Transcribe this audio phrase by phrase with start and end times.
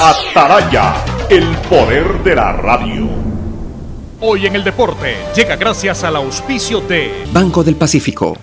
[0.00, 0.94] Ataraya,
[1.28, 3.08] el poder de la radio.
[4.20, 8.38] Hoy en el deporte llega gracias al auspicio de Banco del Pacífico.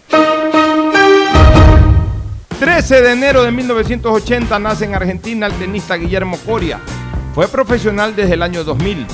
[2.60, 6.82] 13 de enero de 1980 nace en Argentina el tenista Guillermo Coria.
[7.34, 9.08] Fue profesional desde el año 2000,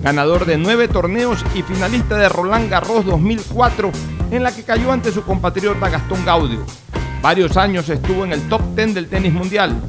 [0.00, 3.90] ganador de nueve torneos y finalista de Roland Garros 2004,
[4.30, 6.64] en la que cayó ante su compatriota Gastón Gaudio.
[7.20, 9.82] Varios años estuvo en el top 10 del tenis mundial,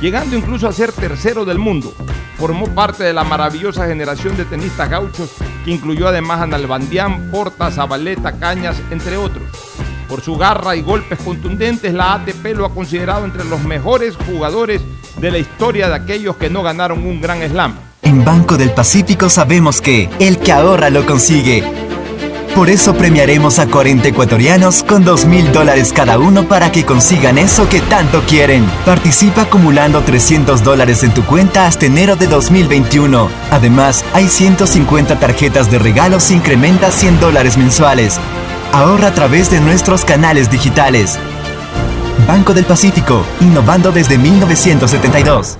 [0.00, 1.94] llegando incluso a ser tercero del mundo.
[2.38, 5.30] Formó parte de la maravillosa generación de tenistas gauchos
[5.64, 9.44] que incluyó además a Nalbandián, Porta, Zabaleta, Cañas, entre otros.
[10.08, 14.82] Por su garra y golpes contundentes, la ATP lo ha considerado entre los mejores jugadores
[15.18, 17.74] de la historia de aquellos que no ganaron un gran slam.
[18.02, 21.64] En Banco del Pacífico sabemos que el que ahorra lo consigue.
[22.54, 27.36] Por eso premiaremos a 40 ecuatorianos con 2 mil dólares cada uno para que consigan
[27.36, 28.64] eso que tanto quieren.
[28.86, 33.28] Participa acumulando 300 dólares en tu cuenta hasta enero de 2021.
[33.50, 38.20] Además, hay 150 tarjetas de regalos incrementa 100 dólares mensuales.
[38.72, 41.18] Ahorra a través de nuestros canales digitales.
[42.28, 45.58] Banco del Pacífico, innovando desde 1972.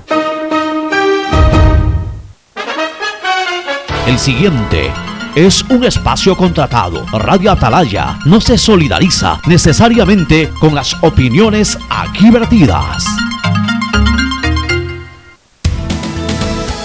[4.06, 4.92] El siguiente
[5.34, 7.04] es un espacio contratado.
[7.12, 13.04] Radio Atalaya no se solidariza necesariamente con las opiniones aquí vertidas.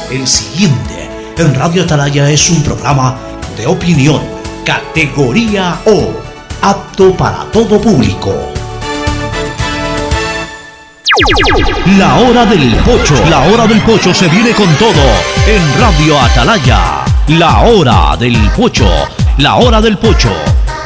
[0.09, 3.17] El siguiente en Radio Atalaya es un programa
[3.55, 4.21] de opinión,
[4.65, 6.11] categoría O,
[6.61, 8.33] apto para todo público.
[11.97, 13.15] La hora del pocho.
[13.29, 15.03] La hora del pocho se viene con todo
[15.47, 16.98] en Radio Atalaya.
[17.29, 18.89] La hora del pocho.
[19.37, 20.31] La hora del pocho.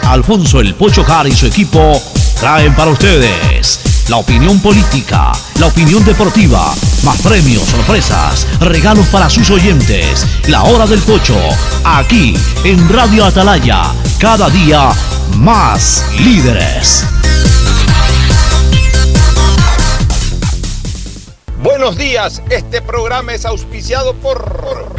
[0.03, 1.93] Alfonso el Pocho Car y su equipo
[2.37, 9.49] traen para ustedes la opinión política, la opinión deportiva, más premios, sorpresas, regalos para sus
[9.51, 10.27] oyentes.
[10.49, 11.39] La hora del pocho.
[11.85, 13.93] Aquí en Radio Atalaya.
[14.19, 14.89] Cada día
[15.37, 17.05] más líderes.
[21.61, 24.93] Buenos días, este programa es auspiciado por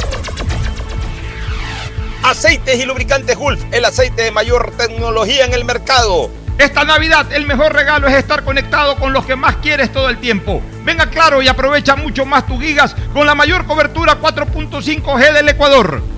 [2.24, 6.30] Aceites y Lubricantes Gulf, el aceite de mayor tecnología en el mercado.
[6.56, 10.16] Esta Navidad el mejor regalo es estar conectado con los que más quieres todo el
[10.16, 10.62] tiempo.
[10.84, 16.13] Venga claro y aprovecha mucho más tus gigas con la mayor cobertura 4.5G del Ecuador.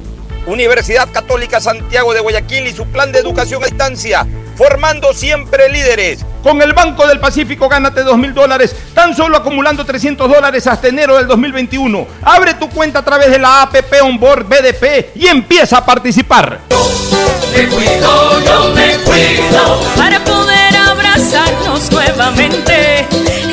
[0.47, 4.27] Universidad Católica Santiago de Guayaquil y su plan de educación a distancia,
[4.57, 6.25] formando siempre líderes.
[6.43, 10.89] Con el Banco del Pacífico gánate 2 mil dólares, tan solo acumulando 300 dólares hasta
[10.89, 12.07] enero del 2021.
[12.23, 16.61] Abre tu cuenta a través de la APP Onboard BDP y empieza a participar.
[17.53, 23.07] Me cuido, yo me cuido para poder abrazarnos nuevamente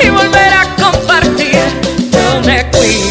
[0.03, 1.57] y volver a compartir.
[2.11, 3.02] Yo me cuido.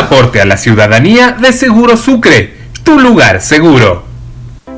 [0.00, 4.04] Aporte a la ciudadanía de Seguro Sucre, tu lugar seguro.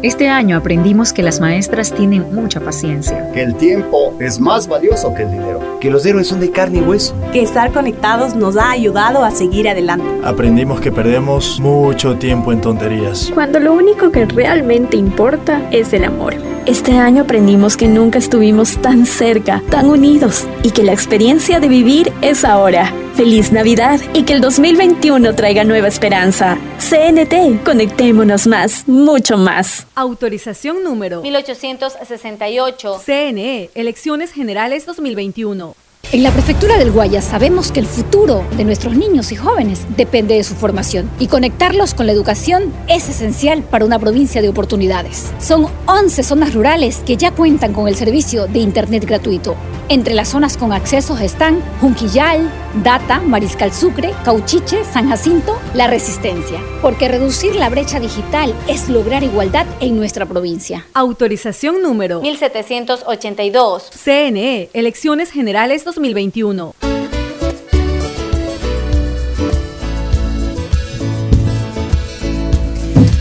[0.03, 3.31] Este año aprendimos que las maestras tienen mucha paciencia.
[3.33, 5.79] Que el tiempo es más valioso que el dinero.
[5.81, 7.15] Que los héroes son de carne y hueso.
[7.33, 10.05] Que estar conectados nos ha ayudado a seguir adelante.
[10.25, 13.31] Aprendimos que perdemos mucho tiempo en tonterías.
[13.33, 16.35] Cuando lo único que realmente importa es el amor.
[16.67, 21.69] Este año aprendimos que nunca estuvimos tan cerca, tan unidos y que la experiencia de
[21.69, 22.93] vivir es ahora.
[23.15, 26.59] Feliz Navidad y que el 2021 traiga nueva esperanza.
[26.79, 29.87] CNT, conectémonos más, mucho más.
[29.95, 33.01] Autorización número 1868.
[33.05, 35.82] CNE, Elecciones Generales 2021.
[36.13, 40.35] En la Prefectura del Guayas sabemos que el futuro de nuestros niños y jóvenes depende
[40.35, 45.33] de su formación y conectarlos con la educación es esencial para una provincia de oportunidades.
[45.41, 49.57] Son 11 zonas rurales que ya cuentan con el servicio de Internet gratuito.
[49.89, 52.51] Entre las zonas con accesos están Junquillal,
[52.83, 56.61] Data, Mariscal Sucre, Cauchiche, San Jacinto, La Resistencia.
[56.81, 60.87] Porque reducir la brecha digital es lograr igualdad en nuestra provincia.
[60.95, 63.91] Autorización número 1782.
[63.91, 66.75] CNE, Elecciones Generales 2021.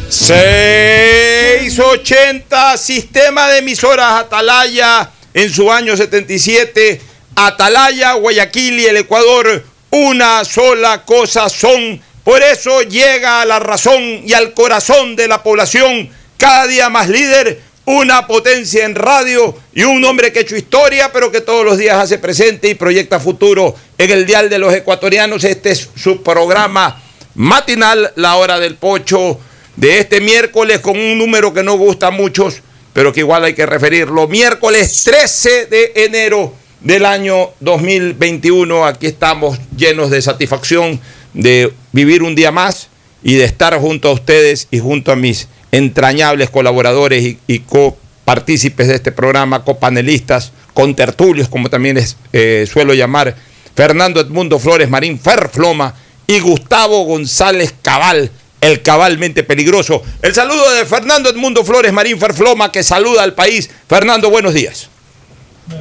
[0.09, 2.77] ...680...
[2.77, 5.11] Sistema de emisoras Atalaya...
[5.33, 6.99] ...en su año 77...
[7.35, 9.63] Atalaya, Guayaquil y el Ecuador...
[9.91, 12.01] ...una sola cosa son...
[12.23, 14.01] ...por eso llega a la razón...
[14.25, 16.09] ...y al corazón de la población...
[16.37, 17.61] ...cada día más líder...
[17.85, 19.55] ...una potencia en radio...
[19.73, 21.11] ...y un hombre que ha hecho historia...
[21.11, 23.75] ...pero que todos los días hace presente y proyecta futuro...
[23.97, 25.43] ...en el Dial de los Ecuatorianos...
[25.43, 27.01] ...este es su programa
[27.35, 28.13] matinal...
[28.15, 29.39] ...la hora del pocho
[29.75, 32.61] de este miércoles con un número que no gusta a muchos,
[32.93, 34.27] pero que igual hay que referirlo.
[34.27, 38.85] Miércoles 13 de enero del año 2021.
[38.85, 40.99] Aquí estamos llenos de satisfacción
[41.33, 42.89] de vivir un día más
[43.23, 48.87] y de estar junto a ustedes y junto a mis entrañables colaboradores y, y copartícipes
[48.87, 51.99] de este programa, copanelistas, contertulios, como también
[52.33, 53.35] eh, suelo llamar,
[53.75, 55.93] Fernando Edmundo Flores Marín Ferfloma
[56.27, 60.03] y Gustavo González Cabal, el cabalmente peligroso.
[60.21, 63.69] El saludo de Fernando Edmundo Flores Marín Ferfloma, que saluda al país.
[63.87, 64.89] Fernando, buenos días.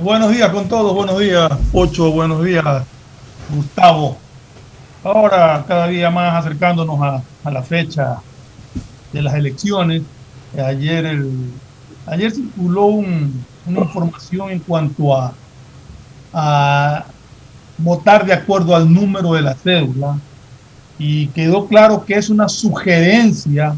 [0.03, 2.65] Buenos días con todos, buenos días, Ocho, buenos días,
[3.49, 4.19] Gustavo.
[5.03, 8.19] Ahora, cada día más acercándonos a la fecha
[9.13, 10.03] de las elecciones.
[10.57, 11.25] Ayer,
[12.07, 15.33] ayer circuló un, una información en cuanto a,
[16.33, 17.05] a
[17.79, 20.19] votar de acuerdo al número de la cédula
[20.99, 23.77] y quedó claro que es una sugerencia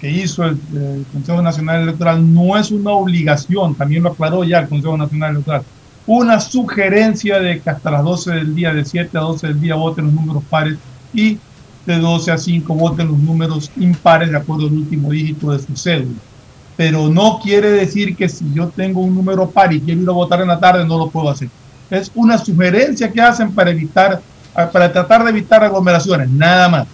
[0.00, 4.60] que hizo el, el, Consejo Nacional Electoral, no es una obligación, también lo aclaró ya
[4.60, 5.62] el Consejo Nacional Electoral,
[6.06, 9.74] una sugerencia de que hasta las 12 del día, de 7 a 12 del día,
[9.74, 10.76] voten los números pares
[11.14, 11.38] y
[11.86, 15.76] de 12 a 5 voten los números impares de acuerdo al último dígito de su
[15.76, 16.18] cédula.
[16.76, 20.12] Pero no quiere decir que si yo tengo un número par y quiero ir a
[20.12, 21.48] votar en la tarde, no lo puedo hacer.
[21.90, 24.20] Es una sugerencia que hacen para evitar,
[24.72, 26.86] para tratar de evitar aglomeraciones, nada más.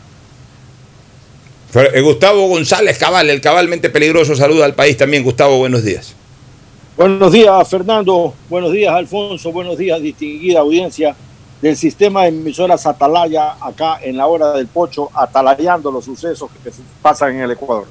[2.02, 5.22] Gustavo González Cabal, el cabalmente peligroso, saluda al país también.
[5.22, 6.14] Gustavo, buenos días.
[6.96, 8.34] Buenos días, Fernando.
[8.50, 9.52] Buenos días, Alfonso.
[9.52, 11.14] Buenos días, distinguida audiencia
[11.60, 16.70] del sistema de emisoras Atalaya, acá en la hora del pocho, atalayando los sucesos que
[17.02, 17.86] pasan en el Ecuador.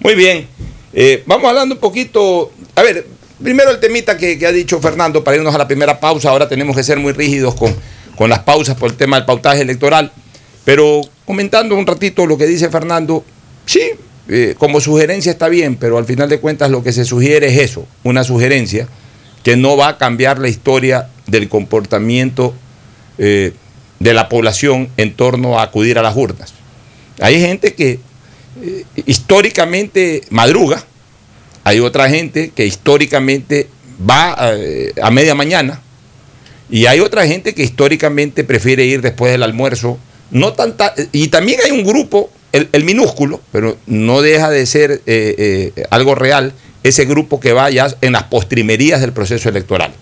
[0.00, 0.48] Muy bien.
[0.92, 2.50] Eh, vamos hablando un poquito.
[2.74, 3.06] A ver,
[3.42, 6.30] primero el temita que, ha dicho Fernando para irnos a la primera pausa.
[6.30, 7.74] Ahora tenemos que ser muy rígidos con,
[8.16, 10.12] con las pausas por el tema del pautaje electoral.
[10.64, 13.24] Pero comentando un ratito lo que dice Fernando,
[13.64, 13.80] sí,
[14.28, 17.58] eh, como sugerencia está bien, pero al final de cuentas lo que se sugiere es
[17.58, 18.86] eso, una sugerencia
[19.42, 22.52] que no va a cambiar la historia del comportamiento
[23.18, 23.52] eh,
[23.98, 26.54] de la población en torno a acudir a las urnas.
[27.20, 27.98] Hay gente que
[28.62, 30.84] eh, históricamente madruga,
[31.64, 33.68] hay otra gente que históricamente
[34.08, 34.52] va a,
[35.02, 35.82] a media mañana
[36.70, 39.98] y hay otra gente que históricamente prefiere ir después del almuerzo
[40.30, 45.72] no tanta, y también hay un grupo, el, minúsculo, pero no deja de ser eh,
[45.76, 49.92] eh, algo real, ese grupo que va ya en las postrimerías del proceso electoral.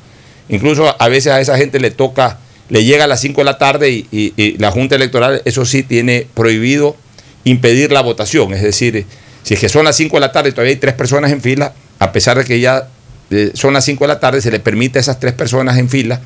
[0.48, 3.58] Incluso a veces a esa gente le toca, le llega a las 5 de la
[3.58, 6.96] tarde y, y, la Junta Electoral, eso sí, tiene prohibido
[7.44, 8.52] impedir la votación.
[8.52, 9.06] Es decir,
[9.42, 11.40] si es que son las 5 de la tarde y todavía hay tres personas en
[11.40, 12.88] fila, a pesar de que ya
[13.30, 15.88] eh, son las 5 de la tarde, se le permite a esas tres personas en
[15.88, 16.20] fila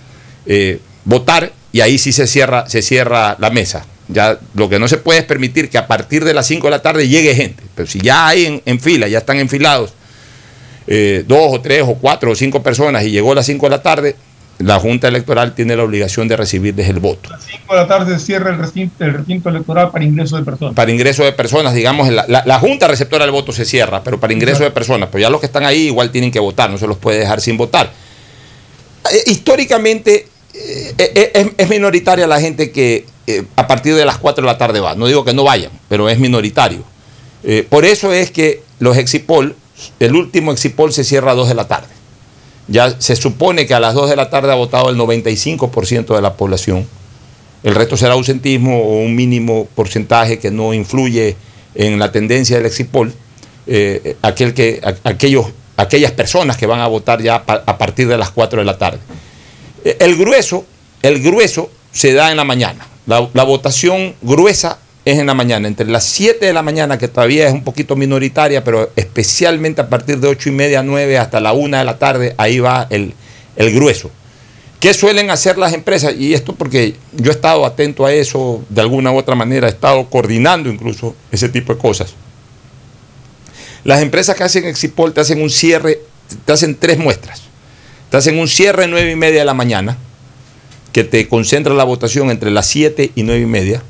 [1.05, 3.87] votar y ahí sí se cierra, se cierra la mesa.
[4.09, 6.71] Ya lo que no se puede es permitir que a partir de las 5 de
[6.71, 7.63] la tarde llegue gente.
[7.75, 9.95] Pero si ya hay en, en fila, ya están enfilados
[10.87, 13.71] eh, dos o tres o cuatro o cinco personas y llegó a las 5 de
[13.71, 14.17] la tarde,
[14.61, 17.29] la Junta Electoral tiene la obligación de recibirles el voto.
[17.29, 20.45] A las 5 de la tarde cierra el recinto, el recinto electoral para ingreso de
[20.45, 20.75] personas.
[20.75, 24.21] Para ingreso de personas, digamos, la, la, la Junta Receptora del voto se cierra, pero
[24.21, 25.09] para ingreso de personas.
[25.11, 27.41] Pero ya los que están ahí igual tienen que votar, no se los puede dejar
[27.41, 27.91] sin votar.
[29.13, 34.43] Eh, históricamente eh, es, es, minoritaria la gente que eh, a partir de las 4
[34.43, 34.95] de la tarde va.
[34.95, 36.83] No digo que no vayan, pero es minoritario.
[37.45, 39.55] Eh, por eso es que los Exipol,
[40.01, 41.89] el último Exipol se cierra a 2 de la tarde.
[42.71, 46.23] Ya se supone que a las 2 de la tarde ha votado el 95% de
[46.23, 46.87] la población.
[47.63, 51.37] El resto será ausentismo o un mínimo porcentaje que no influye
[51.75, 53.13] en la tendencia del Exipol.
[53.67, 55.47] Eh, aquel que, aquellos,
[55.77, 59.01] aquellas personas que van a votar ya a partir de las 4 de la tarde.
[59.85, 60.65] El grueso,
[61.03, 62.87] el grueso se da en la mañana.
[63.07, 64.79] La, votación gruesa
[65.11, 67.97] es en la mañana, entre las 7 de la mañana, que todavía es un poquito
[67.97, 71.99] minoritaria, pero especialmente a partir de 8 y media, 9 hasta la 1 de la
[71.99, 73.15] tarde, ahí va el,
[73.57, 74.11] el grueso.
[74.81, 76.15] ¿Qué suelen hacer las empresas?
[76.19, 79.71] Y esto porque yo he estado atento a eso de alguna u otra manera, he
[79.71, 82.15] estado coordinando incluso ese tipo de cosas.
[83.85, 86.01] Las empresas que hacen Exipol te hacen un cierre,
[86.45, 87.43] te hacen tres muestras.
[88.11, 89.99] Te hacen un cierre 9 y media de la mañana,
[90.93, 93.83] que te concentra la votación entre las 7 y 9 y media.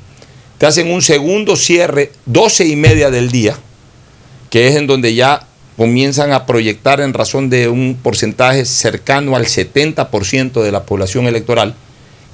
[0.61, 3.57] Te hacen un segundo cierre 12 y media del día,
[4.51, 5.47] que es en donde ya
[5.79, 11.75] comienzan a proyectar en razón de un porcentaje cercano al 70% de la población electoral.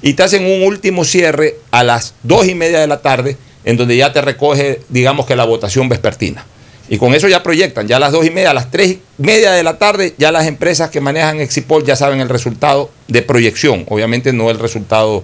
[0.01, 3.77] Y te hacen un último cierre a las 2 y media de la tarde, en
[3.77, 6.45] donde ya te recoge, digamos que la votación vespertina.
[6.89, 9.01] Y con eso ya proyectan, ya a las dos y media, a las tres y
[9.19, 13.21] media de la tarde, ya las empresas que manejan Exipol ya saben el resultado de
[13.21, 13.85] proyección.
[13.87, 15.23] Obviamente no el resultado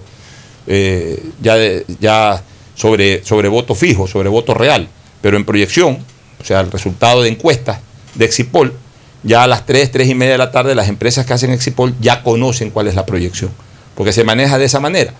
[0.66, 2.42] eh, ya, de, ya
[2.74, 4.88] sobre, sobre voto fijo, sobre voto real,
[5.20, 5.98] pero en proyección,
[6.40, 7.80] o sea, el resultado de encuesta
[8.14, 8.74] de Exipol,
[9.22, 11.94] ya a las 3, 3 y media de la tarde las empresas que hacen Exipol
[12.00, 13.50] ya conocen cuál es la proyección,
[13.94, 15.14] porque se maneja de esa manera.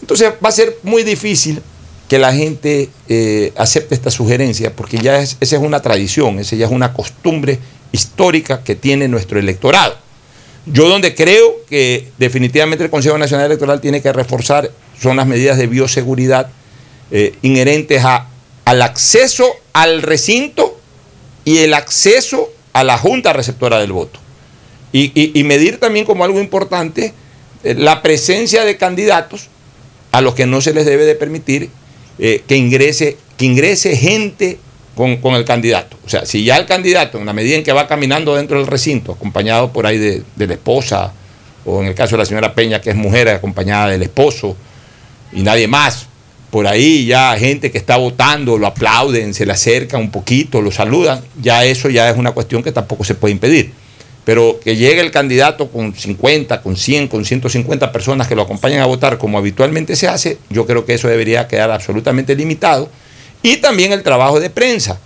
[0.00, 1.60] Entonces va a ser muy difícil
[2.08, 6.56] que la gente eh, acepte esta sugerencia, porque ya es, esa es una tradición, esa
[6.56, 7.58] ya es una costumbre
[7.92, 9.96] histórica que tiene nuestro electorado.
[10.66, 15.56] Yo donde creo que definitivamente el Consejo Nacional Electoral tiene que reforzar son las medidas
[15.58, 16.50] de bioseguridad
[17.10, 18.28] eh, inherentes a,
[18.64, 20.78] al acceso al recinto
[21.44, 24.20] y el acceso a la junta receptora del voto.
[24.92, 27.12] Y, y- medir también como algo importante
[27.64, 29.48] eh, la presencia de candidatos
[30.12, 31.70] a los que no se les debe de permitir
[32.18, 34.58] eh, que, ingrese, que ingrese gente
[34.94, 35.96] con, con el candidato.
[36.06, 38.66] O sea, si ya el candidato, en la medida en que va caminando dentro del
[38.66, 41.12] recinto, acompañado por ahí de, de la esposa,
[41.64, 44.56] o en el caso de la señora Peña, que es mujer, acompañada del esposo,
[45.32, 46.06] y nadie más,
[46.50, 50.72] por ahí ya gente que está votando, lo aplauden, se le acercan un poquito, lo
[50.72, 53.72] saludan, ya eso ya es una cuestión que tampoco se puede impedir.
[54.24, 58.80] Pero que llegue el candidato con 50, con 100, con 150 personas que lo acompañan
[58.80, 62.90] a votar como habitualmente se hace, yo creo que eso debería quedar absolutamente limitado.
[63.42, 64.98] Y también el trabajo de prensa.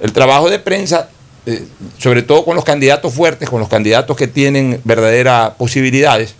[0.00, 1.08] El trabajo de prensa,
[1.46, 1.64] eh,
[1.98, 6.34] sobre todo con los candidatos fuertes, con los candidatos que tienen verdaderas posibilidades,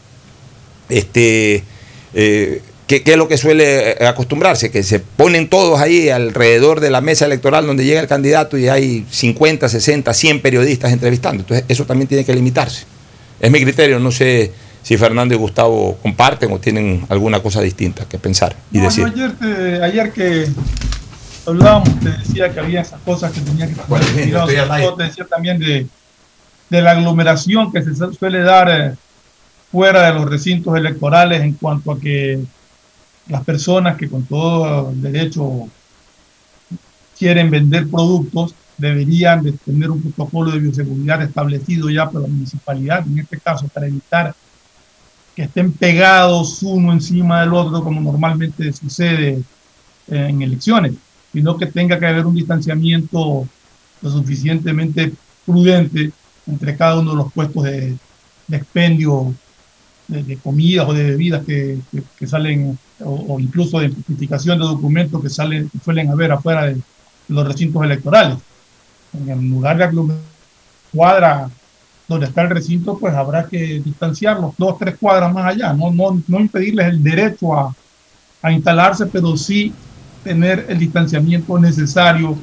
[0.88, 1.64] este,
[2.14, 4.70] eh, ¿qué, qué es lo que suele eh, acostumbrarse?
[4.70, 8.68] Que se ponen todos ahí alrededor de la mesa electoral donde llega el candidato y
[8.68, 11.40] hay 50, 60, 100 periodistas entrevistando.
[11.42, 12.84] Entonces eso también tiene que limitarse.
[13.40, 18.04] Es mi criterio, no sé si Fernando y Gustavo comparten o tienen alguna cosa distinta
[18.06, 19.06] que pensar y No, decir.
[19.06, 20.46] yo ayer, te- ayer que
[21.46, 24.32] hablábamos, te decía que había esas cosas que tenía que Bueno, bien,
[24.98, 25.86] Te decía también de,
[26.68, 28.94] de la aglomeración que se su- suele dar eh,
[29.70, 32.40] fuera de los recintos electorales en cuanto a que
[33.28, 35.68] las personas que con todo derecho
[37.18, 43.06] quieren vender productos deberían de tener un protocolo de bioseguridad establecido ya por la municipalidad,
[43.06, 44.34] en este caso, para evitar
[45.36, 49.42] que estén pegados uno encima del otro como normalmente sucede
[50.08, 50.94] en elecciones,
[51.32, 53.46] sino que tenga que haber un distanciamiento
[54.02, 55.12] lo suficientemente
[55.46, 56.10] prudente
[56.46, 57.96] entre cada uno de los puestos de,
[58.50, 59.32] expendio
[60.08, 65.70] de, comidas o de bebidas que salen, o, incluso de certificación de documentos que, salen,
[65.84, 66.76] suelen haber afuera de
[67.28, 68.38] los recintos electorales.
[69.12, 70.16] En el lugar de aglomer-
[70.92, 71.48] cuadra
[72.08, 76.22] donde está el recinto, pues habrá que distanciarlos dos, tres cuadras más allá, no, no,
[76.26, 77.74] no impedirles el derecho a,
[78.42, 79.72] a instalarse, pero sí
[80.22, 82.36] tener el distanciamiento necesario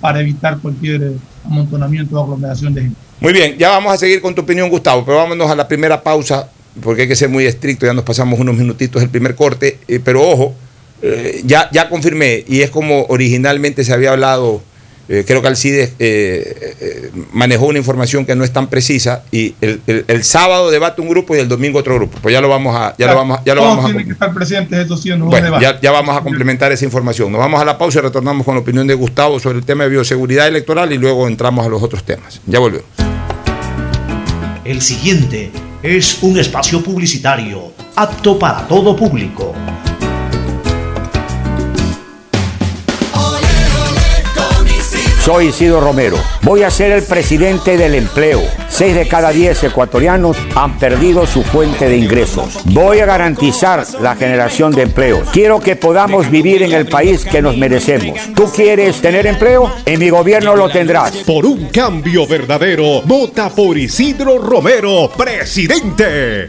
[0.00, 2.96] para evitar cualquier eh, amontonamiento o aglomeración de gente.
[3.20, 6.02] Muy bien, ya vamos a seguir con tu opinión, Gustavo, pero vámonos a la primera
[6.02, 6.48] pausa,
[6.82, 10.00] porque hay que ser muy estricto, ya nos pasamos unos minutitos el primer corte, eh,
[10.04, 10.54] pero ojo,
[11.02, 14.62] eh, ya, ya confirmé, y es como originalmente se había hablado,
[15.08, 19.54] eh, creo que Alcides eh, eh, manejó una información que no es tan precisa, y
[19.60, 22.48] el, el- el sábado debate un grupo y el domingo otro grupo, pues ya lo
[22.48, 24.96] vamos a, ya lo vamos, a- ya lo vamos a tienen que estar presentes, eso
[24.96, 27.32] sí, bueno, ya, ya vamos a complementar esa información.
[27.32, 29.84] Nos vamos a la pausa y retornamos con la opinión de Gustavo sobre el tema
[29.84, 32.40] de bioseguridad electoral y luego entramos a los otros temas.
[32.46, 32.86] Ya volvemos.
[34.64, 35.50] El siguiente
[35.82, 39.54] es un espacio publicitario apto para todo público.
[45.24, 46.16] Soy Isidro Romero.
[46.40, 48.40] Voy a ser el presidente del empleo.
[48.70, 52.60] Seis de cada diez ecuatorianos han perdido su fuente de ingresos.
[52.64, 55.28] Voy a garantizar la generación de empleos.
[55.30, 58.18] Quiero que podamos vivir en el país que nos merecemos.
[58.34, 59.70] ¿Tú quieres tener empleo?
[59.84, 61.14] En mi gobierno lo tendrás.
[61.18, 66.46] Por un cambio verdadero, vota por Isidro Romero, presidente.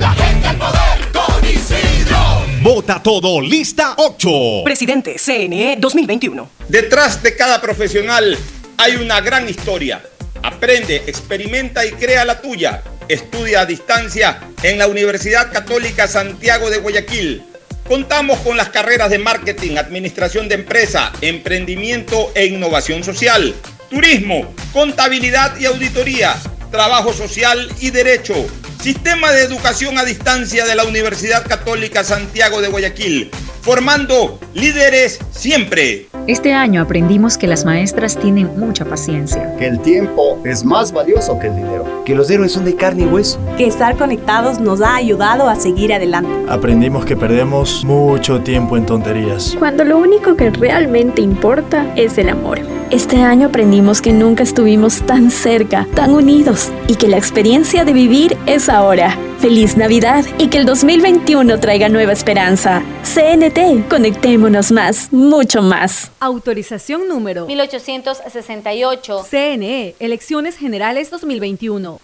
[2.61, 4.29] Vota todo, lista 8.
[4.63, 6.47] Presidente CNE 2021.
[6.69, 8.37] Detrás de cada profesional
[8.81, 10.01] hay una gran historia.
[10.41, 12.81] Aprende, experimenta y crea la tuya.
[13.07, 17.43] Estudia a distancia en la Universidad Católica Santiago de Guayaquil.
[17.87, 23.53] Contamos con las carreras de marketing, administración de empresa, emprendimiento e innovación social,
[23.91, 26.33] turismo, contabilidad y auditoría,
[26.71, 28.33] trabajo social y derecho.
[28.79, 33.29] Sistema de educación a distancia de la Universidad Católica Santiago de Guayaquil,
[33.61, 36.07] formando líderes siempre.
[36.25, 39.55] Este año aprendimos que las maestras tienen mucha paciencia.
[39.57, 42.03] Que el tiempo es más valioso que el dinero.
[42.05, 43.39] Que los héroes son de carne y hueso.
[43.57, 46.31] Que estar conectados nos ha ayudado a seguir adelante.
[46.47, 49.55] Aprendimos que perdemos mucho tiempo en tonterías.
[49.59, 52.80] Cuando lo único que realmente importa es el amor.
[52.91, 57.93] Este año aprendimos que nunca estuvimos tan cerca, tan unidos y que la experiencia de
[57.93, 59.17] vivir es ahora.
[59.39, 62.83] Feliz Navidad y que el 2021 traiga nueva esperanza.
[63.03, 66.11] CNT, conectémonos más, mucho más.
[66.19, 69.23] Autorización número 1868.
[69.23, 71.97] CNE, Elecciones Generales 2021.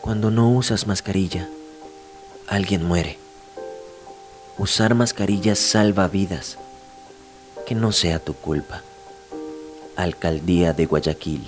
[0.00, 1.48] Cuando no usas mascarilla,
[2.48, 3.18] alguien muere.
[4.58, 6.58] Usar mascarilla salva vidas.
[7.68, 8.82] Que no sea tu culpa.
[9.96, 11.42] Alcaldía de Guayaquil.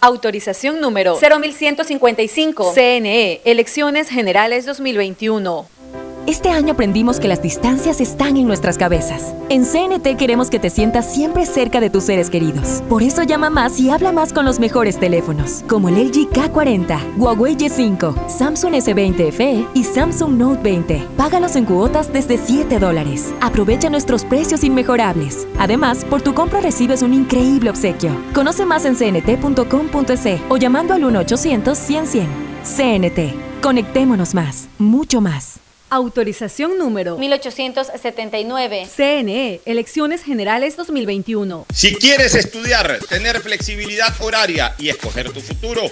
[0.00, 2.72] Autorización número 0155.
[2.74, 5.66] CNE, Elecciones Generales 2021.
[6.26, 9.34] Este año aprendimos que las distancias están en nuestras cabezas.
[9.48, 12.80] En CNT queremos que te sientas siempre cerca de tus seres queridos.
[12.88, 17.16] Por eso llama más y habla más con los mejores teléfonos, como el LG K40,
[17.18, 21.08] Huawei Y5, Samsung S20 FE y Samsung Note 20.
[21.16, 23.34] Págalos en cuotas desde 7 dólares.
[23.40, 25.48] Aprovecha nuestros precios inmejorables.
[25.58, 28.12] Además, por tu compra recibes un increíble obsequio.
[28.32, 32.26] Conoce más en cnt.com.es o llamando al 1-800-100-100.
[32.62, 33.60] CNT.
[33.60, 35.60] Conectémonos más, mucho más.
[35.92, 38.88] Autorización número 1879.
[38.96, 41.66] CNE, Elecciones Generales 2021.
[41.70, 45.82] Si quieres estudiar, tener flexibilidad horaria y escoger tu futuro,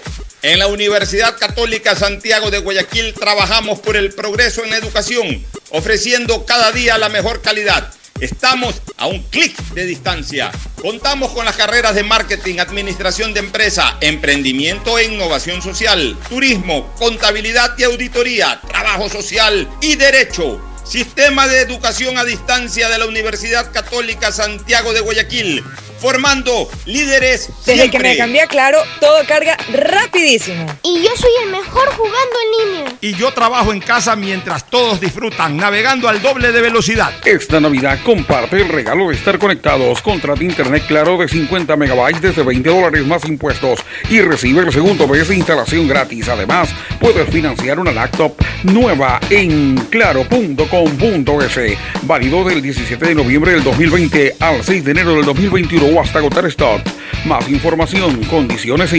[0.40, 6.46] en la Universidad Católica Santiago de Guayaquil trabajamos por el progreso en la educación, ofreciendo
[6.46, 7.92] cada día la mejor calidad.
[8.20, 10.52] Estamos a un clic de distancia.
[10.82, 17.78] Contamos con las carreras de marketing, administración de empresa, emprendimiento e innovación social, turismo, contabilidad
[17.78, 20.60] y auditoría, trabajo social y derecho.
[20.84, 25.64] Sistema de educación a distancia de la Universidad Católica Santiago de Guayaquil,
[26.00, 27.90] formando líderes Desde siempre.
[27.90, 30.66] que me cambié Claro, todo carga rapidísimo.
[30.82, 32.92] Y yo soy el mejor jugando en línea.
[33.00, 37.12] Y yo trabajo en casa mientras todos disfrutan, navegando al doble de velocidad.
[37.24, 40.02] Esta Navidad comparte el regalo de estar conectados.
[40.02, 45.06] Contrata internet claro de 50 megabytes desde 20 dólares más impuestos y recibe el segundo
[45.06, 46.28] mes de instalación gratis.
[46.28, 51.78] Además, puedes financiar una laptop nueva en claro.com.es.
[52.02, 56.18] Válido del 17 de noviembre del 2020 al 6 de enero del 2021 o hasta
[56.18, 56.80] agotar stock.
[57.24, 58.92] Más información, condiciones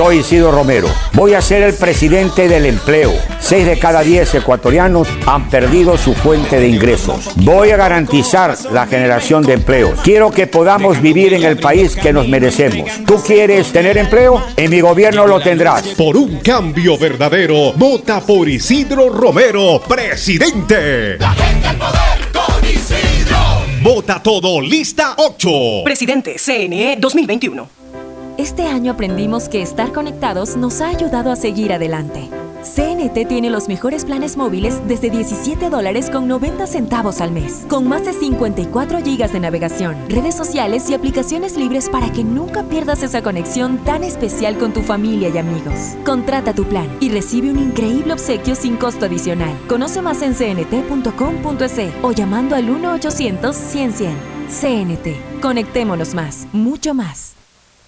[0.00, 0.88] Soy Isidro Romero.
[1.12, 3.12] Voy a ser el presidente del empleo.
[3.38, 7.28] Seis de cada diez ecuatorianos han perdido su fuente de ingresos.
[7.36, 10.00] Voy a garantizar la generación de empleos.
[10.02, 12.88] Quiero que podamos vivir en el país que nos merecemos.
[13.06, 14.42] ¿Tú quieres tener empleo?
[14.56, 15.88] En mi gobierno lo tendrás.
[15.88, 21.18] Por un cambio verdadero, vota por Isidro Romero, presidente.
[23.82, 25.50] Vota todo, lista 8.
[25.84, 27.79] Presidente CNE 2021.
[28.36, 32.28] Este año aprendimos que estar conectados nos ha ayudado a seguir adelante.
[32.62, 37.88] CNT tiene los mejores planes móviles desde 17 dólares con 90 centavos al mes, con
[37.88, 43.02] más de 54 gigas de navegación, redes sociales y aplicaciones libres para que nunca pierdas
[43.02, 45.96] esa conexión tan especial con tu familia y amigos.
[46.04, 49.56] Contrata tu plan y recibe un increíble obsequio sin costo adicional.
[49.66, 54.10] Conoce más en cnt.com.es o llamando al 1-800-100-100.
[54.50, 55.40] CNT.
[55.40, 57.39] Conectémonos más, mucho más.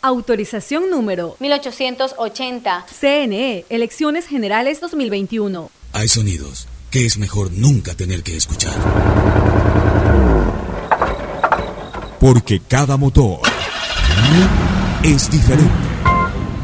[0.05, 2.87] Autorización número 1880.
[2.91, 5.71] CNE, Elecciones Generales 2021.
[5.93, 8.75] Hay sonidos que es mejor nunca tener que escuchar.
[12.19, 13.43] Porque cada motor
[15.05, 15.71] es diferente.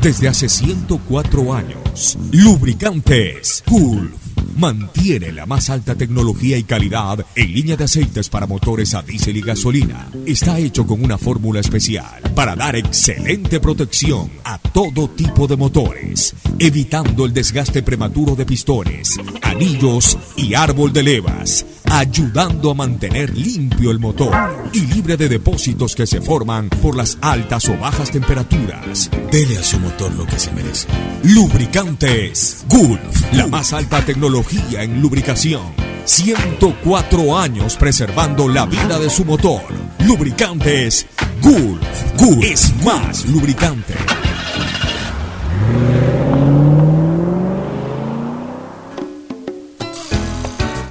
[0.02, 4.10] Desde hace 104 años, Lubricantes Gulf
[4.56, 9.36] mantiene la más alta tecnología y calidad en línea de aceites para motores a diésel
[9.36, 10.08] y gasolina.
[10.26, 16.36] Está hecho con una fórmula especial para dar excelente protección a todo tipo de motores,
[16.60, 23.90] evitando el desgaste prematuro de pistones, anillos y árbol de levas, ayudando a mantener limpio
[23.90, 24.32] el motor
[24.72, 29.10] y libre de depósitos que se forman por las altas o bajas temperaturas.
[29.32, 30.86] Dele a su motor lo que se merece.
[31.24, 35.87] Lubricantes Gulf, la más alta tecnología en lubricación.
[36.08, 39.60] 104 años preservando la vida de su motor.
[40.06, 41.06] Lubricantes
[41.42, 42.14] Gulf.
[42.16, 43.94] Gulf es más lubricante.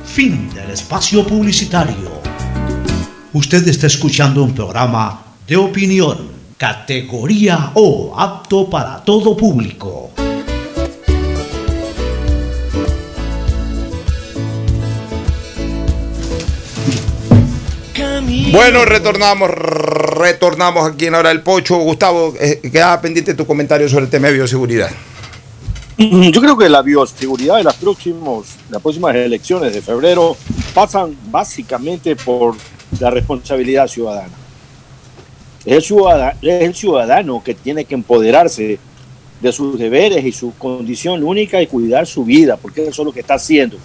[0.06, 2.21] Fin del espacio publicitario.
[3.34, 10.12] Usted está escuchando un programa de opinión, categoría O, apto para todo público.
[18.51, 21.77] Bueno, retornamos, retornamos aquí en Hora del Pocho.
[21.79, 24.89] Gustavo, eh, quedaba pendiente tu comentario sobre el tema de bioseguridad.
[25.97, 30.38] Yo creo que la bioseguridad de las, próximos, las próximas elecciones de febrero
[30.73, 32.55] pasan básicamente por
[32.99, 34.33] la responsabilidad ciudadana.
[35.65, 38.79] Es el ciudadano, es el ciudadano que tiene que empoderarse
[39.41, 43.12] de sus deberes y su condición única y cuidar su vida, porque eso es lo
[43.12, 43.77] que está haciendo.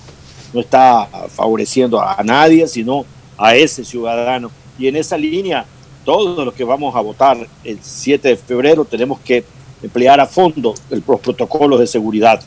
[0.53, 3.05] No está favoreciendo a nadie, sino
[3.42, 4.50] a ese ciudadano.
[4.78, 5.64] Y en esa línea,
[6.05, 9.44] todos los que vamos a votar el 7 de febrero tenemos que
[9.83, 12.40] emplear a fondo el- los protocolos de seguridad.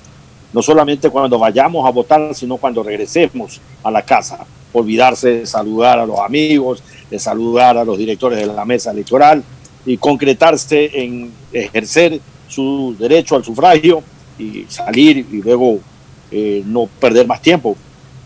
[0.53, 4.45] No solamente cuando vayamos a votar, sino cuando regresemos a la casa.
[4.71, 9.43] Olvidarse de saludar a los amigos, de saludar a los directores de la mesa electoral
[9.85, 14.01] y concretarse en ejercer su derecho al sufragio
[14.39, 15.79] y salir y luego
[16.31, 17.75] eh, no perder más tiempo,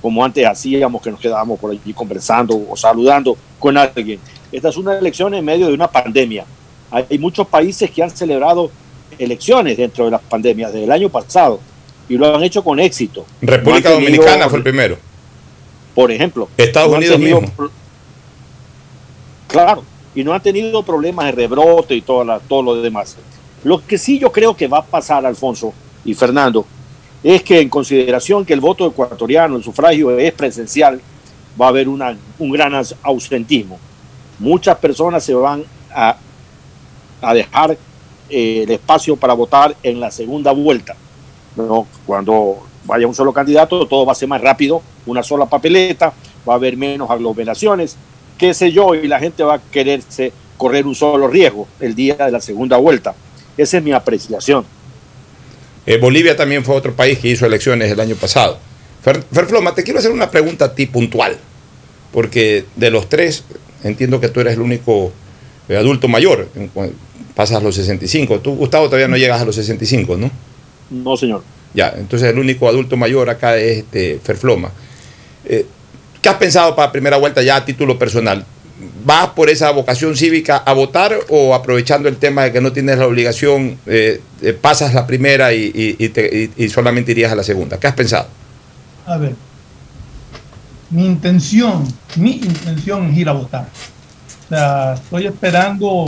[0.01, 4.19] como antes hacíamos, que nos quedábamos por allí conversando o saludando con alguien.
[4.51, 6.45] Esta es una elección en medio de una pandemia.
[6.91, 8.71] Hay muchos países que han celebrado
[9.17, 11.59] elecciones dentro de las pandemias del año pasado
[12.07, 13.25] y lo han hecho con éxito.
[13.41, 14.97] República No han tenido- Dominicana fue el primero.
[15.93, 16.47] Por ejemplo.
[16.57, 17.69] Estados no Unidos tenido mismo.
[19.47, 19.83] Claro,
[20.15, 23.17] y no han tenido problemas de rebrote y todo, la- todo lo demás.
[23.63, 25.73] Lo que sí yo creo que va a pasar, Alfonso
[26.05, 26.65] y Fernando,
[27.23, 31.01] es que en consideración que el voto ecuatoriano, el sufragio es presencial,
[31.59, 31.99] va a haber un
[32.51, 33.77] gran aus- ausentismo.
[34.39, 36.15] Muchas personas se van a,
[37.33, 37.77] dejar
[38.29, 40.95] eh, el espacio para votar en la segunda vuelta.
[42.05, 46.13] Cuando vaya un solo candidato, todo va a ser más rápido, una sola papeleta,
[46.47, 47.97] va a haber menos aglomeraciones,
[48.37, 52.15] qué sé yo, y la gente va a quererse correr un solo riesgo el día
[52.15, 53.13] de la segunda vuelta.
[53.57, 54.65] Esa es mi apreciación.
[55.89, 58.59] Eh, Bolivia también fue otro país que hizo elecciones el año pasado.
[59.01, 61.35] Fer, Ferfloma, te quiero hacer una pregunta a ti puntual,
[62.13, 63.43] porque de los tres,
[63.83, 65.11] entiendo que tú eres el único
[65.67, 66.47] eh, adulto mayor,
[67.33, 68.39] pasas los 65.
[68.39, 70.29] Tú, Gustavo, todavía no llegas a los 65, ¿no?
[70.91, 71.41] No, señor.
[71.73, 74.71] Ya, entonces el único adulto mayor acá es este Ferfloma.
[75.43, 75.65] Eh,
[76.21, 78.45] ¿Qué has pensado para primera vuelta ya a título personal?
[79.05, 82.97] ¿Vas por esa vocación cívica a votar o aprovechando el tema de que no tienes
[82.97, 87.31] la obligación, eh, eh, pasas la primera y, y- y te- y- y solamente irías
[87.31, 87.77] a la segunda?
[87.77, 88.27] ¿Qué has pensado?
[89.05, 89.35] A ver,
[90.89, 91.83] mi intención,
[92.15, 93.67] mi intención es ir a votar.
[94.45, 96.05] O sea, estoy esperando,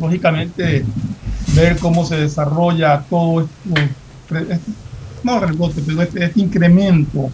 [0.00, 0.84] lógicamente,
[1.54, 3.82] ver cómo se desarrolla todo esto,
[4.38, 4.58] este-
[5.24, 7.30] no rebote, pero este, este incremento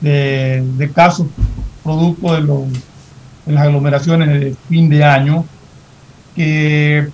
[0.00, 1.26] de, de casos
[1.82, 2.62] producto de, los,
[3.46, 5.44] de las aglomeraciones de fin de año,
[6.34, 7.08] que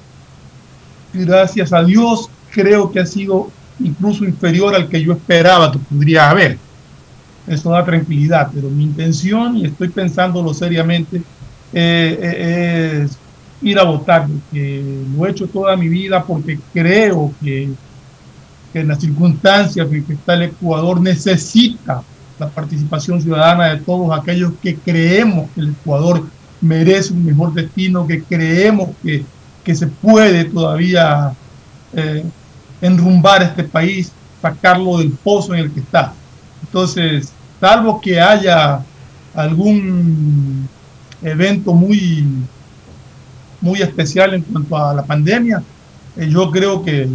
[1.13, 6.31] gracias a Dios creo que ha sido incluso inferior al que yo esperaba que podría
[6.31, 6.59] haber.
[7.47, 11.23] Eso da tranquilidad, pero mi intención, y estoy pensándolo seriamente,
[11.73, 13.19] eh, eh, es
[13.63, 17.71] ir a votar, porque lo he hecho toda mi vida porque creo que,
[18.73, 22.03] que en las circunstancias en que está el Ecuador necesita
[22.39, 26.25] la participación ciudadana de todos aquellos que creemos que el Ecuador
[26.61, 29.25] merece un mejor destino, que creemos que,
[29.65, 31.33] que se puede todavía
[31.93, 32.25] eh,
[32.81, 36.13] enrumbar este país, sacarlo del pozo en el que está.
[36.63, 38.81] Entonces, salvo que haya
[39.35, 40.69] algún
[41.23, 42.27] evento muy,
[43.61, 45.63] muy especial en cuanto a la pandemia,
[46.17, 47.09] eh, yo creo que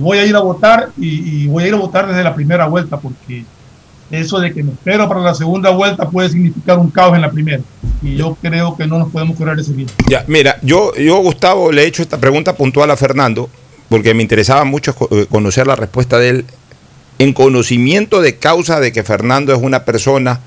[0.00, 2.98] voy a ir a votar y voy a ir a votar desde la primera vuelta,
[2.98, 3.44] porque
[4.10, 7.30] eso de que me espero para la segunda vuelta puede significar un caos en la
[7.30, 7.62] primera.
[8.02, 9.94] Y yo creo que no nos podemos correr ese riesgo.
[10.08, 13.48] Ya, mira, yo, yo Gustavo, le he hecho esta pregunta puntual a Fernando,
[13.88, 16.44] porque me interesaba mucho eh, conocer la respuesta de él,
[17.18, 20.40] en conocimiento de causa de que Fernando es una persona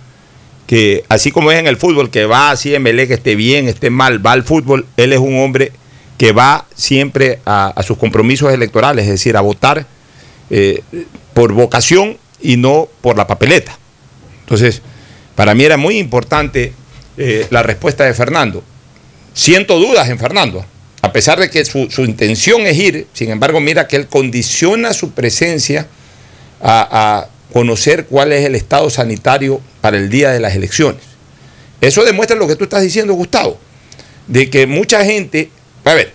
[0.65, 4.25] que, así como es en el fútbol, que va así que esté bien, esté mal,
[4.25, 5.71] va al fútbol, él es un hombre
[6.17, 9.85] que va siempre a, a sus compromisos electorales, es decir, a votar
[10.49, 10.83] eh,
[11.33, 13.77] por vocación y no por la papeleta.
[14.41, 14.81] Entonces,
[15.35, 16.73] para mí era muy importante
[17.17, 18.63] eh, la respuesta de Fernando.
[19.33, 20.63] Siento dudas en Fernando,
[21.01, 25.11] a pesar de que su, intención es ir, sin embargo, mira que él condiciona su
[25.11, 25.87] presencia
[26.61, 31.01] a, a conocer cuál es el estado sanitario para el día de las elecciones.
[31.81, 33.59] Eso demuestra lo que tú estás diciendo, Gustavo,
[34.27, 35.49] de que mucha gente,
[35.83, 36.13] a ver,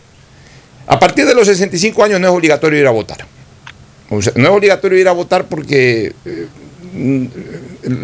[0.86, 3.37] a partir de los 65 años no es obligatorio ir a votar.
[4.10, 6.48] O sea, no es obligatorio ir a votar porque eh,
[6.94, 7.24] mm,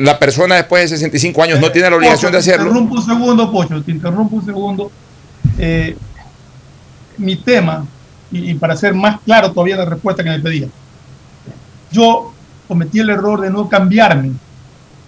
[0.03, 2.65] la persona después de 65 años no tiene la obligación de hacerlo.
[2.65, 4.91] Te interrumpo un segundo, Pocho, te interrumpo un segundo.
[5.59, 5.97] Eh,
[7.17, 7.87] mi tema,
[8.33, 10.69] y, y para ser más claro todavía la respuesta que me pedía,
[11.91, 12.33] yo
[12.69, 14.33] cometí el error de no cambiarme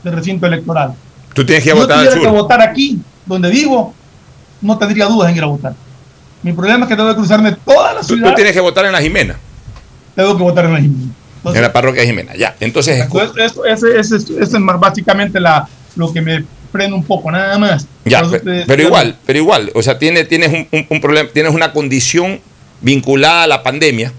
[0.02, 0.94] de recinto electoral.
[1.34, 2.42] Tú tienes que Si votar al tuviera que sur.
[2.42, 3.92] votar aquí, donde vivo,
[4.62, 5.74] no tendría dudas en ir a votar.
[6.42, 8.28] Mi problema es que tengo que cruzarme toda la Tú, ciudad.
[8.30, 9.36] tú tienes que votar en la Jimena,
[10.16, 11.12] Tengo que votar en la Jimena.
[11.44, 12.34] en la parroquia de Jimena.
[12.34, 17.04] Ya, entonces, Entonces, eso, ese, ese, ese es básicamente la, lo que me frena un
[17.04, 17.86] poco, nada más.
[18.04, 20.86] Ya, Por eso pe- te- pero igual, pero igual, o sea, tiene, tienes un, un-
[20.90, 22.40] un problema, tienes una condición
[22.80, 24.12] vinculada a la pandemia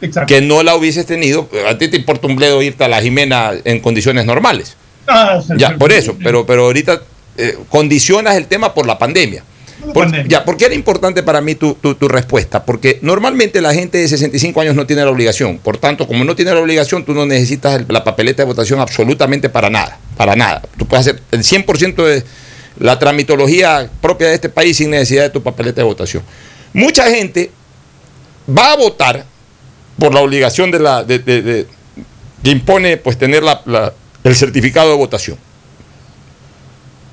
[0.00, 0.26] Exacto.
[0.32, 1.48] que no la hubieses tenido.
[1.68, 4.76] A ti te importa un bledo irte a la Jimena en condiciones normales.
[5.08, 7.02] Ah, Ya, por eso, pero, pero ahorita
[7.36, 9.42] eh, condicionas el tema por la pandemia.
[9.92, 12.64] Por, ya, ¿por qué era importante para mí tu, tu, tu, respuesta?
[12.64, 15.58] Porque normalmente la gente de 65 años no tiene la obligación.
[15.58, 19.48] Por tanto, como no tiene la obligación, tú no necesitas la papeleta de votación absolutamente
[19.48, 19.98] para nada.
[20.16, 20.62] Para nada.
[20.76, 22.24] Tú puedes hacer el 100% de
[22.78, 26.22] la tramitología propia de este país sin necesidad de tu papeleta de votación.
[26.72, 27.50] Mucha gente
[28.48, 29.24] va a votar
[29.98, 31.66] por la obligación de la, de, de, de,
[32.42, 33.92] que impone pues, tener la, la,
[34.24, 35.38] el certificado de votación.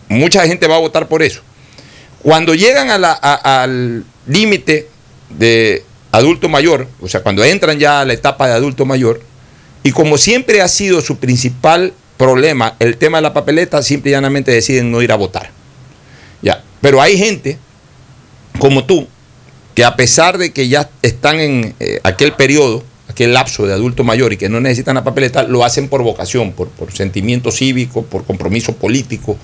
[0.09, 1.41] Mucha gente va a votar por eso.
[2.21, 4.89] Cuando llegan al límite
[5.29, 9.21] de adulto mayor, o sea, cuando entran ya a la etapa de adulto mayor,
[9.83, 14.13] y como siempre ha sido su principal problema el tema de la papeleta, simple y
[14.13, 15.51] llanamente deciden no ir a votar.
[16.41, 16.63] Ya.
[16.81, 17.57] Pero hay gente
[18.59, 19.07] como tú,
[19.75, 24.03] que a pesar de que ya están en eh, aquel periodo, aquel lapso de adulto
[24.03, 28.25] mayor y que no necesitan la papeleta, lo hacen por vocación, por sentimiento cívico, por
[28.25, 29.37] compromiso político,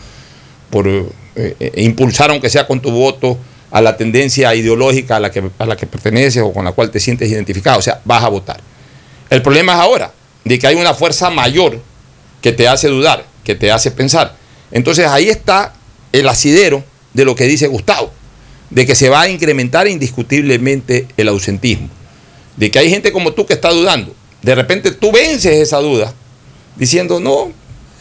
[0.70, 0.88] por
[1.36, 3.38] eh, eh, impulsar, aunque sea con tu voto,
[3.72, 6.92] a la tendencia ideológica a la, que, a la que perteneces o con la cual
[6.92, 7.80] te sientes identificado.
[7.80, 8.60] O sea, vas a votar.
[9.32, 11.82] El problema es ahora, de que hay una fuerza mayor
[12.42, 14.36] que te hace dudar, que te hace pensar.
[14.72, 15.74] Entonces ahí está
[16.12, 18.12] el asidero de lo que dice Gustavo,
[18.70, 21.90] de que se va a incrementar indiscutiblemente el ausentismo,
[22.58, 24.14] de que hay gente como tú que está dudando.
[24.42, 26.14] De repente tú vences esa duda
[26.76, 27.52] diciendo, no,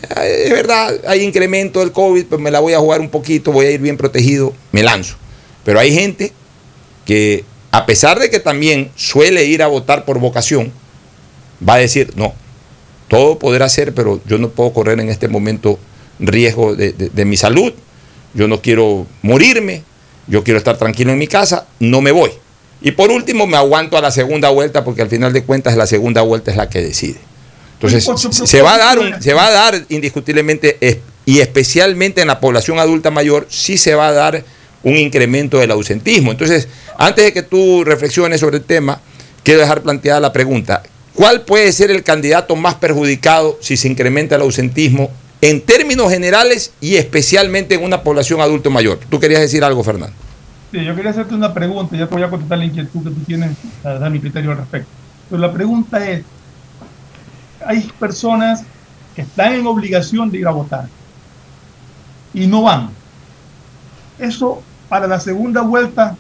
[0.03, 3.67] es verdad, hay incremento del COVID, pues me la voy a jugar un poquito, voy
[3.67, 5.17] a ir bien protegido, me lanzo.
[5.65, 6.33] Pero hay gente
[7.05, 10.73] que, a pesar de que también suele ir a votar por vocación,
[11.67, 12.35] va a decir, no,
[13.09, 15.79] todo podrá ser, pero yo no puedo correr en este momento
[16.19, 17.73] riesgo de, de, mi salud,
[18.35, 19.83] yo no quiero morirme,
[20.27, 22.31] yo quiero estar tranquilo en mi casa, no me voy.
[22.81, 25.87] Y por último, me aguanto a la segunda vuelta, porque al final de cuentas la
[25.87, 27.19] segunda vuelta es la que decide.
[27.83, 32.40] Entonces, se va a dar, un, se va a dar indiscutiblemente, y especialmente en la
[32.40, 34.45] población adulta mayor, sí se va a dar
[34.83, 36.31] un incremento del ausentismo.
[36.31, 36.68] Entonces,
[36.99, 39.01] antes de que tú reflexiones sobre el tema,
[39.42, 40.83] quiero dejar planteada la pregunta.
[41.14, 46.73] ¿Cuál puede ser el candidato más perjudicado si se incrementa el ausentismo en términos generales
[46.81, 48.99] y especialmente en una población adulto mayor?
[49.11, 50.14] Tú querías decir algo, Fernando.
[50.73, 53.21] Sí, yo quería hacerte una pregunta, ya te voy a contestar la inquietud que tú
[53.27, 53.51] tienes,
[53.85, 54.88] a dar mi criterio al respecto.
[55.29, 56.23] Pero la pregunta es,
[57.66, 58.64] hay personas
[59.14, 60.88] que están en obligación de ir a votar
[62.35, 62.90] y no van.
[64.18, 66.16] Eso para la segunda vuelta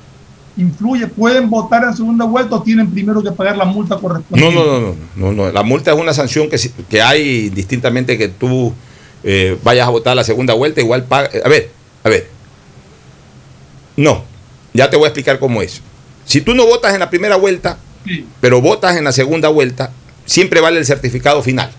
[0.56, 4.54] influye, pueden votar en segunda vuelta o tienen primero que pagar la multa correspondiente.
[4.54, 8.28] No, no, no, no, no, la multa es una sanción que, que hay distintamente que
[8.28, 8.72] tú
[9.24, 11.30] eh, vayas a votar la segunda vuelta, igual paga.
[11.44, 11.70] A ver,
[12.04, 12.28] a ver.
[13.96, 14.24] No,
[14.72, 15.80] ya te voy a explicar cómo es.
[16.24, 18.26] Si tú no votas en la primera vuelta, sí.
[18.40, 19.92] pero votas en la segunda vuelta,
[20.24, 21.70] siempre vale el certificado final.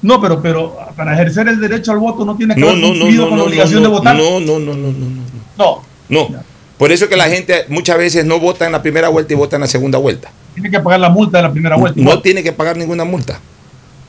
[0.00, 3.10] No, pero, pero para ejercer el derecho al voto no tiene que no, haber cumplido
[3.10, 4.16] no, no, con la obligación de votar.
[4.16, 5.08] No, no, no, no, no,
[5.56, 5.82] no.
[6.08, 6.28] No.
[6.28, 6.44] No.
[6.78, 9.56] Por eso que la gente muchas veces no vota en la primera vuelta y vota
[9.56, 10.30] en la segunda vuelta.
[10.54, 12.00] Tiene que pagar la multa de la primera vuelta.
[12.00, 13.40] No, tiene que pagar ninguna multa.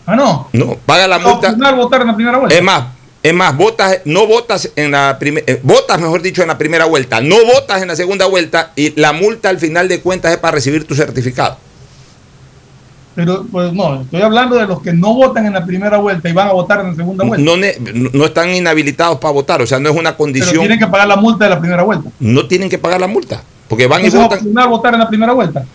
[0.05, 0.49] Ah, no.
[0.53, 1.51] No, paga la multa.
[1.71, 2.55] votar en la primera vuelta.
[2.55, 2.85] Es más,
[3.21, 6.85] es más, votas, no votas en la primera, eh, votas mejor dicho en la primera
[6.85, 10.37] vuelta, no votas en la segunda vuelta y la multa al final de cuentas es
[10.37, 11.57] para recibir tu certificado.
[13.19, 16.31] Pero pues no, estoy hablando de los que no votan en la primera vuelta y
[16.31, 17.51] van a votar en la segunda vuelta.
[18.13, 20.51] No, están inhabilitados para votar, o sea, no es una condición.
[20.51, 22.09] Pero tienen que pagar la multa de la primera vuelta.
[22.21, 24.39] No tienen que pagar la multa, porque van y votan.
[24.39, 25.65] ¿Es votar en la primera vuelta?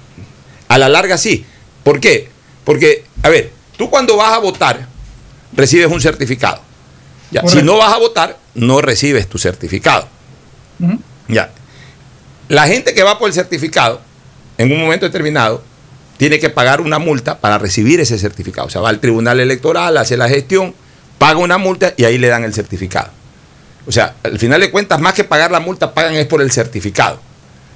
[0.69, 1.45] A la larga sí.
[1.83, 2.31] ¿Por qué?
[2.65, 4.89] Porque, a ver, tú cuando vas a votar
[5.55, 6.63] recibes un certificado.
[7.31, 10.09] Ya, si no vas a votar, no recibes tu certificado.
[10.81, 10.99] Uh -huh.
[11.29, 11.51] Ya.
[12.49, 14.01] La gente que va por el certificado,
[14.57, 15.63] en un momento determinado,
[16.17, 18.67] tiene que pagar una multa para recibir ese certificado.
[18.67, 20.75] O sea, va al tribunal electoral, hace la gestión,
[21.19, 23.11] paga una multa y ahí le dan el certificado.
[23.87, 26.51] O sea, al final de cuentas, más que pagar la multa, pagan es por el
[26.51, 27.21] certificado.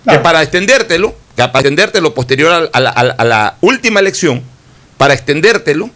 [0.05, 0.19] Claro.
[0.19, 4.43] Que para extendértelo, que para extendértelo posterior a, a, la, a la última elección,
[4.97, 5.91] para extendértelo,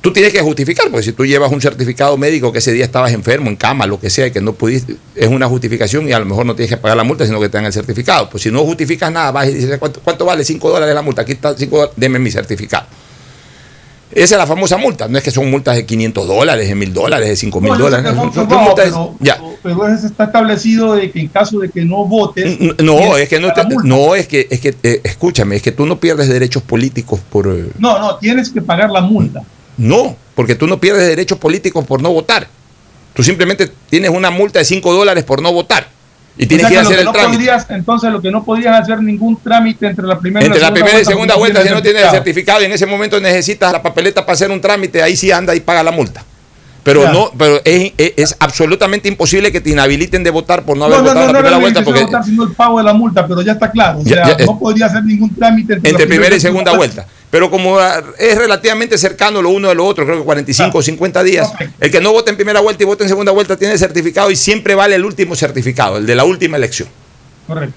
[0.00, 3.12] tú tienes que justificar, porque si tú llevas un certificado médico que ese día estabas
[3.12, 6.18] enfermo, en cama, lo que sea, y que no pudiste, es una justificación y a
[6.18, 8.30] lo mejor no tienes que pagar la multa, sino que te dan el certificado.
[8.30, 10.44] Pues si no justificas nada, vas y dices, ¿cuánto, cuánto vale?
[10.44, 12.86] 5 dólares la multa, aquí está 5 dólares, deme mi certificado.
[14.12, 16.94] Esa es la famosa multa, no es que son multas de 500 dólares, de 1000
[16.94, 18.14] dólares, de 5 mil no, dólares.
[18.14, 19.38] No, son, no, pero, ya.
[19.62, 22.58] pero está establecido de que en caso de que no votes.
[22.82, 25.86] No, es que no, te, no es que, es que eh, escúchame, es que tú
[25.86, 27.48] no pierdes derechos políticos por.
[27.48, 29.42] Eh, no, no, tienes que pagar la multa.
[29.76, 32.48] No, porque tú no pierdes derechos políticos por no votar.
[33.14, 35.88] Tú simplemente tienes una multa de 5 dólares por no votar.
[36.38, 37.36] Y tienes o que, que hacer el no trámite.
[37.38, 40.68] Podrías, entonces, lo que no podrías hacer ningún trámite entre la primera entre y la,
[40.68, 43.72] la primera y segunda vuelta, si no tienes el certificado y en ese momento necesitas
[43.72, 46.22] la papeleta para hacer un trámite, ahí sí anda y paga la multa.
[46.82, 50.84] Pero no, pero es, es- es absolutamente imposible que te inhabiliten de votar por no
[50.84, 52.84] haber no, votado no, en no, la primera vuelta, porque votar, sino el pago de
[52.84, 53.98] la multa, pero ya está claro.
[53.98, 57.06] O sea, ya, no podría hacer ningún trámite entre, entre la primera y segunda vuelta.
[57.30, 60.82] Pero como ah, es relativamente cercano lo uno de lo otro, creo que 45 o
[60.82, 63.76] 50 días, el que no vota en primera vuelta y vota en segunda vuelta tiene
[63.76, 66.88] certificado y siempre vale el último certificado, el de la última elección.
[67.46, 67.74] Correcto.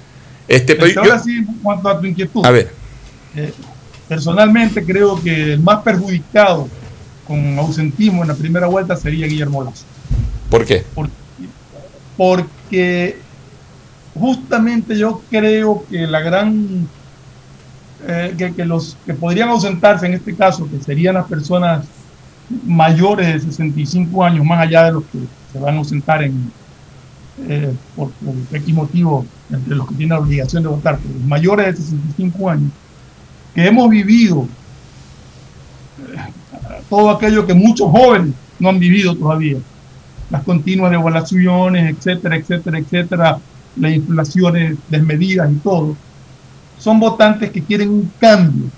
[0.48, 2.46] Este, pero Este, yo- ahora sí, en cuanto a tu inquietud.
[2.46, 2.72] a ver,
[3.36, 3.54] Eh,
[4.08, 6.68] personalmente creo que el más perjudicado
[7.28, 9.84] con ausentismo en la primera vuelta sería Guillermo Lazo.
[10.50, 10.84] ¿por qué?
[12.18, 13.18] Porque
[14.14, 16.88] justamente yo creo que la gran
[18.08, 21.86] eh, que, los que podrían ausentarse en este caso, que serían las personas
[22.66, 25.20] mayores de 65 años, más allá de los que
[25.52, 26.52] se van a ausentar en
[27.48, 31.24] eh, por, por X motivo, entre los que tienen la obligación de votar, pero los
[31.24, 32.72] mayores de 65 años,
[33.56, 34.48] que hemos vivido
[36.00, 39.58] eh, todo aquello que muchos jóvenes no han vivido todavía,
[40.30, 43.40] las continuas devaluaciones, etcétera, etcétera, etcétera,
[43.78, 45.96] las inflaciones desmedidas y todo,
[46.80, 48.70] son votantes que quieren un cambio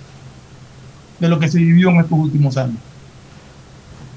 [1.20, 2.78] de lo que se vivió en estos últimos años.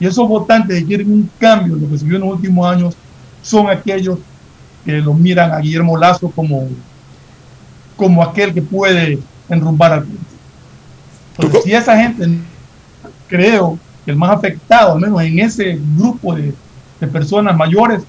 [0.00, 2.66] Y esos votantes que quieren un cambio de lo que se vivió en los últimos
[2.66, 2.96] años
[3.42, 4.18] son aquellos
[4.84, 6.68] que lo miran a Guillermo Lazo como,
[7.96, 9.18] como aquel que puede
[9.48, 10.18] enrumbar al país.
[11.38, 12.38] Entonces, si esa gente,
[13.28, 16.54] creo que el más afectado, al menos en ese grupo de,
[17.00, 18.02] de personas mayores,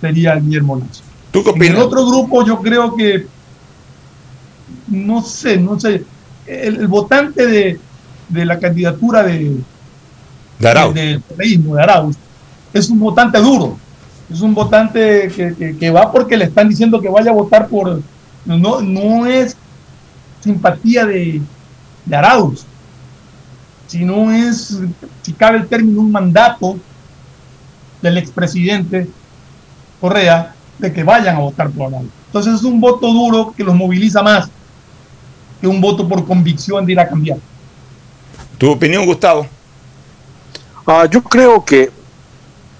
[0.00, 1.02] sería Guillermo Lazo.
[1.30, 3.26] ¿Tú qué En el otro grupo yo creo que,
[4.88, 6.04] no sé, no sé,
[6.46, 7.80] el, el votante de,
[8.28, 9.56] de la candidatura de,
[10.58, 10.94] De Arauz.
[10.94, 11.20] de
[11.80, 12.16] Arauz,
[12.72, 13.76] es un votante duro,
[14.30, 17.68] es un votante que, que- que va porque le están diciendo que vaya a votar
[17.68, 18.00] por,
[18.44, 19.56] no, no es
[20.42, 21.40] simpatía de,
[22.04, 22.64] de Arauz,
[23.86, 24.78] sino es,
[25.22, 26.76] si cabe el término, un mandato
[28.02, 29.08] del expresidente
[30.00, 32.08] Correa de que vayan a votar por Arauz.
[32.26, 34.50] Entonces es un voto duro que los moviliza más
[35.64, 37.38] que un voto por convicción de ir a cambiar.
[38.58, 39.46] ¿Tu opinión, Gustavo?
[40.86, 41.90] Ah, yo creo que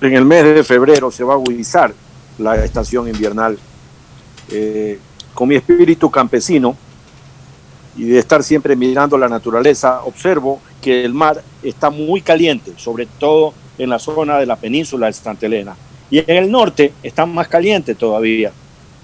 [0.02, 1.94] en el mes de febrero se va a agudizar
[2.36, 3.58] la estación invernal.
[4.50, 4.98] Eh,
[5.32, 6.76] con mi espíritu campesino
[7.96, 13.06] y de estar siempre mirando la naturaleza, observo que el mar está muy caliente, sobre
[13.06, 15.74] todo en la zona de la península de Santa Elena.
[16.10, 18.52] Y en el norte está más caliente todavía.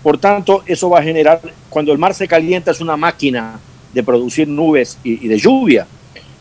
[0.03, 1.41] Por tanto, eso va a generar,
[1.71, 3.59] cuando el mar se calienta, es una máquina
[3.93, 5.87] de producir nubes y, de lluvia.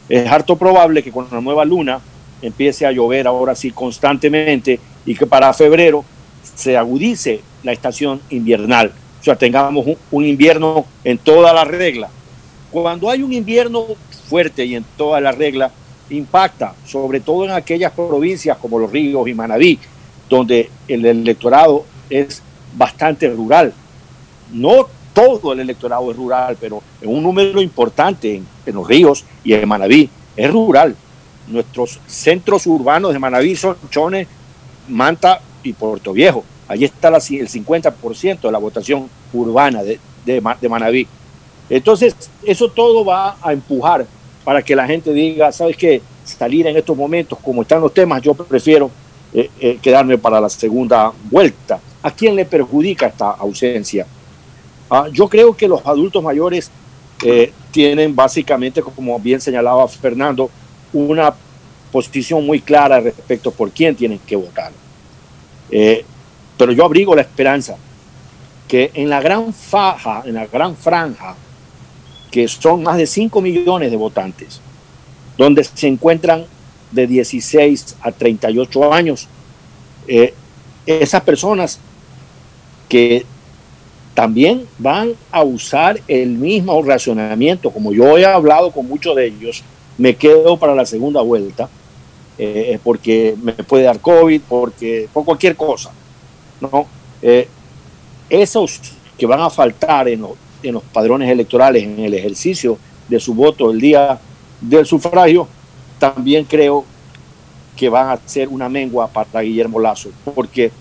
[0.07, 1.99] Es harto probable que con la nueva luna
[2.41, 6.03] empiece a llover ahora sí constantemente y que para febrero
[6.55, 8.91] se agudice la estación invernal.
[9.19, 12.09] O sea, tengamos un invierno en toda la regla.
[12.71, 13.85] Cuando hay un invierno
[14.27, 15.71] fuerte y en toda la regla,
[16.09, 19.79] impacta, sobre todo en aquellas provincias como Los Ríos y Manabí,
[20.29, 22.41] donde el electorado es
[22.75, 23.73] bastante rural.
[24.51, 24.87] No
[25.39, 29.67] todo el electorado es rural, pero en un número importante en, Los Ríos y en
[29.67, 30.95] Manabí es rural.
[31.47, 34.27] Nuestros centros urbanos de Manabí son Chones,
[34.87, 36.43] Manta y Puerto Viejo.
[36.67, 41.07] Allí está la- el 50% de la votación urbana de, de Manabí.
[41.69, 44.05] Entonces, eso todo va a empujar
[44.43, 46.01] para que la gente diga, ¿sabes qué?
[46.23, 48.89] Salir en estos momentos, como están los temas, yo prefiero
[49.33, 51.79] eh, eh, quedarme para la segunda vuelta.
[52.01, 54.05] ¿A quién le perjudica esta ausencia?
[54.89, 56.71] Ah, yo creo que los adultos mayores
[57.23, 60.49] eh, tienen básicamente, como bien señalaba Fernando,
[60.93, 61.33] una
[61.91, 64.71] posición muy clara respecto por quién tienen que votar.
[65.69, 66.03] Eh,
[66.57, 67.77] pero yo abrigo la esperanza
[68.67, 71.35] que en la gran faja, en la gran franja,
[72.31, 74.61] que son más de 5 millones de votantes,
[75.37, 76.45] donde se encuentran
[76.91, 79.27] de 16 a 38 años,
[80.07, 80.33] eh,
[80.85, 81.79] esas personas
[82.87, 83.25] que
[84.19, 89.63] también van a usar el mismo racionamiento, como yo he hablado con muchos de ellos,
[89.97, 91.69] me quedo para la segunda vuelta,
[92.37, 95.91] eh, porque me puede dar COVID, porque por cualquier cosa.
[96.59, 96.85] ¿no?
[97.21, 97.47] Eh,
[98.29, 98.81] esos
[99.17, 100.25] que van a faltar en
[100.61, 104.19] en los padrones electorales, en el ejercicio de su voto el día
[104.59, 105.47] del sufragio,
[105.97, 106.83] también creo
[107.77, 110.73] que van a ser una mengua para Guillermo Lazo, porque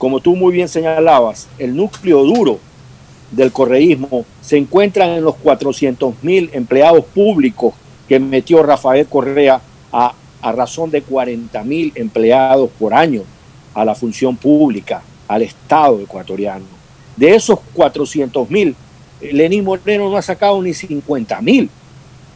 [0.00, 2.58] como tú muy bien señalabas, el núcleo duro
[3.30, 7.74] del correísmo se encuentra en los 400 mil empleados públicos
[8.08, 9.60] que metió Rafael Correa
[9.92, 13.24] a, a razón de 40 mil empleados por año
[13.74, 16.64] a la función pública, al Estado ecuatoriano.
[17.14, 18.74] De esos 400 mil,
[19.20, 21.68] Lenín Moreno no ha sacado ni 50 mil.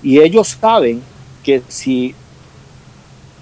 [0.02, 1.00] Y ellos saben
[1.42, 2.14] que si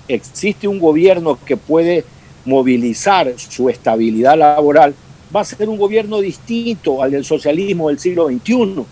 [0.07, 2.05] existe un gobierno que puede
[2.45, 4.95] movilizar su estabilidad laboral,
[5.35, 8.85] va a ser un gobierno distinto al del socialismo del siglo XXI.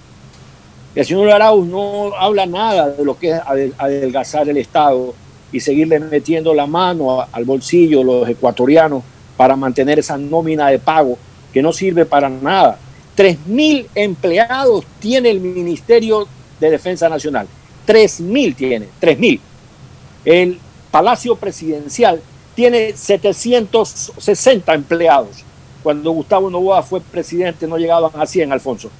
[0.94, 3.40] El señor Arauz no habla nada de lo que es
[3.78, 5.14] adelgazar el Estado
[5.52, 9.02] y seguirle metiendo la mano al bolsillo los ecuatorianos
[9.36, 11.18] para mantener esa nómina de pago
[11.52, 12.78] que no sirve para nada.
[13.16, 16.26] 3.000 empleados tiene el Ministerio
[16.58, 17.46] de Defensa Nacional.
[17.86, 19.40] 3.000 tiene, 3.000.
[20.24, 20.58] El
[20.90, 22.20] Palacio Presidencial
[22.54, 25.44] tiene 760 empleados.
[25.82, 28.90] Cuando Gustavo Novoa fue presidente no llegaban a 100, Alfonso.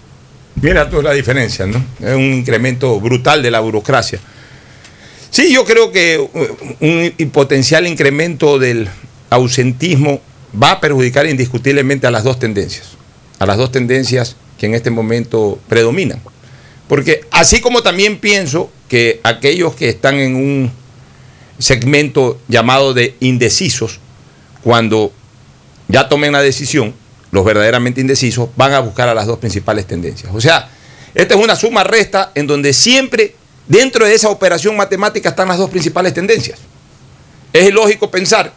[0.63, 1.83] Mira tú la diferencia, ¿no?
[2.01, 4.19] Es un incremento brutal de la burocracia.
[5.31, 8.89] Sí, yo creo que uh, un potencial incremento del
[9.31, 10.21] ausentismo
[10.61, 12.97] va a perjudicar indiscutiblemente a las dos tendencias,
[13.39, 16.21] a las dos tendencias que en este momento predominan.
[16.89, 20.73] Porque así como también pienso que aquellos que están en un
[21.61, 24.01] segmento llamado de indecisos,
[24.63, 25.13] cuando
[25.89, 26.95] ya tomen la decisión,
[27.31, 30.33] los verdaderamente indecisos van a buscar a las dos principales tendencias.
[30.35, 30.69] O sea,
[31.15, 33.35] esta es una suma resta en donde siempre
[33.69, 36.59] dentro de esa operación matemática están las dos principales tendencias.
[37.53, 38.53] Es ilógico pensar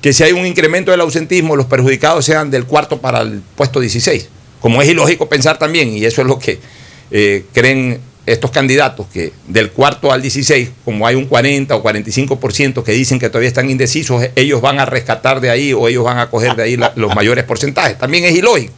[0.00, 3.80] que si hay un incremento del ausentismo, los perjudicados sean del cuarto para el puesto
[3.80, 4.28] 16.
[4.60, 6.58] Como es ilógico pensar también, y eso es lo que
[7.10, 8.00] eh, creen
[8.32, 13.18] estos candidatos, que del cuarto al 16, como hay un 40 o 45% que dicen
[13.18, 16.54] que todavía están indecisos, ellos van a rescatar de ahí o ellos van a coger
[16.54, 17.98] de ahí los mayores porcentajes.
[17.98, 18.74] También es ilógico.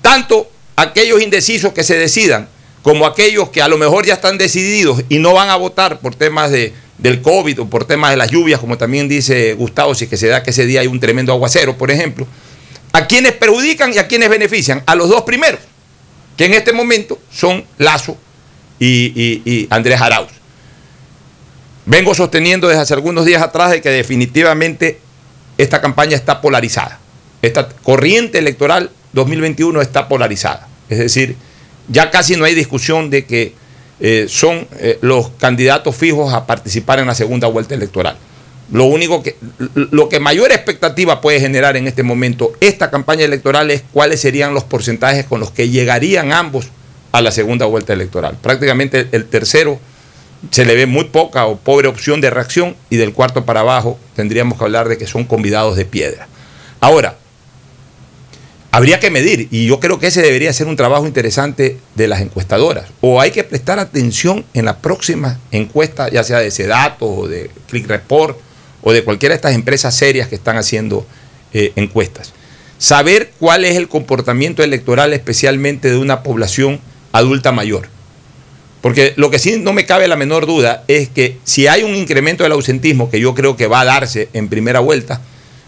[0.00, 2.48] Tanto aquellos indecisos que se decidan,
[2.82, 6.14] como aquellos que a lo mejor ya están decididos y no van a votar por
[6.14, 10.06] temas de, del COVID o por temas de las lluvias, como también dice Gustavo, si
[10.06, 12.26] que se da que ese día hay un tremendo aguacero, por ejemplo,
[12.92, 15.60] a quienes perjudican y a quienes benefician, a los dos primeros,
[16.36, 18.16] que en este momento son Lazo
[18.84, 20.30] y, Andrés Arauz.
[21.86, 25.00] Vengo sosteniendo desde hace algunos días atrás de que definitivamente
[25.58, 26.98] esta campaña está polarizada.
[27.42, 30.68] Esta corriente electoral 2021 está polarizada.
[30.88, 31.36] Es decir,
[31.88, 33.54] ya casi no hay discusión de que
[34.00, 38.16] eh, son eh, los candidatos fijos a participar en la segunda vuelta electoral.
[38.70, 39.36] Lo único que,
[39.74, 44.54] lo que mayor expectativa puede generar en este momento esta campaña electoral es cuáles serían
[44.54, 46.68] los porcentajes con los que llegarían ambos
[47.12, 48.36] a la segunda vuelta electoral.
[48.40, 49.78] Prácticamente el tercero
[50.50, 53.98] se le ve muy poca o pobre opción de reacción y del cuarto para abajo
[54.16, 56.26] tendríamos que hablar de que son convidados de piedra.
[56.80, 57.16] Ahora,
[58.72, 62.20] habría que medir y yo creo que ese debería ser un trabajo interesante de las
[62.20, 62.86] encuestadoras.
[63.00, 67.50] O hay que prestar atención en la próxima encuesta, ya sea de Sedato o de
[67.68, 68.36] Click Report
[68.82, 71.06] o de cualquiera de estas empresas serias que están haciendo
[71.52, 72.32] eh, encuestas.
[72.78, 76.80] Saber cuál es el comportamiento electoral especialmente de una población
[77.12, 77.88] adulta mayor.
[78.80, 81.94] Porque lo que sí no me cabe la menor duda es que si hay un
[81.94, 85.20] incremento del ausentismo, que yo creo que va a darse en primera vuelta,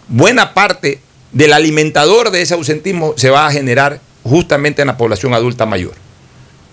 [0.08, 0.98] buena parte
[1.30, 5.94] del alimentador de ese ausentismo se va a generar justamente en la población adulta mayor.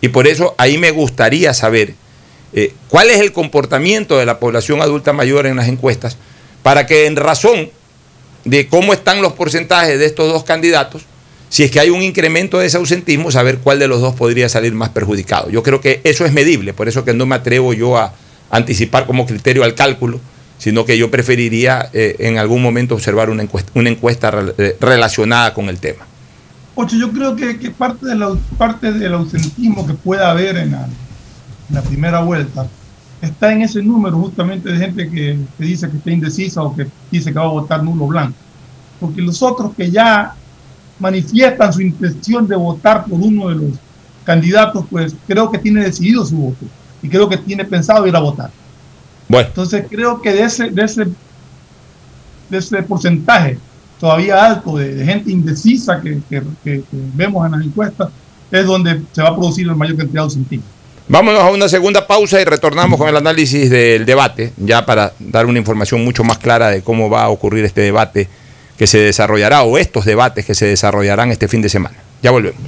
[0.01, 1.93] Y por eso ahí me gustaría saber
[2.53, 6.17] eh, cuál es el comportamiento de la población adulta mayor en las encuestas,
[6.63, 7.69] para que en razón
[8.45, 11.03] de cómo están los porcentajes de estos dos candidatos,
[11.52, 14.47] si es que hay un incremento de ese ausentismo, saber cuál de los dos podría
[14.47, 15.49] salir más perjudicado.
[15.49, 18.14] Yo creo que eso es medible, por eso que no me atrevo yo a
[18.49, 20.22] anticipar como criterio al cálculo,
[20.58, 25.54] sino que yo preferiría eh, en algún momento observar una encuesta, una encuesta eh, relacionada
[25.54, 26.06] con el tema.
[26.74, 31.82] Ocho, yo creo que, parte, de la, parte del ausentismo que pueda haber en la,
[31.82, 32.66] primera vuelta
[33.22, 36.88] está en ese número justamente de gente que, que, dice que está indecisa o que
[37.12, 38.38] dice que va a votar nulo blanco.
[39.02, 40.36] Porque los otros que ya
[41.02, 43.72] manifiestan su intención de votar por uno de los
[44.24, 46.66] candidatos, pues creo que tiene decidido su voto
[47.02, 48.52] y creo que tiene pensado ir a votar.
[49.28, 49.47] Bueno.
[49.47, 51.06] Entonces creo que de ese, de ese,
[52.49, 53.58] de ese porcentaje
[53.99, 58.10] todavía alto de, gente indecisa que, vemos en las encuestas,
[58.52, 60.64] es donde se va a producir el mayor cantidad de sentido.
[61.08, 65.45] Vámonos a una segunda pausa y retornamos con el análisis del debate, ya para dar
[65.45, 68.28] una información mucho más clara de cómo va a ocurrir este debate
[68.78, 71.97] que se desarrollará o estos debates que se desarrollarán este fin de semana.
[72.22, 72.61] Ya volvemos.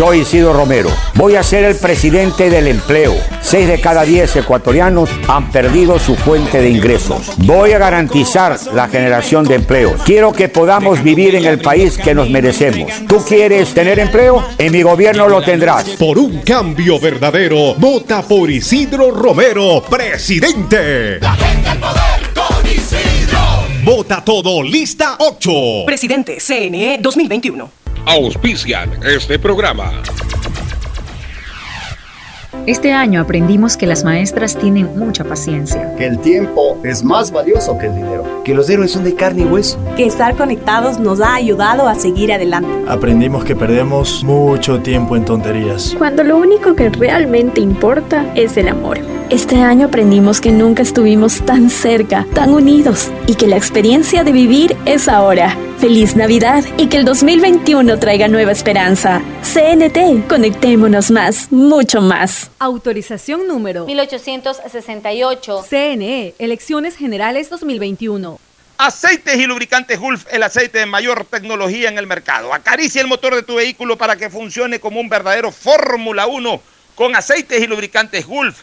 [0.00, 0.88] Soy Isidro Romero.
[1.16, 3.14] Voy a ser el presidente del empleo.
[3.42, 7.32] Seis de cada diez ecuatorianos han perdido su fuente de ingresos.
[7.36, 9.96] Voy a garantizar la generación de empleo.
[10.06, 12.90] Quiero que podamos vivir en el país que nos merecemos.
[13.06, 14.42] ¿Tú quieres tener empleo?
[14.56, 15.90] En mi gobierno lo tendrás.
[15.90, 21.20] Por un cambio verdadero, vota por Isidro Romero, presidente.
[21.20, 22.19] La gente poder con Isidro.
[23.82, 25.50] Vota todo, lista 8.
[25.86, 27.70] Presidente, CNE 2021.
[28.04, 30.02] Auspician este programa.
[32.66, 35.94] Este año aprendimos que las maestras tienen mucha paciencia.
[35.96, 38.42] Que el tiempo es más valioso que el dinero.
[38.44, 39.82] Que los héroes son de carne y hueso.
[39.96, 42.68] Que estar conectados nos ha ayudado a seguir adelante.
[42.86, 45.94] Aprendimos que perdemos mucho tiempo en tonterías.
[45.96, 48.98] Cuando lo único que realmente importa es el amor.
[49.30, 54.32] Este año aprendimos que nunca estuvimos tan cerca, tan unidos y que la experiencia de
[54.32, 55.56] vivir es ahora.
[55.78, 59.22] Feliz Navidad y que el 2021 traiga nueva esperanza.
[59.42, 62.50] CNT, conectémonos más, mucho más.
[62.58, 65.62] Autorización número 1868.
[65.62, 68.36] CNE, Elecciones Generales 2021.
[68.78, 72.52] Aceites y lubricantes Gulf, el aceite de mayor tecnología en el mercado.
[72.52, 76.60] Acaricia el motor de tu vehículo para que funcione como un verdadero Fórmula 1
[76.96, 78.62] con aceites y lubricantes Gulf.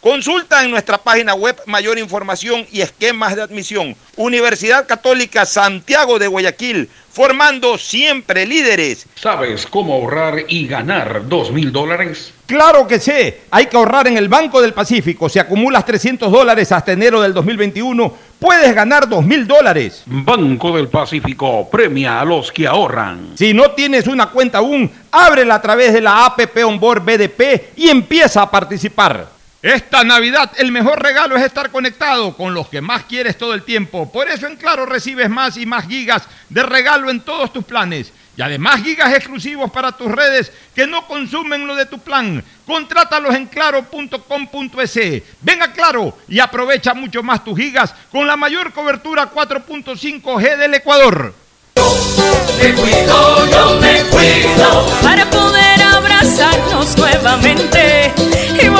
[0.00, 3.94] Consulta en nuestra página web mayor información y esquemas de admisión.
[4.16, 9.06] Universidad Católica Santiago de Guayaquil, formando siempre líderes.
[9.14, 12.32] ¿Sabes cómo ahorrar y ganar dos mil dólares?
[12.46, 15.28] Claro que sé, hay que ahorrar en el Banco del Pacífico.
[15.28, 20.02] Si acumulas 300 dólares hasta enero del 2021, puedes ganar 2 mil dólares.
[20.06, 23.32] Banco del Pacífico premia a los que ahorran.
[23.34, 27.90] Si no tienes una cuenta aún, ábrela a través de la APP Onboard BDP y
[27.90, 29.39] empieza a participar.
[29.62, 33.62] Esta Navidad el mejor regalo es estar conectado con los que más quieres todo el
[33.62, 34.10] tiempo.
[34.10, 38.10] Por eso en Claro recibes más y más gigas de regalo en todos tus planes.
[38.38, 42.42] Y además gigas exclusivos para tus redes que no consumen lo de tu plan.
[42.66, 45.22] Contrátalos en claro.com.es.
[45.42, 50.72] Ven a Claro y aprovecha mucho más tus gigas con la mayor cobertura 4.5G del
[50.72, 51.34] Ecuador.
[51.76, 58.19] Me cuido, yo me cuido para poder abrazarnos nuevamente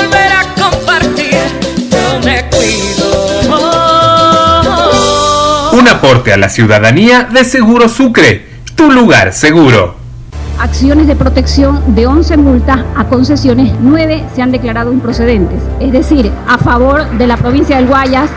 [0.00, 1.38] volver a compartir.
[1.90, 3.06] Yo me cuido.
[5.72, 9.96] Un aporte a la ciudadanía de Seguro Sucre, tu lugar seguro.
[10.58, 15.62] Acciones de protección de 11 multas a concesiones, 9 se han declarado improcedentes.
[15.80, 18.28] Es decir, a favor de la provincia del Guayas,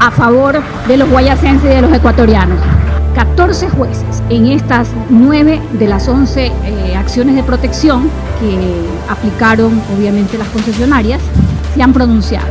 [0.00, 2.58] a favor de los guayasenses y de los ecuatorianos.
[3.16, 10.36] 14 jueces en estas 9 de las 11 eh, acciones de protección que aplicaron obviamente
[10.36, 11.22] las concesionarias
[11.74, 12.46] se han pronunciado.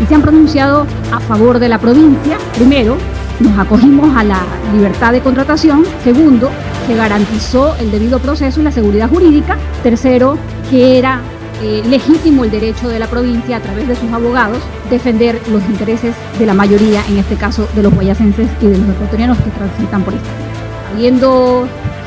[0.00, 2.38] Y se han pronunciado a favor de la provincia.
[2.54, 2.96] Primero,
[3.40, 4.40] nos acogimos a la
[4.72, 5.84] libertad de contratación.
[6.02, 6.50] Segundo,
[6.86, 9.58] se garantizó el debido proceso y la seguridad jurídica.
[9.82, 10.38] Tercero,
[10.70, 11.20] que era
[11.62, 14.58] eh, legítimo el derecho de la provincia a través de sus abogados
[14.90, 18.88] defender los intereses de la mayoría, en este caso de los guayacenses y de los
[18.90, 20.92] ecuatorianos que transitan por esta vía.
[20.92, 21.66] Habiendo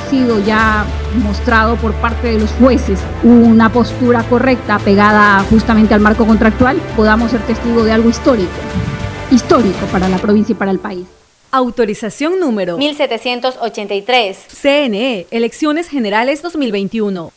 [0.10, 0.86] sido ya
[1.24, 7.32] mostrado por parte de los jueces una postura correcta pegada justamente al marco contractual, podamos
[7.32, 8.50] ser testigos de algo histórico,
[9.32, 11.06] histórico para la provincia y para el país.
[11.52, 14.38] Autorización número 1783.
[14.62, 17.32] CNE, Elecciones Generales 2021.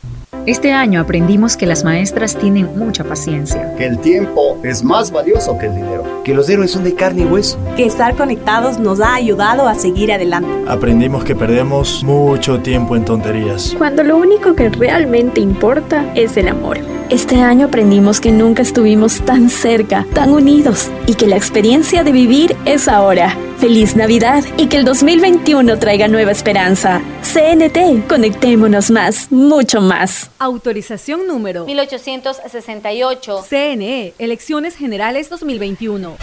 [0.45, 3.73] Este año aprendimos que las maestras tienen mucha paciencia.
[3.77, 6.03] Que el tiempo es más valioso que el dinero.
[6.25, 7.57] Que los héroes son de carne y hueso.
[7.77, 10.49] Que estar conectados nos ha ayudado a seguir adelante.
[10.67, 13.73] Aprendimos que perdemos mucho tiempo en tonterías.
[13.77, 16.77] Cuando lo único que realmente importa es el amor.
[17.13, 22.11] Este año aprendimos que nunca estuvimos tan cerca, tan unidos y que la experiencia de
[22.11, 23.37] vivir es ahora.
[23.59, 27.03] Feliz Navidad y que el 2021 traiga nueva esperanza.
[27.21, 30.31] CNT, conectémonos más, mucho más.
[30.39, 33.45] Autorización número 1868.
[33.47, 36.17] CNE, Elecciones Generales 2021.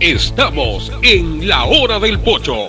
[0.00, 2.68] Estamos en la hora del pocho.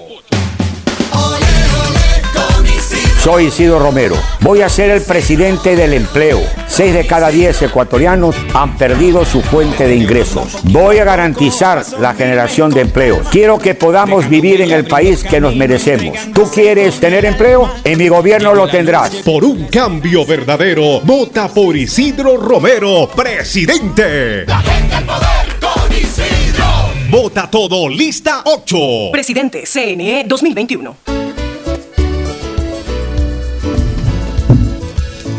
[3.24, 4.18] Soy Isidro Romero.
[4.42, 6.42] Voy a ser el presidente del empleo.
[6.68, 10.58] Seis de cada diez ecuatorianos han perdido su fuente de ingresos.
[10.64, 13.26] Voy a garantizar la generación de empleos.
[13.32, 16.18] Quiero que podamos vivir en el país que nos merecemos.
[16.34, 17.72] ¿Tú quieres tener empleo?
[17.86, 19.16] En mi gobierno lo tendrás.
[19.24, 24.46] Por un cambio verdadero, vota por Isidro Romero, presidente.
[24.48, 26.66] La gente al poder con Isidro.
[27.10, 28.78] Vota todo, lista 8.
[29.14, 31.13] Presidente CNE 2021.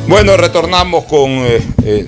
[0.07, 2.07] Bueno, retornamos con eh, eh,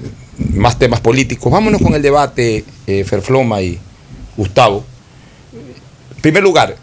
[0.52, 1.50] más temas políticos.
[1.50, 3.78] Vámonos con el debate, eh, Ferfloma y
[4.36, 4.84] Gustavo.
[6.14, 6.76] En primer lugar,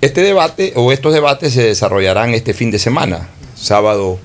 [0.00, 4.18] este debate o estos debates se desarrollarán este fin de semana, sábado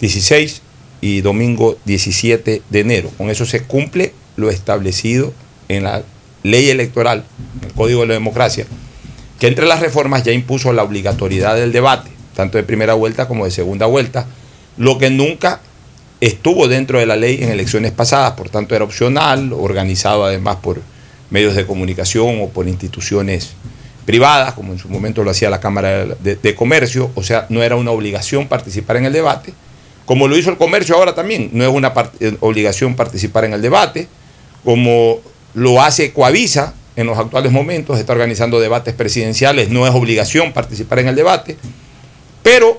[0.00, 0.62] 16
[1.00, 3.10] y domingo 17 de enero.
[3.18, 5.32] Con eso se cumple lo establecido
[5.68, 6.04] en la
[6.44, 7.24] ley electoral,
[7.60, 8.66] el Código de la Democracia,
[9.40, 13.46] que entre las reformas ya impuso la obligatoriedad del debate, tanto de primera vuelta como
[13.46, 14.26] de segunda vuelta,
[14.76, 15.60] lo que nunca
[16.22, 20.80] estuvo dentro de la ley en elecciones pasadas, por tanto era opcional, organizado además por
[21.30, 23.54] medios de comunicación o por instituciones
[24.06, 27.74] privadas, como en su momento lo hacía la Cámara de, Comercio, o sea, no era
[27.74, 29.52] una obligación participar en el debate,
[30.06, 33.62] como lo hizo el comercio ahora también, no es una eh, obligación participar en el
[33.62, 34.06] debate,
[34.62, 35.18] como
[35.54, 41.00] lo hace Coavisa en los actuales momentos, está organizando debates presidenciales, no es obligación participar
[41.00, 41.56] en el debate,
[42.44, 42.76] pero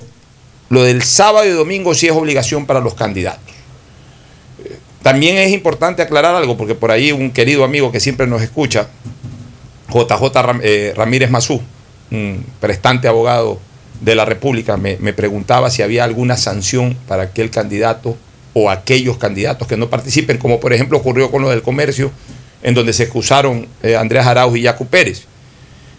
[0.74, 3.54] lo del sábado y domingo sí es obligación para los candidatos.
[5.02, 8.88] También es importante aclarar algo, porque por ahí un querido amigo que siempre nos escucha,
[9.92, 10.24] JJ
[10.62, 11.60] eh, Ramírez Mazú,
[12.10, 13.60] un prestante abogado
[14.00, 18.16] de la República, me, me preguntaba si había alguna sanción para aquel candidato
[18.54, 22.10] o aquellos candidatos que no participen, como por ejemplo ocurrió con lo del comercio,
[22.62, 25.24] en donde se excusaron eh, Andrés Arauz y Yacu Pérez.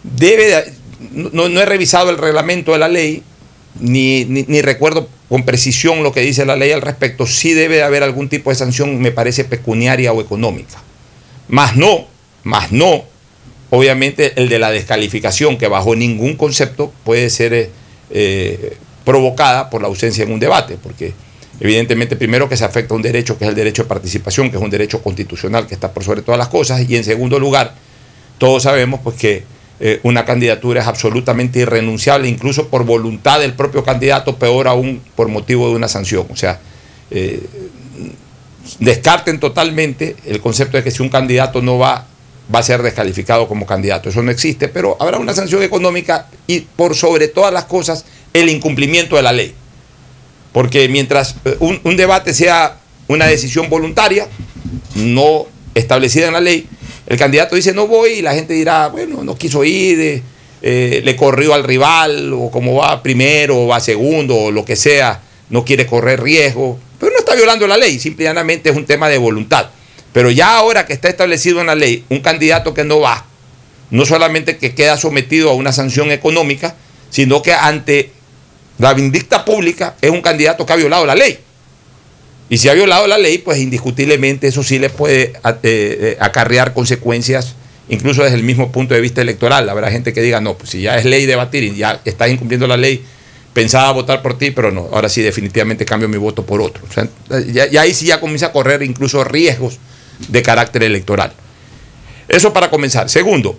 [0.03, 0.73] Debe de-
[1.11, 3.21] no, no he revisado el reglamento de la ley,
[3.79, 7.25] ni, ni- recuerdo con precisión lo que dice la ley al respecto.
[7.27, 10.81] Sí debe de haber algún tipo de sanción, me parece, pecuniaria o económica.
[11.47, 12.07] Más no,
[12.43, 13.03] más no,
[13.69, 17.69] obviamente el de la descalificación, que bajo ningún concepto puede ser eh,
[18.11, 21.13] eh, provocada por la ausencia en un debate, porque
[21.59, 24.63] evidentemente primero que se afecta un derecho que es el derecho de participación, que es
[24.63, 27.75] un derecho constitucional que está por sobre todas las cosas, y en segundo lugar,
[28.37, 29.43] todos sabemos pues que
[29.79, 35.27] eh, una candidatura es absolutamente irrenunciable, incluso por voluntad del propio candidato, peor aún por
[35.27, 36.25] motivo de una sanción.
[36.29, 36.59] O sea,
[37.11, 37.43] eh,
[38.79, 42.07] descarten totalmente el concepto de que si un candidato no va,
[42.53, 44.09] va a ser descalificado como candidato.
[44.09, 48.49] Eso no existe, pero habrá una sanción económica y por sobre todas las cosas el
[48.49, 49.53] incumplimiento de la ley.
[50.53, 54.27] Porque mientras eh, un, un debate sea una decisión voluntaria,
[54.95, 56.67] no establecida en la ley,
[57.07, 60.23] el candidato dice no voy y la gente dirá, bueno, no quiso ir, eh,
[60.61, 64.75] eh, le corrió al rival, o como va primero, o va segundo, o lo que
[64.75, 69.09] sea, no quiere correr riesgo, pero no está violando la ley, simplemente es un tema
[69.09, 69.69] de voluntad.
[70.11, 73.25] Pero ya ahora que está establecido en la ley, un candidato que no va,
[73.91, 76.75] no solamente que queda sometido a una sanción económica,
[77.11, 78.11] sino que ante
[78.77, 81.37] la vindicta pública es un candidato que ha violado la ley.
[82.49, 85.33] Y si ha violado la ley, pues indiscutiblemente eso sí le puede eh,
[85.63, 87.55] eh, acarrear consecuencias,
[87.89, 89.67] incluso desde el mismo punto de vista electoral.
[89.67, 92.67] Habrá gente que diga, no, pues si ya es ley debatir y ya estás incumpliendo
[92.67, 93.03] la ley,
[93.53, 96.83] pensaba votar por ti, pero no, ahora sí definitivamente cambio mi voto por otro.
[96.85, 99.79] O ya, ya ahí sí ya comienza a correr incluso riesgos
[100.27, 101.33] de carácter electoral.
[102.27, 103.09] Eso para comenzar.
[103.09, 103.57] Segundo,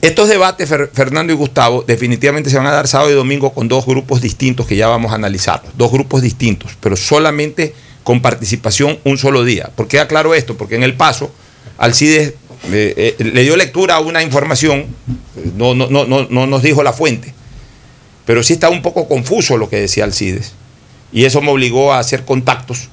[0.00, 3.68] estos debates, Fer- Fernando y Gustavo, definitivamente se van a dar sábado y domingo con
[3.68, 5.72] dos grupos distintos que ya vamos a analizarlos.
[5.76, 7.74] Dos grupos distintos, pero solamente
[8.04, 9.70] con participación un solo día.
[9.74, 10.56] ¿Por qué aclaro esto?
[10.56, 11.30] Porque en el paso,
[11.78, 12.34] Alcides
[12.72, 14.86] eh, eh, le dio lectura a una información,
[15.56, 17.34] no, no, no, no, no nos dijo la fuente,
[18.24, 20.52] pero sí está un poco confuso lo que decía Alcides.
[21.12, 22.88] Y eso me obligó a hacer contactos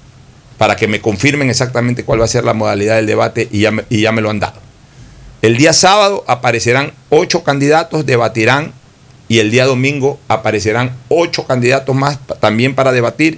[0.57, 3.71] para que me confirmen exactamente cuál va a ser la modalidad del debate y ya
[3.71, 4.59] me, y ya me lo han dado.
[5.45, 8.73] El día sábado aparecerán ocho candidatos, debatirán,
[9.27, 13.37] y el día domingo aparecerán ocho candidatos más también para debatir.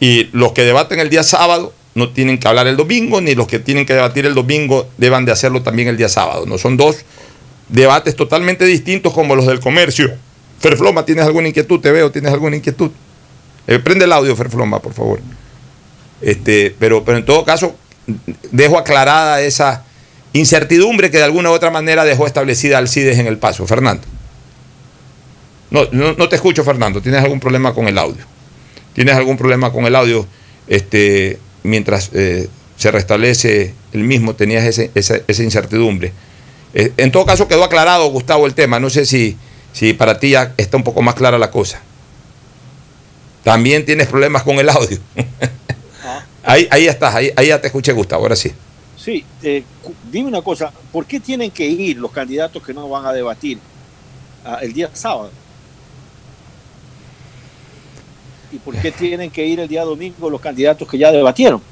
[0.00, 3.46] Y los que debaten el día sábado no tienen que hablar el domingo, ni los
[3.46, 6.44] que tienen que debatir el domingo deban de hacerlo también el día sábado.
[6.44, 7.06] No son dos
[7.70, 10.12] debates totalmente distintos como los del comercio.
[10.58, 11.80] Ferfloma, ¿tienes alguna inquietud?
[11.80, 12.90] Te veo, ¿tienes alguna inquietud?
[13.66, 15.22] Eh, prende el audio, Ferfloma, por favor.
[16.20, 17.74] Este, pero, pero en todo caso,
[18.52, 19.86] dejo aclarada esa
[20.32, 23.66] incertidumbre que de alguna u otra manera dejó establecida Alcides en el paso.
[23.66, 24.02] Fernando.
[25.70, 27.00] No, no, no te escucho, Fernando.
[27.00, 28.24] ¿Tienes algún problema con el audio?
[28.92, 30.26] ¿Tienes algún problema con el audio?
[30.66, 36.12] Este, mientras eh, se restablece el mismo, tenías ese- esa, esa incertidumbre.
[36.74, 38.80] Eh, en todo caso, quedó aclarado, Gustavo, el tema.
[38.80, 39.36] No sé si,
[39.72, 41.80] si para ti ya está un poco más clara la cosa.
[43.44, 44.98] También tienes problemas con el audio.
[46.44, 48.52] ahí, ahí estás, ahí, ahí ya te escuché, Gustavo, ahora sí.
[49.02, 49.64] Sí, eh,
[50.12, 53.58] dime una cosa, ¿por qué tienen que ir los candidatos que no van a debatir
[54.44, 55.30] ah, el día sábado?
[58.52, 61.62] ¿Y por qué tienen que ir el día domingo los candidatos que ya debatieron?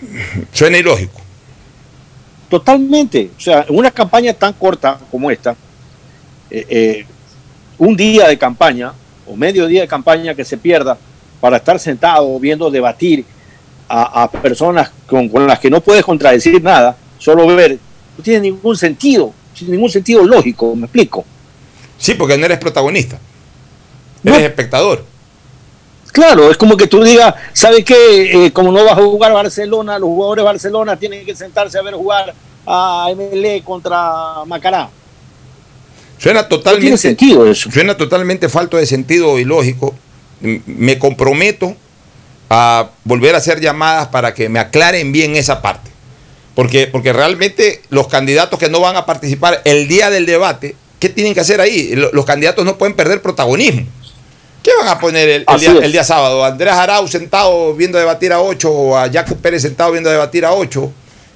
[0.52, 1.20] Suena ilógico.
[2.48, 3.30] Totalmente.
[3.36, 5.54] O sea, en una campaña tan corta como esta,
[6.50, 7.06] eh, eh,
[7.76, 8.94] un día de campaña
[9.26, 10.96] o medio día de campaña que se pierda
[11.38, 13.26] para estar sentado viendo debatir
[13.88, 17.78] a, a personas con, con las que no puedes contradecir nada, solo ver,
[18.16, 21.24] no tiene ningún sentido, sin ningún sentido lógico, me explico.
[21.98, 23.18] Sí, porque no eres protagonista.
[24.24, 25.04] Eres espectador.
[26.12, 28.46] Claro, es como que tú digas, ¿sabes qué?
[28.46, 31.82] Eh, como no vas a jugar Barcelona, los jugadores de Barcelona tienen que sentarse a
[31.82, 32.32] ver jugar
[32.66, 34.88] a MLE contra Macará.
[36.16, 37.70] Suena totalmente, tiene sentido eso.
[37.70, 39.94] Suena totalmente falto de sentido y lógico.
[40.40, 41.76] Me comprometo
[42.50, 45.90] a volver a hacer llamadas para que me aclaren bien esa parte.
[46.54, 51.08] Porque, porque realmente los candidatos que no van a participar el día del debate, ¿qué
[51.08, 51.94] tienen que hacer ahí?
[51.96, 53.86] Lo- Los candidatos no pueden perder protagonismo.
[54.62, 56.44] ¿Qué van a poner el, día, el día sábado?
[56.44, 60.52] ¿Andrés Arau sentado viendo debatir a 8 o a Jaco Pérez sentado viendo debatir a
[60.52, 60.92] 8?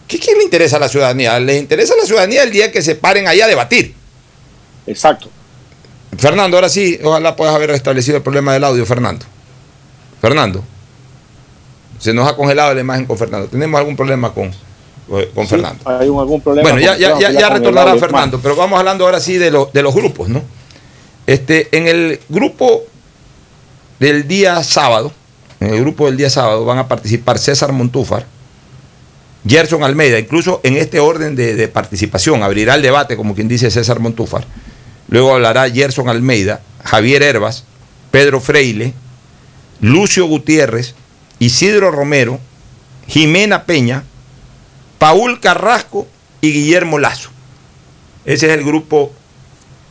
[0.07, 1.39] ¿Qué, ¿Qué le interesa a la ciudadanía?
[1.41, 3.95] Les interesa a la ciudadanía el día que se paren ahí a debatir.
[4.87, 5.29] Exacto.
[6.17, 9.27] Fernando, ahora sí, ojalá puedas haber restablecido el problema del audio, Fernando.
[10.23, 10.65] Fernando.
[11.99, 13.49] Se nos ha congelado la imagen con Fernando.
[13.49, 14.51] ¿Tenemos algún problema con,
[15.35, 15.83] con Sí, Fernando?
[15.91, 16.69] Hay un- algún problema.
[16.71, 19.51] Bueno, ya, con- ya, ya, ya con retornará Fernando, pero vamos hablando ahora sí de,
[19.51, 20.43] lo- de los grupos, ¿no?
[21.27, 22.83] Este, en el grupo
[23.99, 25.13] del día sábado,
[25.61, 28.27] en el grupo del día sábado van a participar César Montúfar,
[29.47, 33.71] Gerson Almeida, incluso en este orden de, de participación, abrirá el debate, como quien dice
[33.71, 34.45] César Montúfar.
[35.09, 37.65] Luego hablará Gerson Almeida, Javier Herbas,
[38.11, 38.93] Pedro Freile,
[39.81, 40.95] Lucio Gutiérrez,
[41.39, 42.41] Isidro Romero,
[43.07, 44.05] Jimena Peña,
[44.99, 46.07] Paul Carrasco
[46.41, 47.31] y Guillermo Lazo.
[48.25, 49.13] Ese es el grupo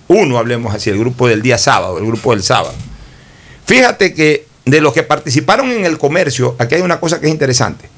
[0.08, 2.76] 1, hablemos así, el grupo del día sábado, el grupo del sábado.
[3.66, 7.32] Fíjate que de los que participaron en el comercio, aquí hay una cosa que es
[7.32, 7.90] interesante.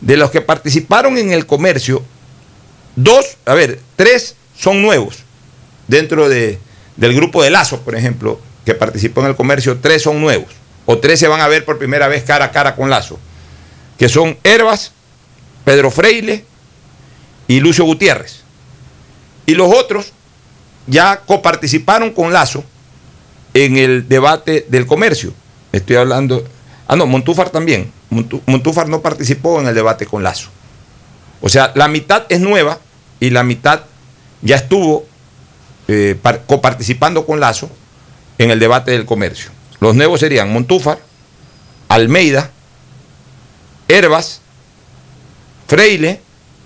[0.00, 2.02] De los que participaron en el comercio,
[2.96, 5.18] dos, a ver, tres son nuevos.
[5.88, 6.58] Dentro de,
[6.96, 10.48] del grupo de Lazo, por ejemplo, que participó en el comercio, tres son nuevos.
[10.86, 13.18] O tres se van a ver por primera vez cara a cara con Lazo.
[13.98, 14.92] Que son Herbas,
[15.64, 16.44] Pedro Freile
[17.46, 18.40] y Lucio Gutiérrez.
[19.46, 20.12] Y los otros
[20.86, 22.64] ya coparticiparon con Lazo
[23.54, 25.32] en el debate del comercio.
[25.72, 26.44] Estoy hablando.
[26.88, 27.92] Ah, no, Montúfar también.
[28.46, 30.48] Montúfar no participó en el debate con Lazo.
[31.40, 32.78] O sea, la mitad es nueva
[33.20, 33.82] y la mitad
[34.42, 35.06] ya estuvo
[35.88, 37.70] eh, par- coparticipando con Lazo
[38.38, 39.50] en el debate del comercio.
[39.80, 40.98] Los nuevos serían Montúfar,
[41.88, 42.50] Almeida,
[43.88, 44.40] Herbas,
[45.66, 46.20] Freile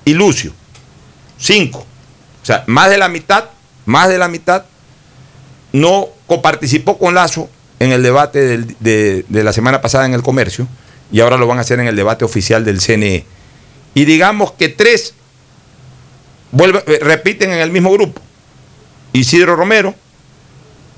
[0.04, 0.52] y Lucio.
[1.38, 1.86] Cinco.
[2.42, 3.44] O sea, más de la mitad,
[3.86, 4.64] más de la mitad
[5.72, 7.48] no coparticipó con Lazo
[7.80, 10.68] en el debate de, la semana pasada en el comercio
[11.10, 13.24] y ahora lo van a hacer en el debate oficial del CNE.
[13.94, 15.14] Y digamos que tres
[16.58, 18.20] eh, repiten en el mismo grupo.
[19.12, 19.94] Isidro Romero,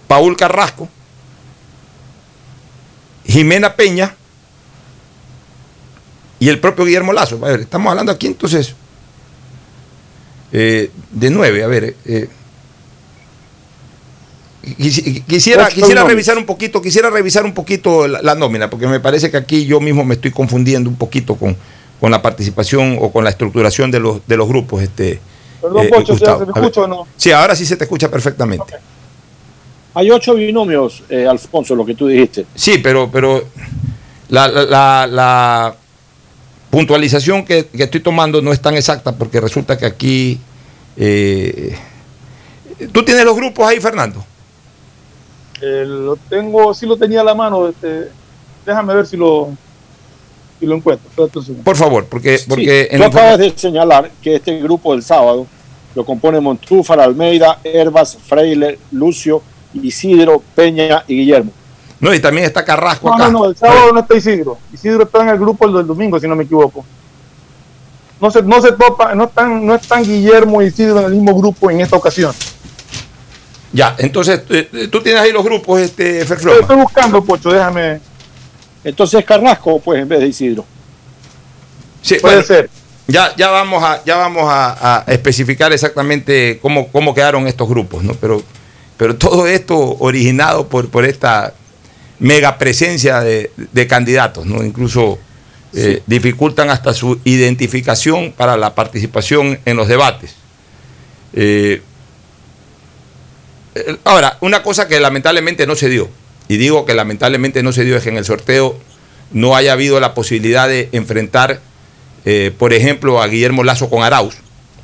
[0.09, 0.89] Paul Carrasco,
[3.27, 4.15] Jimena Peña
[6.39, 7.39] y el propio Guillermo Lazo.
[7.45, 8.75] A ver, estamos hablando aquí entonces
[10.53, 11.65] eh, de nueve.
[11.65, 12.29] A ver, eh,
[14.79, 19.01] quisi- quisiera, quisiera revisar un poquito, quisiera revisar un poquito la, la nómina, porque me
[19.01, 21.57] parece que aquí yo mismo me estoy confundiendo un poquito con,
[22.01, 24.83] con la participación o con la estructuración de los, de los grupos.
[24.83, 25.21] Este,
[25.61, 27.07] Perdón, eh, Pocho, ¿se me escucha o no?
[27.17, 28.75] Sí, ahora sí se te escucha perfectamente.
[29.97, 32.45] Hay ocho binomios, eh, Alfonso, lo que tú dijiste.
[32.55, 33.43] Sí, pero, pero
[34.29, 35.75] la, la- la- la
[36.69, 40.39] puntualización que, que estoy tomando no es tan exacta porque resulta que aquí...
[40.99, 41.75] eh,
[42.93, 44.23] ¿Tú tienes los grupos ahí, Fernando?
[45.63, 47.67] Eh, lo tengo, sí lo tenía a la mano.
[47.67, 48.11] Este,
[48.67, 49.49] déjame ver si lo,
[50.61, 51.09] si lo encuentro.
[51.65, 52.39] Por favor, porque...
[52.47, 55.47] porque Sí, en tú acabas de señalar que este grupo del sábado
[55.95, 59.43] lo compone Montúfar, Almeida, Herbas, Freile, Lucio,
[59.83, 61.53] Isidro, Peña y Guillermo.
[61.99, 63.25] No, y también está Carrasco No, acá.
[63.31, 64.59] no, no, el sábado no está Isidro.
[64.73, 66.85] Isidro está en el grupo del domingo, si no me equivoco.
[68.21, 71.35] No se, no se topa, no están, no están Guillermo y Isidro en el mismo
[71.35, 72.35] grupo en esta ocasión.
[73.73, 76.61] Ya, entonces eh, tú tienes ahí los grupos, este, Estoy, Ferfloma.
[76.61, 78.01] estoy buscando, Pocho, déjame.
[78.85, 80.65] Entonces Carrasco, pues, en vez de Isidro.
[82.01, 82.71] Sí, Puede bueno, ser.
[83.09, 88.03] Ya, ya vamos a, ya vamos a, a especificar exactamente cómo, cómo quedaron estos grupos,
[88.03, 88.15] ¿no?
[88.15, 88.43] Pero,
[88.97, 91.55] pero todo esto originado por, por esta
[92.19, 94.65] mega presencia de, de candidatos, ¿no?
[94.65, 95.19] Incluso
[95.75, 100.35] eh, dificultan hasta su identificación para la participación en los debates.
[101.35, 101.83] Eh,
[103.75, 106.09] eh, ahora, una cosa que lamentablemente no se dio,
[106.49, 108.79] y digo que lamentablemente no se dio, es que en el sorteo
[109.33, 111.61] no haya habido la posibilidad de enfrentar
[112.29, 114.35] eh, por ejemplo, a Guillermo Lazo con Arauz,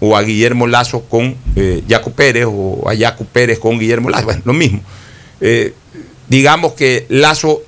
[0.04, 4.24] o a Guillermo Lazo con eh, Yaco Pérez, o a Yaco Pérez con Guillermo Lazo,
[4.26, 4.80] bueno, lo mismo.
[5.40, 5.74] Eh,
[6.28, 7.62] digamos que Lazo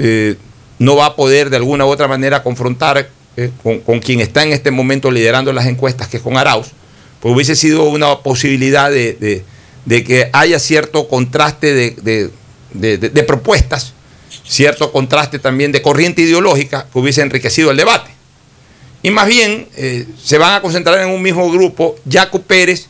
[0.00, 0.34] eh,
[0.80, 4.52] no va a poder de alguna u otra manera confrontar eh, con, quien está en
[4.52, 6.72] este momento liderando las encuestas, que es con Arauz,
[7.20, 9.44] pues hubiese sido una posibilidad de,
[9.86, 13.94] que haya cierto contraste de propuestas
[14.48, 18.15] cierto contraste también de corriente ideológica que hubiese enriquecido el debate.
[19.06, 22.88] Y más bien eh, se van a concentrar en un mismo grupo Jaco Pérez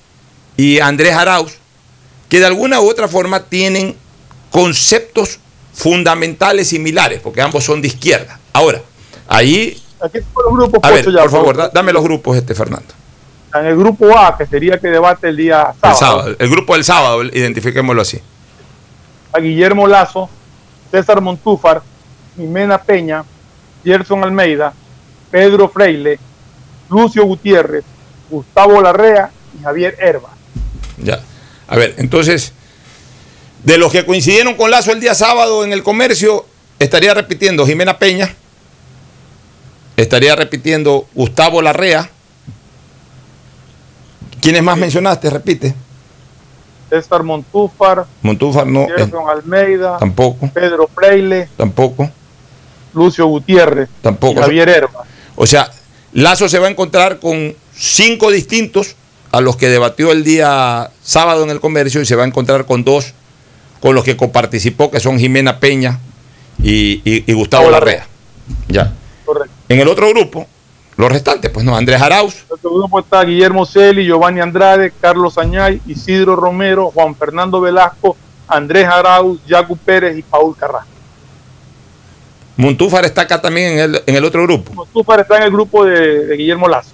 [0.57, 1.53] y Andrés Arauz,
[2.31, 3.95] que de alguna u otra forma tienen
[4.51, 5.39] conceptos
[5.75, 8.41] fundamentales similares, porque ambos son de izquierda.
[8.55, 8.81] Ahora,
[9.29, 9.79] ahí...
[10.01, 12.55] Aquí están los grupos, A ver, Pocho, ya, por favor, da- dame los grupos, este
[12.55, 12.95] Fernando.
[13.55, 16.73] En el grupo A, que sería que debate el día sábado, El sábado, el grupo
[16.73, 18.19] del sábado, identifiquémoslo así.
[19.35, 20.31] a Guillermo Lazo,
[20.91, 21.83] César Montúfar,
[22.39, 23.23] Jimena Peña,
[23.85, 24.73] Gerson Almeida,
[25.31, 26.19] Pedro Freile,
[26.89, 27.85] Lucio Gutiérrez,
[28.31, 30.31] Gustavo Larrea y Javier Herba.
[30.99, 31.21] Ya.
[31.69, 32.53] A ver, entonces,
[33.65, 36.47] de los que coincidieron con Lazo el día sábado en el comercio,
[36.79, 38.35] estaría repitiendo Jimena Peña,
[39.97, 42.11] estaría repitiendo Gustavo Larrea.
[44.41, 45.29] ¿Quiénes más mencionaste?
[45.31, 45.75] Repite.
[46.89, 52.09] César Montúfar, Montúfar no, eh, Gerson Almeida, tampoco, Pedro Freile, tampoco,
[52.95, 54.41] Lucio Gutiérrez tampoco.
[54.41, 55.05] Javier Herba.
[55.37, 55.71] O sea,
[56.13, 58.97] Lazo se va a encontrar con cinco distintos
[59.33, 62.65] a los que debatió el día sábado en el comercio y se va a encontrar
[62.67, 63.13] con dos
[63.81, 66.01] con los que coparticipó, que son Jimena Peña
[66.63, 68.07] y, y- y Gustavo Larrea.
[68.69, 68.93] Ya.
[69.25, 69.53] Correcto.
[69.69, 70.47] En el otro grupo,
[70.97, 75.37] los restantes, pues no, Andrés Arauz, En otro grupo está Guillermo Celi, Giovanni Andrade, Carlos
[75.37, 78.17] Añay, Isidro Romero, Juan Fernando Velasco,
[78.49, 80.89] Andrés Arauz, Jacu Pérez y Paul Carrasco.
[82.57, 84.73] Montúfar está acá también en el, en el otro grupo.
[84.73, 86.91] Montúfar está en el grupo de, de Guillermo Lazo.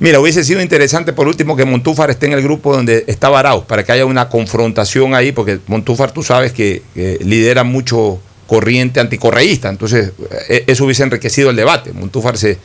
[0.00, 3.64] Mira, hubiese sido interesante por último que Montúfar esté en el grupo donde estaba Arauz,
[3.64, 9.00] para que haya una confrontación ahí, porque Montúfar tú sabes que, que lidera mucho corriente
[9.00, 10.12] anticorreísta, entonces
[10.48, 11.92] eh, eso hubiese enriquecido el debate.
[11.92, 12.58] Montúfar se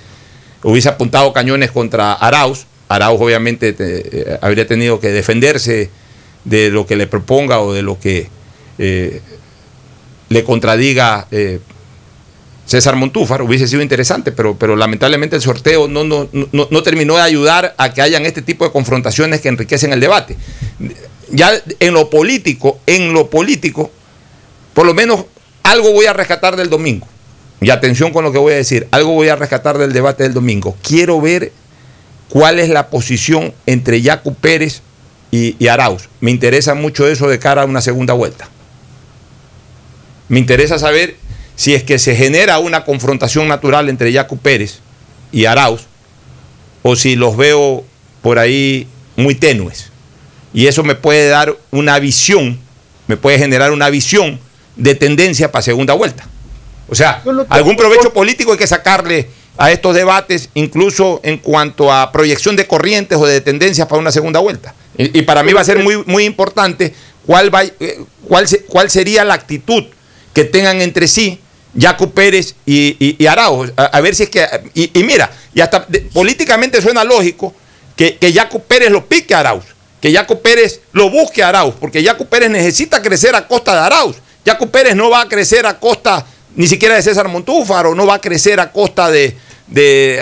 [0.63, 5.89] hubiese apuntado cañones contra Arauz, Arauz obviamente te- eh, habría tenido que defenderse
[6.45, 8.27] de lo que le proponga o de lo que
[8.77, 9.21] eh,
[10.33, 11.59] le contradiga eh,
[12.65, 17.17] César Montúfar, hubiese sido interesante, pero, pero lamentablemente el sorteo no, no, no, no terminó
[17.17, 20.35] de ayudar a que hayan este tipo de confrontaciones que enriquecen el debate.
[21.29, 23.91] Ya en lo político, en lo político,
[24.73, 25.25] por lo menos
[25.61, 27.07] algo voy a rescatar del domingo.
[27.61, 30.33] Y atención con lo que voy a decir, algo voy a rescatar del debate del
[30.33, 30.75] domingo.
[30.81, 31.51] Quiero ver
[32.27, 34.81] cuál es la posición entre Yacu Pérez
[35.31, 36.09] y, y Arauz.
[36.21, 38.49] Me interesa mucho eso de cara a una segunda vuelta.
[40.33, 41.15] Me interesa saber
[41.55, 44.79] si es que se genera una confrontación natural entre Yacu Pérez
[45.31, 45.81] y Arauz,
[46.81, 47.83] o si los veo
[48.23, 49.91] por ahí muy tenues.
[50.51, 52.59] Y eso me puede dar una visión,
[53.05, 54.39] me puede generar una visión
[54.75, 56.27] de tendencia para segunda vuelta.
[56.89, 59.27] O sea, algún provecho político hay que sacarle
[59.59, 64.11] a estos debates, incluso en cuanto a proyección de corrientes o de tendencias para una
[64.11, 64.73] segunda vuelta.
[64.97, 66.91] Y, y para mí va a ser muy, muy importante
[67.23, 69.83] cuál, va, eh, cuál, cuál sería la actitud
[70.33, 71.39] que tengan entre sí
[71.79, 73.71] Jaco Pérez y, y, y Arauz.
[73.77, 74.47] A, ver si es que.
[74.73, 77.53] Y, y mira, y hasta políticamente suena lógico
[77.95, 79.65] que, que Jaco Pérez lo pique a Arauz,
[80.01, 83.79] que Jaco Pérez lo busque a Arauz, porque Jaco Pérez necesita crecer a costa de
[83.79, 84.17] Arauz.
[84.45, 86.25] Jaco Pérez no va a crecer a costa
[86.55, 89.35] ni siquiera de César Montúfar o no va a crecer a costa de,
[89.67, 90.21] de,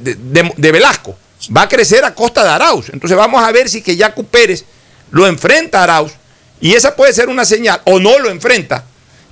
[0.00, 1.16] de- de- de Velasco.
[1.54, 2.88] Va a crecer a costa de Arauz.
[2.92, 4.64] Entonces vamos a ver si que Jaco Pérez
[5.10, 6.12] lo enfrenta a Arauz
[6.60, 8.84] y esa puede ser una señal, o no lo enfrenta,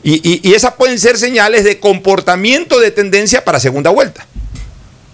[0.04, 4.26] y, y, y esas pueden ser señales de comportamiento de tendencia para segunda vuelta.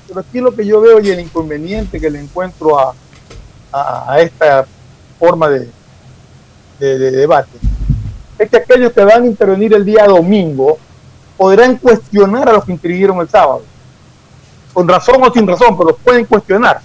[0.08, 2.92] Pero aquí lo que yo veo y el inconveniente que le encuentro a,
[3.72, 4.66] a- esta
[5.18, 5.68] forma de,
[6.80, 7.50] de- de debate
[8.38, 10.78] es que aquellos que van a intervenir el día domingo
[11.36, 13.62] podrán cuestionar a los que intervinieron el sábado.
[14.72, 16.80] Con razón o sin razón, pero los pueden cuestionar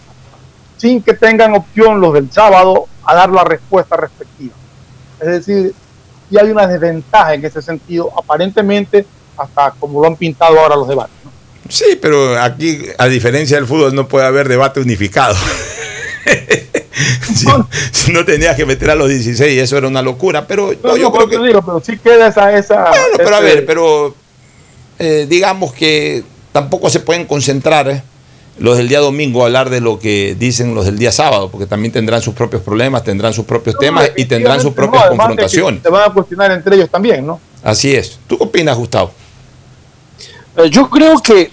[0.78, 4.54] sin que tengan opción los del sábado a dar la respuesta respectiva.
[5.22, 5.74] Es decir,
[6.36, 9.06] y hay una desventaja en ese sentido, aparentemente,
[9.38, 11.16] hasta como lo han pintado ahora los debates.
[11.70, 15.36] Sí, pero aquí, a diferencia del fútbol, no puede haber debate unificado.
[17.34, 17.48] si,
[17.92, 20.98] si no tenías que meter a los 16, eso era una locura, pero no, No,
[20.98, 21.48] yo no, creo que...
[21.48, 24.16] digo, pero sí queda esa, esa Bueno, pero a ver, pero
[25.00, 28.04] eh, digamos que tampoco se pueden concentrar eh,
[28.58, 31.66] los del día domingo a hablar de lo que dicen los del día sábado, porque
[31.66, 35.82] también tendrán sus propios problemas, tendrán sus propios temas y tendrán sus propias no, confrontaciones.
[35.84, 37.40] Se van a cuestionar entre ellos también, ¿no?
[37.62, 38.20] Así es.
[38.28, 39.12] ¿Tú qué opinas, Gustavo?
[40.58, 41.50] Eh, Yo creo que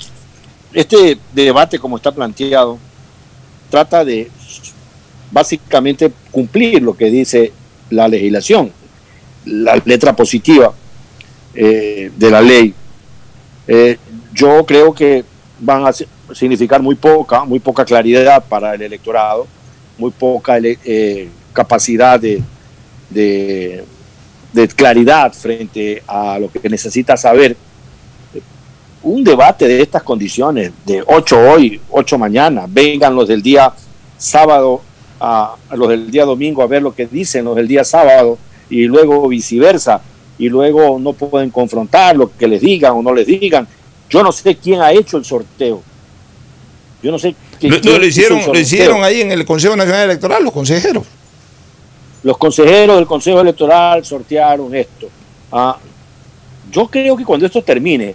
[0.73, 2.79] este debate, como está planteado,
[3.69, 4.31] trata de
[5.31, 7.53] básicamente cumplir lo que dice
[7.91, 8.71] la legislación,
[9.47, 10.73] la letra positiva
[11.55, 12.75] eh, de la ley.
[13.67, 13.99] Eh,
[14.35, 15.25] yo creo que
[15.63, 19.47] van a si- significar muy poca, muy poca claridad para el electorado,
[19.97, 22.43] muy poca eh, capacidad de,
[24.75, 27.57] claridad frente a lo que necesita saber.
[29.05, 33.73] Un debate de estas condiciones, de 8 hoy, 8 mañana, vengan los del día
[34.17, 34.81] sábado
[35.21, 38.39] a los del día domingo a ver lo que dicen los del día sábado
[38.69, 40.01] y luego viceversa
[40.39, 43.69] y luego no pueden confrontar lo que les digan o no les digan.
[44.11, 45.83] Yo no sé quién ha hecho el sorteo.
[47.03, 49.33] Yo no sé quién Lo, no, quién lo hizo hicieron, el lo hicieron ahí en
[49.33, 51.05] el Consejo Nacional Electoral, los consejeros.
[52.23, 55.09] Los consejeros del Consejo Electoral sortearon esto.
[55.51, 55.77] Ah,
[56.71, 58.15] yo creo que cuando esto termine,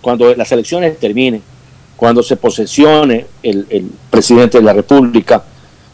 [0.00, 1.42] cuando las elecciones terminen,
[1.94, 5.42] cuando se posesione el, el presidente de la República,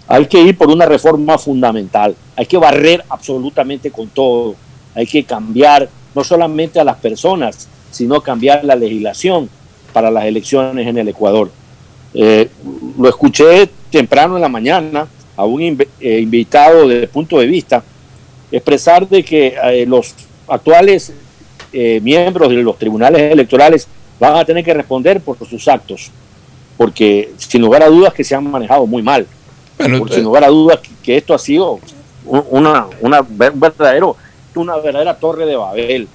[0.07, 2.15] hay que ir por una reforma fundamental.
[2.37, 4.55] Hay que barrer absolutamente con todo.
[4.95, 9.49] Hay que cambiar no solamente a las personas, sino cambiar la legislación
[9.93, 11.51] para las elecciones en el Ecuador.
[12.15, 12.49] Eh,
[12.99, 17.83] lo escuché temprano en la mañana a un inv- eh, invitado de punto de vista
[18.51, 20.15] expresar de que eh, los
[20.49, 21.13] actuales
[21.73, 23.87] eh, miembros de los tribunales electorales
[24.21, 26.11] van a tener que responder por sus actos,
[26.77, 29.27] porque sin lugar a dudas que se han manejado muy mal.
[29.99, 31.81] Porque sin lugar a dudas que, esto ha sido
[32.27, 34.17] un- una, una ver- un verdadero,
[34.55, 36.09] una verdadera torre de Babel.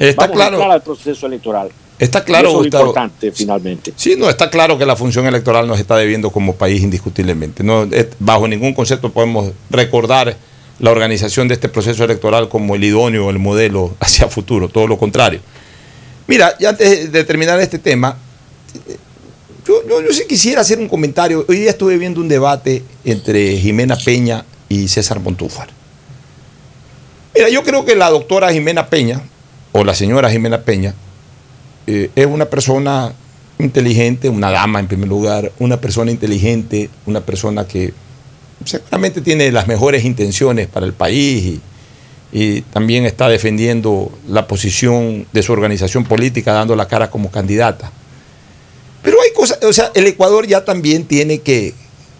[0.00, 0.56] Está Vamos a claro.
[0.56, 1.68] entrar al proceso electoral.
[1.98, 3.92] Está claro, es importante finalmente.
[3.94, 7.62] Sí, no, está claro que la función electoral nos está debiendo como país indiscutiblemente.
[7.62, 10.34] No, eh, bajo ningún concepto podemos recordar
[10.78, 14.96] la organización de este proceso electoral como el idóneo, el modelo hacia futuro, todo lo
[14.96, 15.40] contrario.
[16.26, 18.16] Mira, y antes de terminar este tema,
[18.88, 18.96] eh,
[19.66, 21.44] yo, yo, yo sí quisiera hacer un comentario.
[21.46, 25.68] Hoy día estuve viendo un debate entre Jimena Peña y César Montúfar.
[27.34, 29.20] Mira, yo creo que la doctora Jimena Peña,
[29.72, 30.94] o la señora Jimena Peña,
[31.86, 33.12] eh, es una persona
[33.58, 37.92] inteligente, una dama en primer lugar, una persona inteligente, una persona que
[38.64, 41.60] seguramente tiene las mejores intenciones para el país
[42.32, 47.90] y, también está defendiendo la posición de su organización política, dando la cara como candidata.
[49.02, 51.74] Pero hay cosas, o sea, el Ecuador ya también tiene que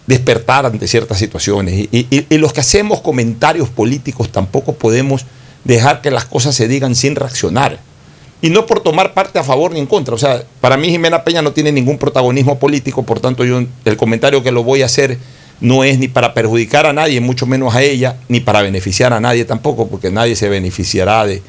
[0.07, 5.25] despertar ante ciertas situaciones y los que hacemos comentarios políticos tampoco podemos
[5.63, 7.79] dejar que las cosas se digan sin reaccionar.
[8.41, 10.15] Y no por tomar parte a favor ni en contra.
[10.15, 13.97] O sea, para mí Jimena Peña no tiene ningún protagonismo político, por tanto yo el
[13.97, 15.17] comentario que lo voy a hacer
[15.59, 19.19] no es ni para perjudicar a nadie, mucho menos a ella, ni para beneficiar a
[19.19, 21.43] nadie tampoco, porque nadie se beneficiará de,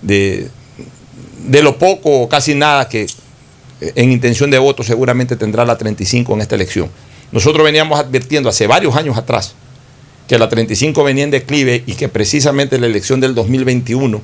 [0.00, 0.48] de,
[1.46, 5.76] de lo poco o casi nada que eh, en intención de voto seguramente tendrá la
[5.76, 6.88] 35 en esta elección.
[7.32, 9.54] Nosotros veníamos advirtiendo hace varios años atrás
[10.30, 14.22] que la 35 venía en declive y que precisamente la elección del 2021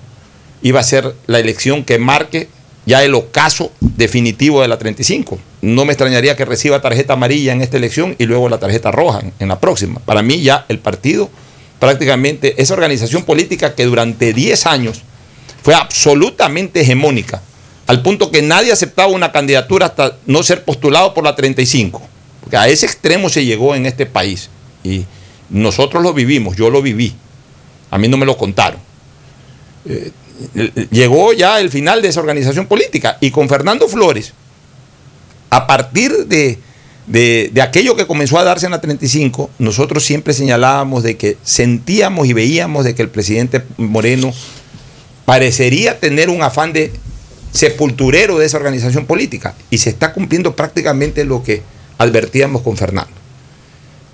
[0.63, 2.47] iba a ser la elección que marque
[2.87, 5.37] ya el ocaso definitivo de la 35.
[5.63, 9.21] No me extrañaría que reciba tarjeta amarilla en esta elección y luego la tarjeta roja
[9.41, 9.99] en, la próxima.
[9.99, 11.29] Para mí ya el partido,
[11.81, 15.03] prácticamente esa organización política que durante 10 años
[15.65, 17.43] fue absolutamente hegemónica,
[17.89, 22.01] al punto que nadie aceptaba una candidatura hasta no ser postulado por la 35.
[22.43, 24.51] Porque a ese extremo se llegó en este país.
[24.85, 25.05] Y
[25.51, 27.15] nosotros lo vivimos, yo lo viví.
[27.91, 28.81] A mí no me lo contaron.
[29.85, 30.11] Eh,
[30.91, 33.17] llegó ya el final de esa organización política.
[33.21, 34.33] Y con Fernando Flores,
[35.51, 36.59] a partir de,
[37.07, 41.39] de- de aquello que comenzó a darse en la 35, nosotros siempre señalábamos de que
[41.43, 44.33] sentíamos y veíamos de que el presidente Moreno
[45.25, 46.93] parecería tener un afán de
[47.53, 49.55] sepulturero de esa organización política.
[49.71, 51.63] Y se está cumpliendo prácticamente lo que
[51.99, 53.11] advertíamos con Fernando.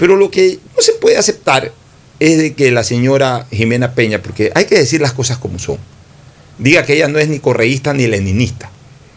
[0.03, 1.70] Pero lo que no se puede aceptar
[2.18, 5.78] es de que la señora Jimena Peña, porque hay que decir las cosas como son,
[6.59, 8.68] diga que ella no es ni correísta ni leninista.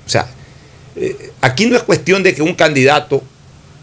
[0.05, 0.27] O sea,
[0.95, 3.23] eh, aquí no es cuestión de que un candidato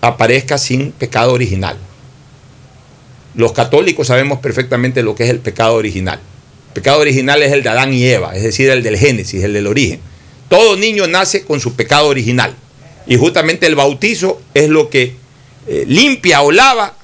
[0.00, 1.76] aparezca sin pecado original.
[3.34, 6.20] Los católicos sabemos perfectamente lo que es el pecado original.
[6.68, 9.54] El pecado original es el de Adán y Eva, es decir, el del Génesis, el
[9.54, 9.98] del origen.
[10.48, 12.54] Todo niño nace con su pecado original.
[13.08, 15.20] Y justamente el bautizo es lo que
[15.66, 16.94] eh, limpia o lava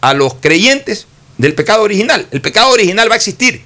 [0.00, 1.06] a los creyentes
[1.38, 2.26] del pecado original.
[2.30, 3.62] El pecado original va a existir.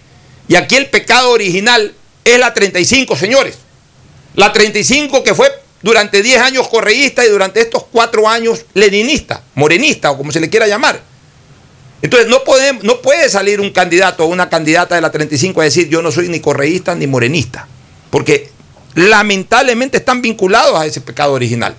[0.48, 1.94] Y aquí el pecado original
[2.24, 3.58] es la 35, señores.
[4.34, 5.50] La 35 que fue
[5.82, 10.50] durante 10 años correísta y durante estos 4 años leninista, morenista o como se le
[10.50, 11.02] quiera llamar.
[12.02, 12.40] Entonces no,
[12.82, 16.10] no puede salir un candidato o una candidata de la 35 a decir yo no
[16.10, 17.68] soy ni correísta ni morenista.
[18.10, 18.50] Porque
[18.94, 21.74] lamentablemente están vinculados a ese pecado original.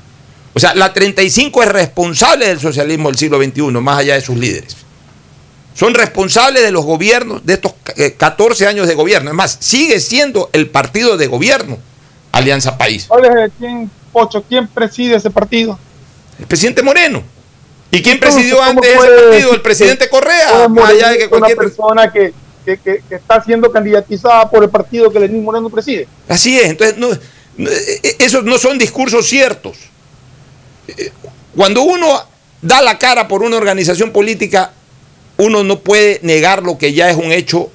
[0.54, 4.38] O sea, la 35 es responsable del socialismo del siglo XXI, más allá de sus
[4.38, 4.76] líderes.
[5.74, 9.30] Son responsables de los gobiernos, de estos eh, 14 años de gobierno.
[9.30, 11.78] Es más, sigue siendo el partido de gobierno,
[12.34, 13.08] Alianza País.
[13.58, 15.80] ¿quién, Pocho, quién preside ese partido?
[16.38, 17.24] El presidente Moreno.
[17.90, 19.54] ¿Y quién presidió ¿cómo antes ese partido?
[19.54, 20.68] El presidente Correa.
[20.68, 21.58] Más allá de que cualquier...
[21.58, 22.34] Una persona que,
[22.66, 26.08] que que, está siendo candidatizada por el partido que Lenín Moreno preside.
[26.28, 27.10] Así es, entonces no,
[27.58, 29.91] no, eh, esos no son discursos ciertos.
[31.56, 32.24] Cuando uno
[32.62, 34.72] da la cara por una organización política,
[35.38, 37.72] uno no puede negar lo que ya es un hecho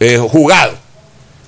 [0.00, 0.74] eh, jugado.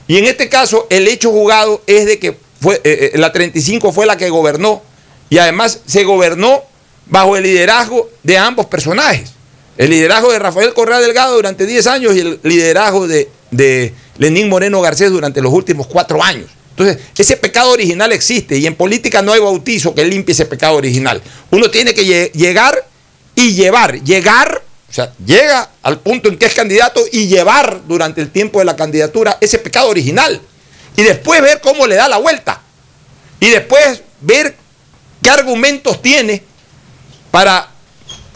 [0.06, 4.06] Y en este caso, el hecho jugado es de que eh, eh, la 35 fue
[4.06, 4.82] la que gobernó
[5.30, 6.62] y además se gobernó
[7.06, 9.32] bajo el liderazgo de ambos personajes.
[9.76, 14.48] El liderazgo de Rafael Correa Delgado durante 10 años y el liderazgo de, de Lenín
[14.48, 16.50] Moreno Garcés durante los últimos cuatro años.
[16.76, 20.74] Entonces, ese pecado original existe y en política no hay bautizo que limpie ese pecado
[20.76, 21.22] original.
[21.50, 22.84] Uno tiene que lle- llegar
[23.36, 28.20] y llevar, llegar, o sea, llega al punto en que es candidato y llevar durante
[28.20, 30.40] el tiempo de la candidatura ese pecado original.
[30.96, 32.60] Y después ver cómo le da la vuelta.
[33.38, 34.56] Y después ver
[35.22, 36.42] qué argumentos tiene
[37.30, 37.68] para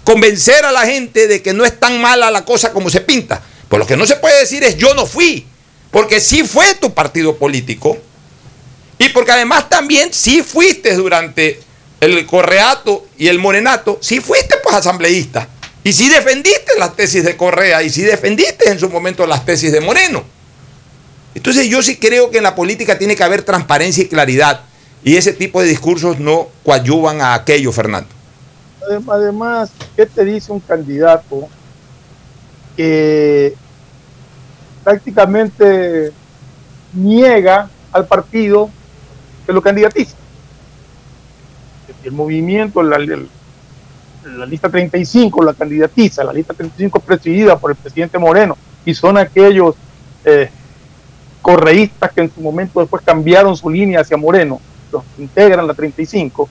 [0.04, 3.42] convencer a la gente de que no es tan mala la cosa como se pinta.
[3.68, 5.46] Pues lo que no se puede decir es yo no fui,
[5.90, 7.98] porque sí fue tu partido político
[8.98, 11.60] y porque además también sí fuiste durante
[12.00, 15.48] el correato y el morenato, sí fuiste pues asambleísta
[15.84, 19.72] y sí defendiste las tesis de Correa y sí defendiste en su momento las tesis
[19.72, 20.24] de Moreno.
[21.34, 24.62] Entonces yo sí creo que en la política tiene que haber transparencia y claridad
[25.04, 28.08] y ese tipo de discursos no coadyuvan a aquello, Fernando.
[28.88, 31.48] Adem- Además, ¿qué te dice un candidato
[32.76, 33.54] que
[34.84, 36.12] prácticamente
[36.92, 38.70] niega al partido
[39.48, 40.14] que lo candidatiza?
[42.04, 47.76] El movimiento, la, la lista 35 la candidatiza, la lista 35 es presidida por el
[47.78, 49.74] presidente Moreno y son aquellos
[50.26, 50.50] eh,
[51.40, 54.60] correístas que en su momento después cambiaron su línea hacia Moreno,
[54.92, 56.46] los que integran la 35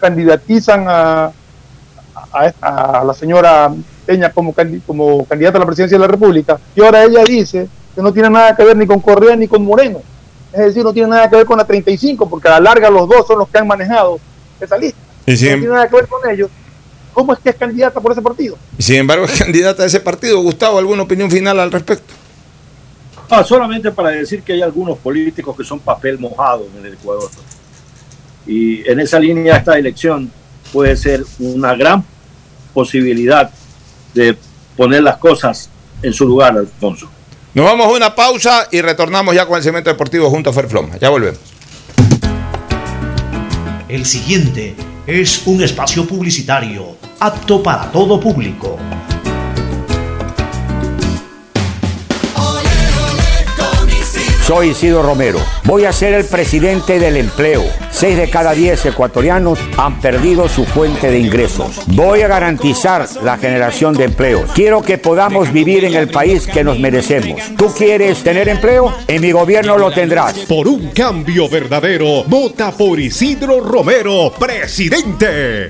[0.00, 1.30] candidatizan a,
[2.60, 3.72] a, a la señora
[4.04, 8.12] Peña como candidata a la presidencia de la República y ahora ella dice que no
[8.12, 10.00] tiene nada que ver ni con Correa ni con Moreno.
[10.52, 13.08] Es decir, no tiene nada que ver con la 35 porque a la larga los
[13.08, 14.18] dos son los que han manejado
[14.60, 14.98] esa lista.
[15.26, 16.48] Y sin- No tiene nada que ver con ellos.
[17.12, 18.56] ¿Cómo es que es candidata por ese partido?
[18.78, 20.40] Y sin embargo, es candidata a ese partido.
[20.40, 22.14] Gustavo, ¿alguna opinión final al respecto?
[23.28, 27.28] Ah, solamente para decir que hay algunos políticos que son papel mojado en el Ecuador.
[28.46, 30.30] Y en esa línea esta elección
[30.72, 32.02] puede ser una gran
[32.72, 33.50] posibilidad
[34.14, 34.36] de
[34.76, 35.68] poner las cosas
[36.02, 37.10] en su lugar, Alfonso.
[37.58, 40.96] Nos vamos a una pausa y retornamos ya con el segmento deportivo junto a Ferfloma.
[40.98, 41.40] Ya volvemos.
[43.88, 44.76] El siguiente
[45.08, 48.78] es un espacio publicitario apto para todo público.
[54.48, 55.38] Soy Isidro Romero.
[55.64, 57.62] Voy a ser el presidente del empleo.
[57.90, 61.82] Seis de cada diez ecuatorianos han perdido su fuente de ingresos.
[61.88, 64.50] Voy a garantizar la generación de empleos.
[64.54, 67.42] Quiero que podamos vivir en el país que nos merecemos.
[67.58, 68.96] ¿Tú quieres tener empleo?
[69.06, 70.38] En mi gobierno lo tendrás.
[70.38, 75.68] Por un cambio verdadero, vota por Isidro Romero, presidente.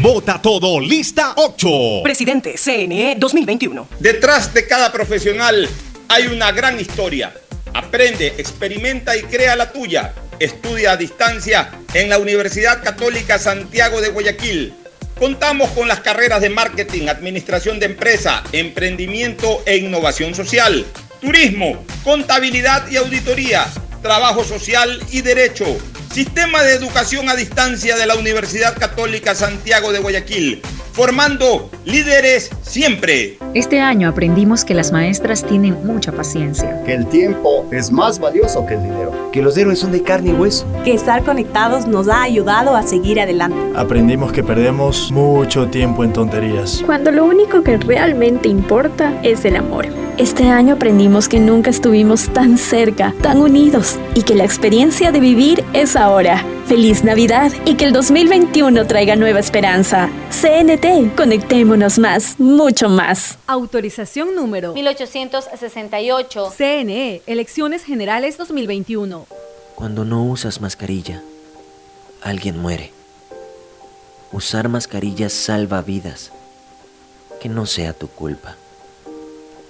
[0.00, 1.68] Vota todo, lista 8.
[2.02, 3.88] Presidente CNE 2021.
[4.00, 5.68] Detrás de cada profesional
[6.08, 7.32] hay una gran historia.
[7.74, 10.14] Aprende, experimenta y crea la tuya.
[10.38, 14.74] Estudia a distancia en la Universidad Católica Santiago de Guayaquil.
[15.18, 20.84] Contamos con las carreras de marketing, administración de empresa, emprendimiento e innovación social,
[21.20, 23.66] turismo, contabilidad y auditoría,
[24.02, 25.64] trabajo social y derecho.
[26.12, 30.62] Sistema de Educación a Distancia de la Universidad Católica Santiago de Guayaquil,
[30.92, 33.38] formando líderes siempre.
[33.54, 36.82] Este año aprendimos que las maestras tienen mucha paciencia.
[36.84, 39.30] Que el tiempo es más valioso que el dinero.
[39.32, 40.66] Que los héroes son de carne y hueso.
[40.84, 43.56] Que estar conectados nos ha ayudado a seguir adelante.
[43.76, 46.82] Aprendimos que perdemos mucho tiempo en tonterías.
[46.86, 49.86] Cuando lo único que realmente importa es el amor.
[50.18, 55.20] Este año aprendimos que nunca estuvimos tan cerca, tan unidos y que la experiencia de
[55.20, 56.44] vivir es ahora.
[56.66, 60.10] Feliz Navidad y que el 2021 traiga nueva esperanza.
[60.30, 63.38] CNT, conectémonos más, mucho más.
[63.46, 66.52] Autorización número 1868.
[66.56, 69.26] CNE, Elecciones Generales 2021.
[69.74, 71.22] Cuando no usas mascarilla,
[72.22, 72.92] alguien muere.
[74.32, 76.32] Usar mascarillas salva vidas.
[77.40, 78.56] Que no sea tu culpa.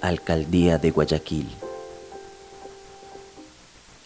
[0.01, 1.47] Alcaldía de Guayaquil.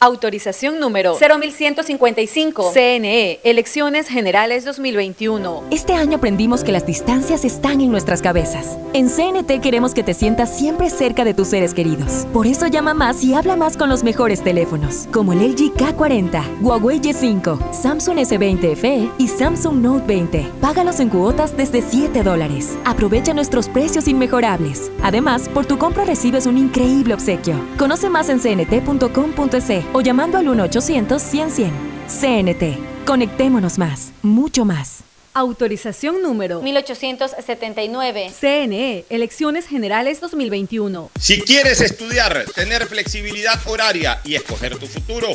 [0.04, 2.72] Autorización número 0155.
[2.74, 5.66] CNE, Elecciones Generales 2021.
[5.70, 8.80] Este año aprendimos que las distancias están en nuestras cabezas.
[8.94, 12.26] En CNT queremos que te sientas siempre cerca de tus seres queridos.
[12.34, 16.62] Por eso llama más y habla más con los mejores teléfonos, como el LG K40,
[16.62, 20.48] Huawei Y5, Samsung S20 FE y Samsung Note 20.
[20.62, 22.76] Págalos en cuotas desde 7 dólares.
[22.86, 24.92] Aprovecha nuestros precios inmejorables.
[25.04, 27.54] Además, por tu compra recibes un increíble obsequio.
[27.78, 31.92] Conoce más en cnt.com.es o llamando al 1-800-100-100.
[32.12, 33.06] CNT.
[33.06, 35.00] Conectémonos más, mucho más.
[35.34, 38.32] Autorización número 1879.
[38.38, 41.10] CNE, Elecciones Generales 2021.
[41.18, 45.30] Si quieres estudiar, tener flexibilidad horaria y escoger tu futuro,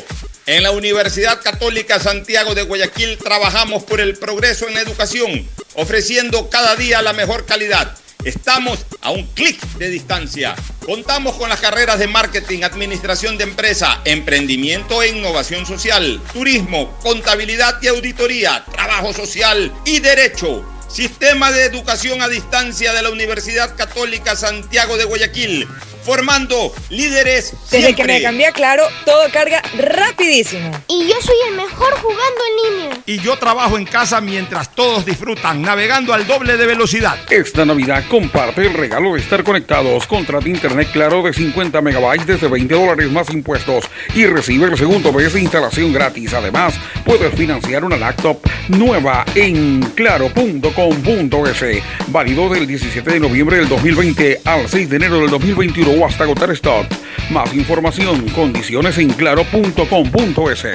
[0.45, 6.51] en la Universidad Católica Santiago de Guayaquil trabajamos por el progreso en la educación, ofreciendo
[6.51, 7.97] cada día la mejor calidad.
[8.23, 10.55] Estamos a un clic de distancia.
[10.85, 17.81] Contamos con las carreras de marketing, administración de empresa, emprendimiento e innovación social, turismo, contabilidad
[17.81, 20.65] y auditoría, trabajo social y derecho.
[20.87, 25.67] Sistema de Educación a Distancia de la Universidad Católica Santiago de Guayaquil
[26.07, 27.53] formando líderes.
[27.69, 30.71] Desde que me cambié a Claro, todo carga rapidísimo.
[30.87, 32.97] Y yo soy el mejor jugando en línea.
[33.05, 37.17] Y yo trabajo en casa mientras todos disfrutan, navegando al doble de velocidad.
[37.29, 40.07] Esta Navidad comparte el regalo de estar conectados.
[40.07, 43.83] Contrata internet claro de 50 megabytes desde 20 dólares más impuestos
[44.15, 46.33] y recibe el segundo mes de instalación gratis.
[46.33, 48.39] Además, puedes financiar una laptop
[48.69, 51.83] nueva en claro.com.es.
[52.07, 56.51] Válido del 17 de noviembre del 2020 al 6 de enero del 2021 hasta agotar
[56.51, 56.85] stock.
[57.31, 60.65] Más información, condiciones en claro.com.es.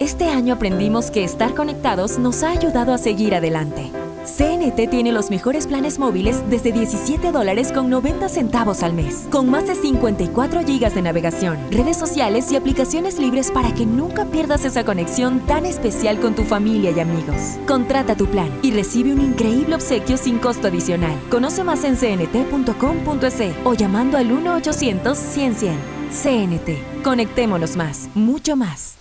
[0.00, 3.90] Este año aprendimos que estar conectados nos ha ayudado a seguir adelante.
[4.24, 9.50] CNT tiene los mejores planes móviles desde 17 dólares con 90 centavos al mes, con
[9.50, 14.64] más de 54 gigas de navegación, redes sociales y aplicaciones libres para que nunca pierdas
[14.64, 17.58] esa conexión tan especial con tu familia y amigos.
[17.66, 21.18] Contrata tu plan y recibe un increíble obsequio sin costo adicional.
[21.30, 26.02] Conoce más en cnt.com.es o llamando al 1-800-100-100.
[26.12, 27.02] CNT.
[27.02, 28.91] Conectémonos más, mucho más.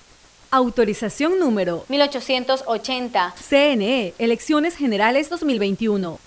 [0.54, 3.36] Autorización número 1880.
[3.40, 6.20] CNE, Elecciones Generales 2021.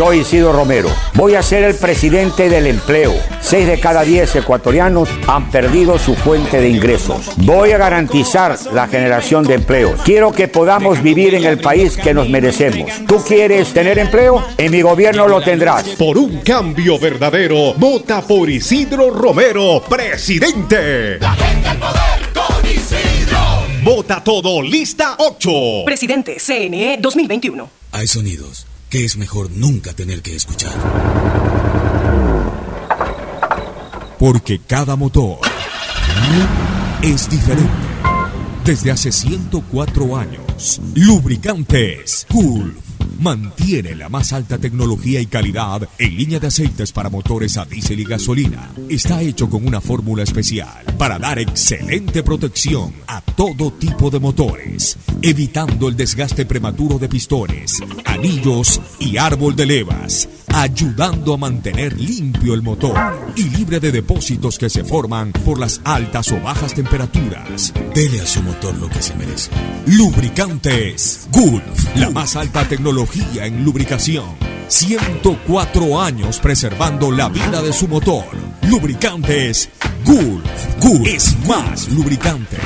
[0.00, 0.88] Soy Isidro Romero.
[1.12, 3.12] Voy a ser el presidente del empleo.
[3.42, 7.32] Seis de cada diez ecuatorianos han perdido su fuente de ingresos.
[7.36, 10.00] Voy a garantizar la generación de empleos.
[10.02, 12.90] Quiero que podamos vivir en el país que nos merecemos.
[13.06, 14.42] ¿Tú quieres tener empleo?
[14.56, 15.86] En mi gobierno lo tendrás.
[15.90, 21.18] Por un cambio verdadero, vota por Isidro Romero, presidente.
[21.18, 23.38] La gente al poder con Isidro.
[23.82, 25.50] Vota todo, lista 8.
[25.84, 27.68] Presidente CNE 2021.
[27.92, 30.72] Hay sonidos que es mejor nunca tener que escuchar.
[34.18, 35.38] Porque cada motor
[37.00, 37.70] es diferente.
[38.64, 42.74] Desde hace 104 años, Lubricantes Gulf
[43.20, 48.00] mantiene la más alta tecnología y calidad en línea de aceites para motores a diésel
[48.00, 48.70] y gasolina.
[48.88, 54.96] Está hecho con una fórmula especial para dar excelente protección a todo tipo de motores,
[55.22, 62.54] evitando el desgaste prematuro de pistones, anillos y árbol de levas, ayudando a mantener limpio
[62.54, 62.96] el motor
[63.36, 67.72] y libre de depósitos que se forman por las altas o bajas temperaturas.
[67.94, 69.50] Dele a su motor lo que se merece.
[69.86, 74.50] Lubricantes Gulf, la más alta tecnología en lubricación.
[74.68, 78.24] 104 años preservando la vida de su motor.
[78.68, 79.68] Lubricantes
[80.04, 80.78] Gulf.
[80.80, 82.56] Gulf es más lubricante.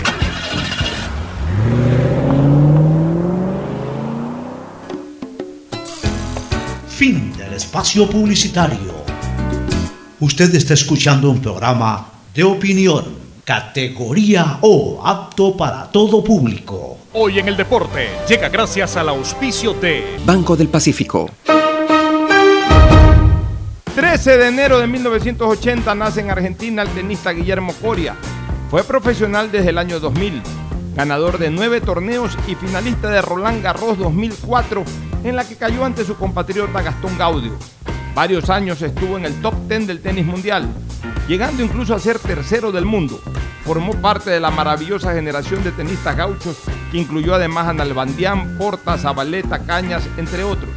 [7.04, 8.94] Fin del espacio publicitario.
[10.20, 13.04] Usted está escuchando un programa de opinión,
[13.44, 16.96] categoría O, apto para todo público.
[17.12, 21.28] Hoy en el deporte llega gracias al auspicio de Banco del Pacífico.
[23.94, 28.16] 13 de enero de 1980 nace en Argentina el tenista Guillermo Coria.
[28.70, 30.40] Fue profesional desde el año 2000,
[30.96, 34.84] ganador de nueve torneos y finalista de Roland Garros 2004,
[35.24, 37.58] en la que cayó ante su compatriota Gastón Gaudio.
[38.14, 40.68] Varios años estuvo en el top 10 del tenis mundial,
[41.26, 43.20] llegando incluso a ser tercero del mundo.
[43.64, 46.58] Formó parte de la maravillosa generación de tenistas gauchos
[46.92, 50.70] que incluyó además a Nalbandián, Porta, Zabaleta, Cañas, entre otros.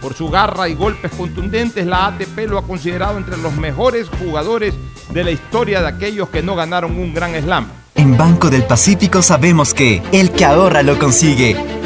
[0.00, 4.74] Por su garra y golpes contundentes, la ATP lo ha considerado entre los mejores jugadores
[5.12, 7.66] de la historia de aquellos que no ganaron un gran slam.
[7.96, 11.79] En Banco del Pacífico sabemos que el que ahorra lo consigue.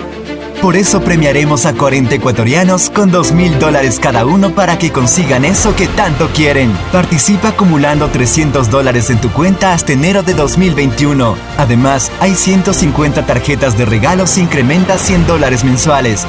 [0.64, 5.44] Por eso premiaremos a 40 ecuatorianos con 2 mil dólares cada uno para que consigan
[5.44, 6.72] eso que tanto quieren.
[6.90, 11.36] Participa acumulando 300 dólares en tu cuenta hasta enero de 2021.
[11.58, 16.26] Además, hay 150 tarjetas de regalos e incrementa 100 dólares mensuales.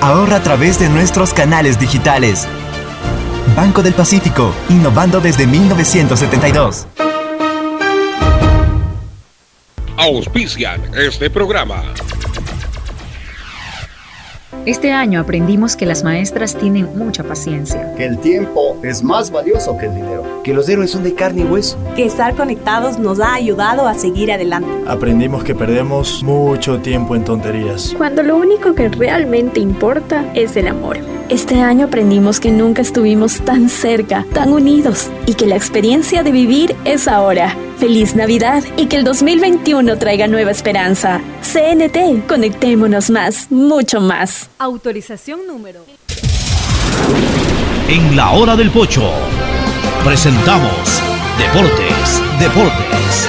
[0.00, 2.48] Ahorra a través de nuestros canales digitales.
[3.54, 6.88] Banco del Pacífico, innovando desde 1972.
[9.96, 11.84] Auspician este programa.
[14.66, 17.94] Este año aprendimos que las maestras tienen mucha paciencia.
[17.94, 20.42] Que el tiempo es más valioso que el dinero.
[20.42, 21.78] Que los héroes son de carne y hueso.
[21.94, 24.68] Que estar conectados nos ha ayudado a seguir adelante.
[24.88, 27.94] Aprendimos que perdemos mucho tiempo en tonterías.
[27.96, 30.98] Cuando lo único que realmente importa es el amor.
[31.28, 36.32] Este año aprendimos que nunca estuvimos tan cerca, tan unidos y que la experiencia de
[36.32, 37.54] vivir es ahora.
[37.78, 41.20] Feliz Navidad y que el 2021 traiga nueva esperanza.
[41.42, 44.48] CNT, conectémonos más, mucho más.
[44.58, 45.84] Autorización número.
[47.88, 49.12] En la hora del pocho
[50.04, 51.02] presentamos
[51.38, 53.28] Deportes, Deportes.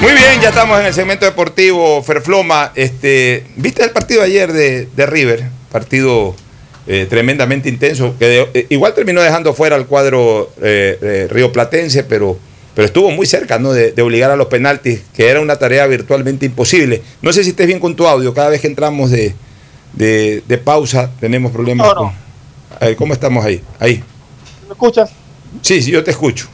[0.00, 2.72] Muy bien, ya estamos en el segmento deportivo Ferfloma.
[2.74, 5.44] Este, ¿Viste el partido ayer de, de River?
[5.72, 6.36] Partido
[6.86, 11.50] eh, tremendamente intenso, que de- eh, igual terminó dejando fuera al cuadro eh, eh, Río
[11.52, 12.38] Platense, pero,
[12.74, 13.72] pero estuvo muy cerca ¿no?
[13.72, 17.02] de, de obligar a los penaltis, que era una tarea virtualmente imposible.
[17.22, 19.34] No sé si estés bien con tu audio, cada vez que entramos de,
[19.94, 21.86] de- de pausa tenemos problemas.
[21.88, 22.00] No, no.
[22.00, 22.12] con-
[22.80, 23.62] A ver, ¿cómo estamos ahí?
[23.80, 24.02] Ahí.
[24.66, 25.10] ¿Me escuchas?
[25.62, 26.46] Sí, sí, yo te escucho.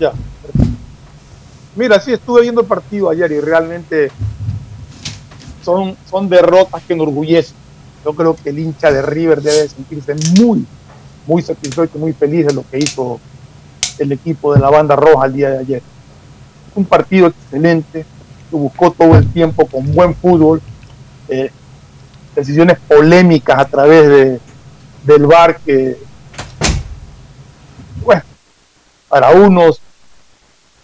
[0.00, 0.12] Ya.
[1.76, 4.10] Mira, sí, estuve viendo el partido ayer y realmente
[5.64, 7.54] son, son derrotas que enorgullecen.
[8.04, 10.66] Yo creo que el hincha de River debe sentirse muy,
[11.26, 13.18] muy satisfecho, muy feliz de lo que hizo
[13.98, 15.82] el equipo de la banda roja el día de ayer.
[16.74, 18.04] Un partido excelente,
[18.50, 20.60] que buscó todo el tiempo con buen fútbol,
[21.28, 21.50] eh,
[22.34, 24.40] decisiones polémicas a través de,
[25.04, 25.96] del VAR que,
[28.02, 28.22] bueno,
[29.08, 29.80] para unos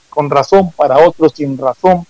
[0.09, 2.07] con razón, para otros sin razón,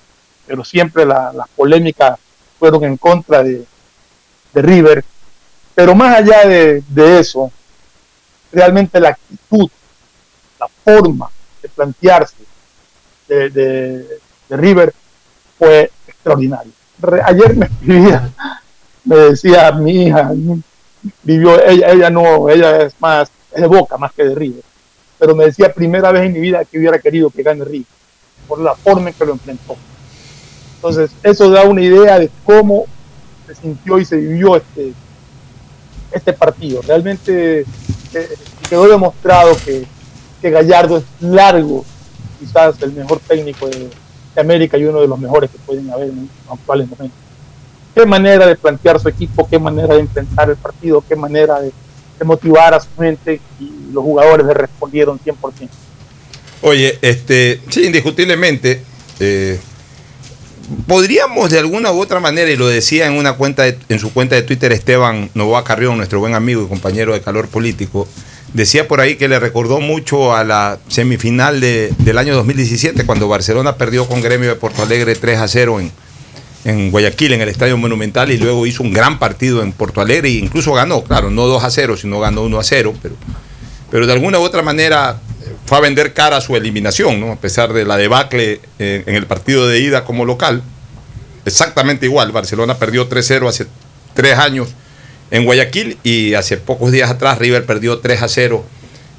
[0.47, 2.19] pero siempre la- las polémicas
[2.59, 3.65] fueron en contra de,
[4.55, 5.05] de River.
[5.75, 7.51] Pero más allá de, de eso,
[8.53, 9.69] realmente la actitud,
[10.59, 11.31] la forma
[11.63, 12.37] de plantearse
[13.29, 14.07] de, de-
[14.51, 14.93] River
[15.59, 16.73] fue extraordinaria.
[17.25, 18.31] Ayer me escribía,
[19.05, 20.33] me decía mi hija,
[21.23, 24.63] vivió, ella, ella no, ella es más, es de boca más que de River
[25.19, 27.87] pero me decía primera vez en mi vida que hubiera querido que gane River,
[28.49, 29.77] por la forma en que lo enfrentó.
[30.77, 32.87] Entonces, eso da una idea de cómo
[33.55, 34.93] se sintió y se vivió este,
[36.13, 36.83] este partido.
[36.83, 38.29] Realmente eh,
[38.69, 39.85] quedó demostrado que,
[40.41, 41.85] que Gallardo es largo,
[42.39, 43.91] quizás el mejor técnico de,
[44.35, 47.19] de América y uno de los mejores que pueden haber en los actuales momentos.
[47.95, 51.73] Qué manera de plantear su equipo, qué manera de enfrentar el partido, qué manera de,
[52.23, 55.71] motivar a su gente y los jugadores le respondieron 100%.
[56.61, 58.85] Oye, este, sí, indiscutiblemente,
[59.19, 59.59] eh,
[60.87, 64.13] podríamos de alguna u otra manera, y lo decía en una cuenta de- en su
[64.13, 68.07] cuenta de Twitter Esteban Novoa Carrión, nuestro buen amigo y compañero de calor político,
[68.55, 73.29] decía por ahí que le recordó mucho a la semifinal de- del año 2017, cuando
[73.29, 75.81] Barcelona perdió con Gremio de Porto Alegre 3 a 0
[76.65, 80.29] en, Guayaquil, en el Estadio Monumental, y luego hizo un gran partido en Porto Alegre
[80.29, 83.15] e incluso ganó, claro, no 2 a 0, sino ganó 1 a 0, pero,
[83.91, 85.21] pero de alguna u otra manera
[85.67, 87.33] fue a vender cara su eliminación, ¿no?
[87.33, 90.63] a pesar de la debacle eh, en el partido de ida como local.
[91.45, 93.67] Exactamente igual, Barcelona perdió 3-0 hace
[94.15, 94.69] tres años
[95.31, 98.65] en Guayaquil y hace pocos días atrás River perdió 3 a 0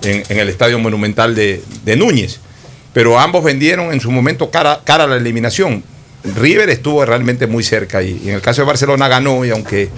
[0.03, 2.39] en, en el Estadio Monumental de, de Núñez.
[2.93, 5.83] Pero ambos vendieron en su momento cara, cara a la eliminación.
[6.35, 9.89] River estuvo realmente muy cerca y, y en el caso de Barcelona ganó y aunque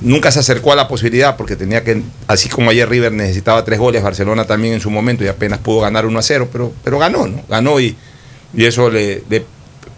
[0.00, 3.78] nunca se acercó a la posibilidad porque tenía que, así como ayer River necesitaba tres
[3.78, 6.98] goles, Barcelona también en su momento y apenas pudo ganar 1 a 0, pero, pero
[6.98, 7.42] ganó, ¿no?
[7.48, 7.96] Ganó y,
[8.54, 9.22] y eso le,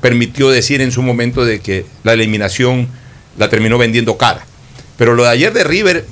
[0.00, 2.88] permitió decir en su momento de que la eliminación
[3.36, 4.46] la terminó vendiendo cara.
[4.96, 6.06] Pero lo de ayer de River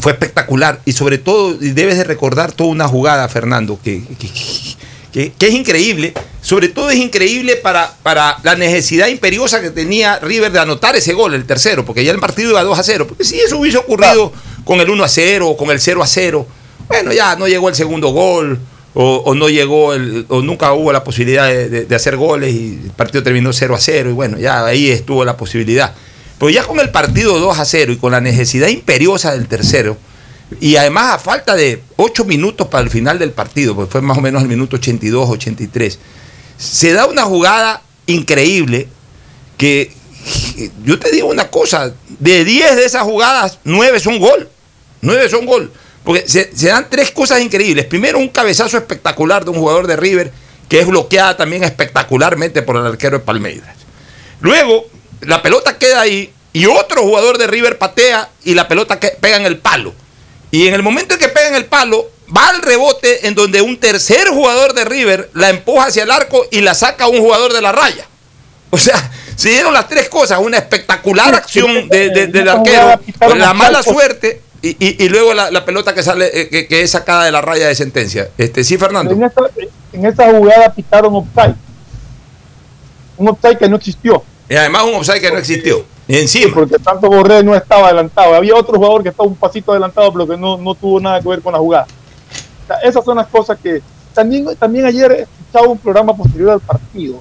[0.00, 4.02] fue espectacular y sobre todo debes de recordar toda una jugada, Fernando, que-
[5.12, 6.14] que- que es increíble.
[6.40, 11.12] Sobre todo es increíble para, para la necesidad imperiosa que tenía River de anotar ese
[11.12, 13.06] gol, el tercero, porque ya el partido iba 2 a 0.
[13.06, 14.32] Porque si eso hubiese ocurrido
[14.64, 16.46] con el 1 a 0 o con el 0 a 0,
[16.88, 18.58] bueno, ya no llegó el segundo gol.
[18.94, 22.52] O, o no llegó, el, o nunca hubo la posibilidad de, de- de hacer goles
[22.52, 25.94] y el partido terminó 0 a 0 y bueno, ya ahí estuvo la posibilidad.
[26.38, 29.96] Pero ya con el partido 2 a 0 y con la necesidad imperiosa del tercero,
[30.60, 34.18] y además a falta de 8 minutos para el final del partido, porque fue más
[34.18, 35.98] o menos el minuto 82, 83,
[36.58, 38.88] se da una jugada increíble
[39.56, 39.92] que
[40.84, 44.48] yo te digo una cosa, de 10 de esas jugadas, 9 son gol.
[45.00, 45.72] 9 son gol.
[46.04, 47.86] Porque se, se dan tres cosas increíbles.
[47.86, 50.32] Primero, un cabezazo espectacular de un jugador de River,
[50.68, 53.76] que es bloqueada también espectacularmente por el arquero de Palmeiras.
[54.40, 54.86] Luego,
[55.20, 59.36] la pelota queda ahí y otro jugador de River patea y la pelota que- pega
[59.36, 59.94] en el palo.
[60.52, 63.60] Y en el momento en que pega en el palo, va al rebote en donde
[63.62, 67.18] un tercer jugador de River la empuja hacia el arco y la saca a un
[67.18, 68.06] jugador de la raya.
[68.70, 73.00] O sea, se dieron las tres cosas, una espectacular acción de- de- del arquero,
[73.34, 76.82] la mala suerte y, y- y luego la, la pelota que sale, eh, que, que
[76.82, 78.28] es sacada de la raya de sentencia.
[78.38, 79.12] Este, sí, Fernando.
[79.92, 81.54] En esta jugada pitaron offside.
[83.16, 84.22] Un offside que no existió.
[84.48, 85.84] Y además un offside que no existió.
[86.08, 86.52] Encima.
[86.54, 88.34] Porque tanto Borré no estaba adelantado.
[88.34, 91.28] Había otro jugador que estaba un pasito adelantado, pero que no, no tuvo nada que
[91.28, 91.86] ver con la jugada.
[92.64, 93.82] O sea, esas son las cosas que.
[94.12, 97.20] También, también ayer escuchaba un programa posterior al partido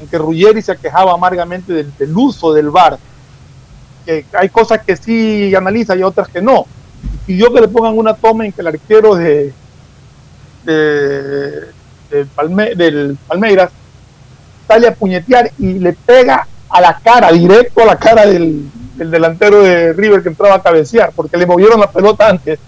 [0.00, 2.98] en que Ruggeri se quejaba amargamente del, del uso del VAR.
[4.06, 6.66] Que hay cosas que sí analiza y otras que no.
[7.26, 9.52] Y yo que le pongan una toma en que el arquero de,
[10.64, 13.70] de, Palme- del Palmeiras
[14.68, 19.10] sale a puñetear y le pega a la cara, directo a la cara del, del
[19.10, 22.58] delantero de River que entraba a cabecear, porque le movieron la pelota antes.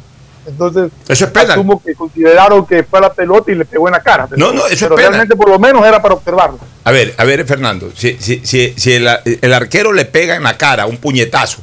[0.46, 1.52] Entonces, Eso es penal.
[1.52, 4.28] asumo que consideraron que fue la pelota y le pegó en la cara.
[4.36, 5.12] No, no, eso es Pero penal.
[5.12, 6.58] realmente por lo menos era para observarlo.
[6.84, 9.08] A ver, a ver, Fernando, si, si, si, si el,
[9.40, 11.62] el arquero le pega en la cara un puñetazo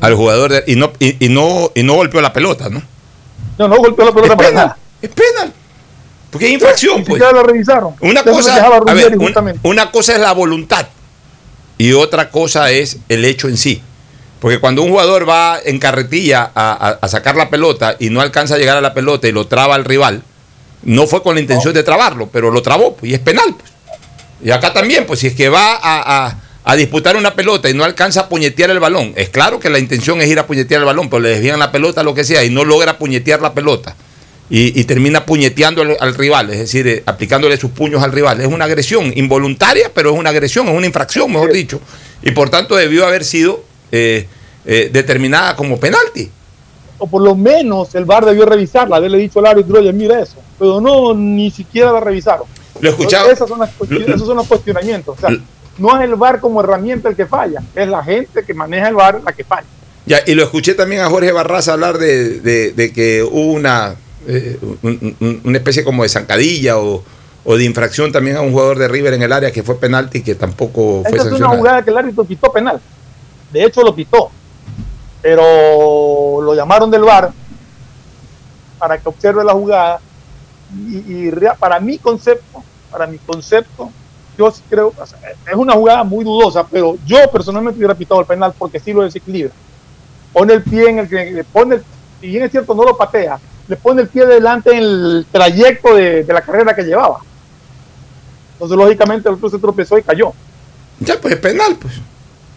[0.00, 2.80] al jugador de- y, no, y, y no, y no golpeó la pelota, ¿no?
[3.58, 4.78] No, no golpeó la pelota Es para penal, nada.
[5.02, 5.52] Es penal.
[6.30, 7.06] Porque es infracción, pues.
[7.20, 7.94] siquiera lo revisaron.
[8.02, 10.86] Una cosa, a ver, un- una cosa es la voluntad
[11.82, 13.82] y otra cosa es el hecho en sí.
[14.38, 18.20] Porque cuando un jugador va en carretilla a, a- a sacar la pelota y no
[18.20, 20.22] alcanza a llegar a la pelota y lo traba al rival,
[20.82, 23.54] no fue con la intención de trabarlo, pero lo trabó pues, y es penal.
[23.58, 23.70] Pues.
[24.42, 27.74] Y acá también, pues si es que va a, a- a disputar una pelota y
[27.74, 30.80] no alcanza a puñetear el balón, es claro que la intención es ir a puñetear
[30.80, 33.54] el balón, pero le desvían la pelota, lo que sea, y no logra puñetear la
[33.54, 33.96] pelota.
[34.52, 38.40] Y, y termina puñeteando al, al rival, es decir, eh, aplicándole sus puños al rival.
[38.40, 41.80] Es una agresión involuntaria, pero es una agresión, es una infracción, mejor dicho.
[42.22, 43.62] Y por tanto debió haber sido
[43.92, 44.26] eh,
[44.66, 46.30] eh, determinada como penalti.
[46.98, 50.36] o por lo menos el VAR debió revisarla, haberle dicho al árbitro, oye, mira eso.
[50.58, 52.46] Pero no, ni siquiera la revisaron.
[52.80, 53.30] Lo escuchaba.
[53.30, 55.16] Esas son las esos son los cuestionamientos.
[55.16, 55.30] O sea,
[55.78, 58.96] no es el VAR como herramienta el que falla, es la gente que maneja el
[58.96, 59.66] VAR la que falla.
[60.06, 63.94] Ya, y lo escuché también a Jorge Barraza hablar de, de- de que hubo una,
[64.26, 67.02] eh, un- un- una especie como de zancadilla o,
[67.44, 70.18] o de infracción también a un jugador de River en el área que fue penalti
[70.18, 71.56] y que tampoco fue Esa es una sancionado.
[71.58, 72.80] jugada que el árbitro pitó penal.
[73.52, 74.30] De hecho, lo pitó.
[75.22, 77.30] Pero lo llamaron del VAR
[78.78, 80.00] para que observe la jugada.
[80.88, 83.90] Y, y para mi concepto, para mi concepto,
[84.38, 88.26] yo creo, o sea, es una jugada muy dudosa, pero yo personalmente hubiera pitado el
[88.26, 89.52] penal porque sí lo desequilibra.
[90.32, 91.84] Pone el pie en el que pone, el-
[92.20, 93.38] si bien es cierto, no lo patea,
[93.70, 97.20] le pone el pie delante en el trayecto de, de la carrera que llevaba.
[98.54, 100.32] Entonces, lógicamente, el otro se tropezó y cayó.
[100.98, 101.94] Ya, pues es penal, pues.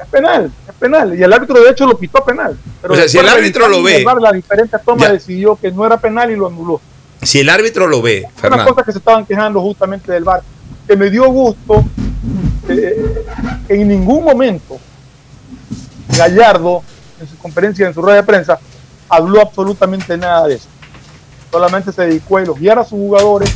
[0.02, 1.18] Es penal, es penal.
[1.18, 2.58] Y el árbitro, de hecho, lo pitó penal.
[2.82, 4.04] Pero O sea, si el árbitro lo ve-
[4.34, 5.14] diferentes tomas Ya.
[5.14, 6.82] decidió que no era penal y lo anuló.
[7.22, 10.42] Si el árbitro lo ve, Una Fernando, cosa que se estaban quejando justamente del VAR,
[10.88, 11.86] que me dio gusto
[12.68, 13.24] eh,
[13.68, 14.78] que en ningún momento
[16.18, 16.84] Gallardo,
[17.22, 18.60] en su conferencia, en su rueda de prensa,
[19.08, 20.68] habló absolutamente nada de eso.
[21.54, 23.54] Solamente se dedicó a elogiar a sus jugadores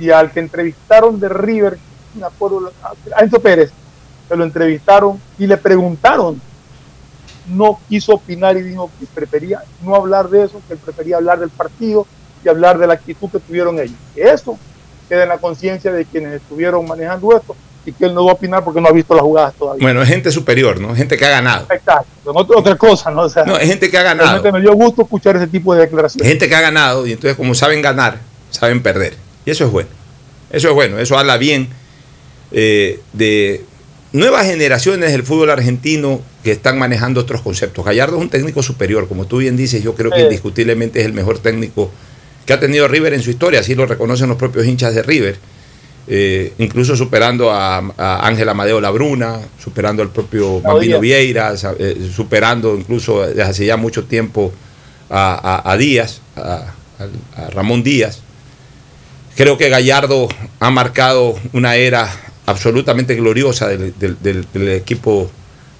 [0.00, 1.78] y al que entrevistaron de River,
[2.14, 3.70] me acuerdo, a Enzo Pérez,
[4.28, 6.42] que lo entrevistaron y le preguntaron,
[7.46, 11.50] no quiso opinar y dijo que prefería no hablar de eso, que prefería hablar del
[11.50, 12.08] partido
[12.44, 13.94] y hablar de la actitud que tuvieron ellos.
[14.16, 14.58] Que eso
[15.08, 17.54] queda en la conciencia de quienes estuvieron manejando esto
[17.88, 19.82] y que él no va a opinar porque no ha visto las jugadas todavía.
[19.82, 20.94] bueno, es gente superior, ¿no?
[20.94, 21.66] Gente que ha ganado.
[21.70, 23.22] Exacto, son otra, cosa, ¿no?
[23.22, 24.28] O sea, No, es gente que ha ganado.
[24.28, 26.28] realmente me dio gusto escuchar ese tipo de declaraciones.
[26.28, 28.18] Gente que ha ganado y entonces como saben ganar,
[28.50, 29.14] saben perder.
[29.44, 29.88] Y eso es bueno.
[30.50, 30.98] Eso es bueno.
[30.98, 31.68] Eso habla bien
[32.52, 33.64] eh, de
[34.12, 37.84] nuevas generaciones del fútbol argentino que están manejando otros conceptos.
[37.84, 41.12] Gallardo es un técnico superior, como tú bien dices, yo creo que indiscutiblemente es el
[41.12, 41.90] mejor técnico
[42.46, 45.38] que ha tenido River en su historia, así lo reconocen los propios hinchas de River,
[46.08, 47.78] eh, incluso superando a,
[48.26, 53.76] Ángel Amadeo Labruna, superando al propio Bambino Vieira, sa- eh, superando incluso desde hace ya
[53.76, 54.52] mucho tiempo
[55.10, 56.74] a, a- a Díaz, a,
[57.52, 58.20] Ramón Díaz.
[59.36, 60.28] Creo que Gallardo
[60.58, 62.10] ha marcado una era
[62.46, 65.30] absolutamente gloriosa del, del- del- del equipo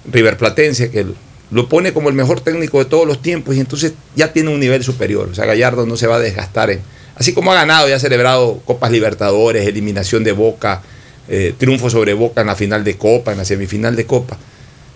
[0.09, 1.05] riverplatense, que
[1.51, 4.59] lo pone como el mejor técnico de todos los tiempos y entonces ya tiene un
[4.59, 5.29] nivel superior.
[5.31, 6.79] O sea, Gallardo no se va a desgastar en...
[7.19, 10.81] Así como ha ganado y ha celebrado Copas Libertadores, eliminación de Boca,
[11.27, 14.37] eh, triunfo sobre Boca en la final de Copa, en la semifinal de Copa.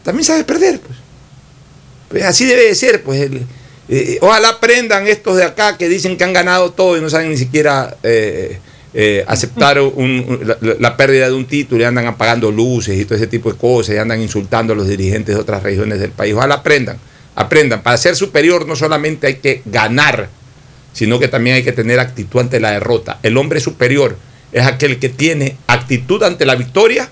[0.03, 0.79] también sabe perder.
[0.79, 0.97] Pues.
[2.09, 3.03] Pues así debe de ser.
[3.03, 3.41] Pues el-
[3.89, 7.29] eh, ojalá aprendan estos de acá que dicen que han ganado todo y no saben
[7.29, 8.59] ni siquiera eh,
[9.27, 13.15] aceptar un- un- la, la pérdida de un título y andan apagando luces y todo
[13.15, 16.33] ese tipo de cosas y andan insultando a los dirigentes de otras regiones del país.
[16.35, 16.97] Ojalá aprendan,
[17.35, 17.81] aprendan.
[17.81, 20.29] Para ser superior no solamente hay que ganar,
[20.93, 23.19] sino que también hay que tener actitud ante la derrota.
[23.23, 24.17] El hombre superior
[24.51, 27.09] es aquel que tiene actitud ante la victoria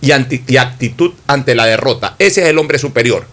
[0.00, 0.12] y,
[0.56, 2.14] actitud ante la derrota.
[2.18, 3.24] Ese es el hombre superior.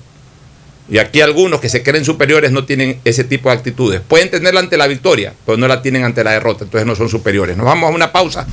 [0.90, 4.02] Y aquí algunos que se creen superiores no tienen ese tipo de actitudes.
[4.02, 7.10] Pueden tenerla ante la victoria, pero no la tienen ante la derrota, entonces no son
[7.10, 7.56] superiores.
[7.58, 8.48] Nos vamos a una pausa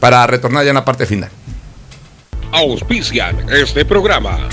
[0.00, 1.30] para retornar ya en la parte final.
[2.52, 4.48] Auspician este programa.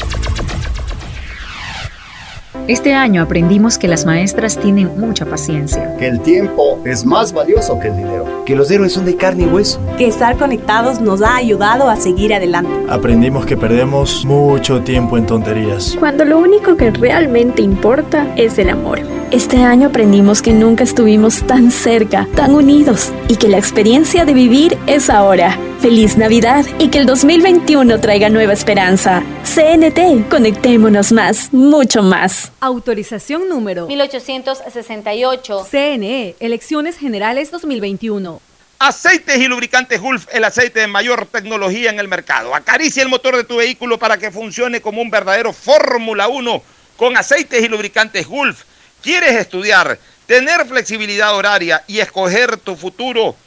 [2.69, 5.97] Este año aprendimos que las maestras tienen mucha paciencia.
[5.97, 8.45] Que el tiempo es más valioso que el dinero.
[8.45, 9.81] Que los héroes son de carne y hueso.
[9.97, 12.69] Que estar conectados nos ha ayudado a seguir adelante.
[12.87, 15.95] Aprendimos que perdemos mucho tiempo en tonterías.
[15.97, 18.99] Cuando lo único que realmente importa es el amor.
[19.31, 24.33] Este año aprendimos que nunca estuvimos tan cerca, tan unidos y que la experiencia de
[24.35, 25.57] vivir es ahora.
[25.79, 29.23] Feliz Navidad y que el 2021 traiga nueva esperanza.
[29.43, 32.51] CNT, conectémonos más, mucho más.
[32.61, 35.65] Autorización número 1868.
[35.71, 38.41] CNE, Elecciones Generales 2021.
[38.79, 42.53] Aceites y lubricantes Gulf, el aceite de mayor tecnología en el mercado.
[42.53, 46.61] Acaricia el motor de tu vehículo para que funcione como un verdadero Fórmula 1
[46.97, 48.63] con aceites y lubricantes Gulf.
[49.01, 53.37] ¿Quieres estudiar, tener flexibilidad horaria y escoger tu futuro?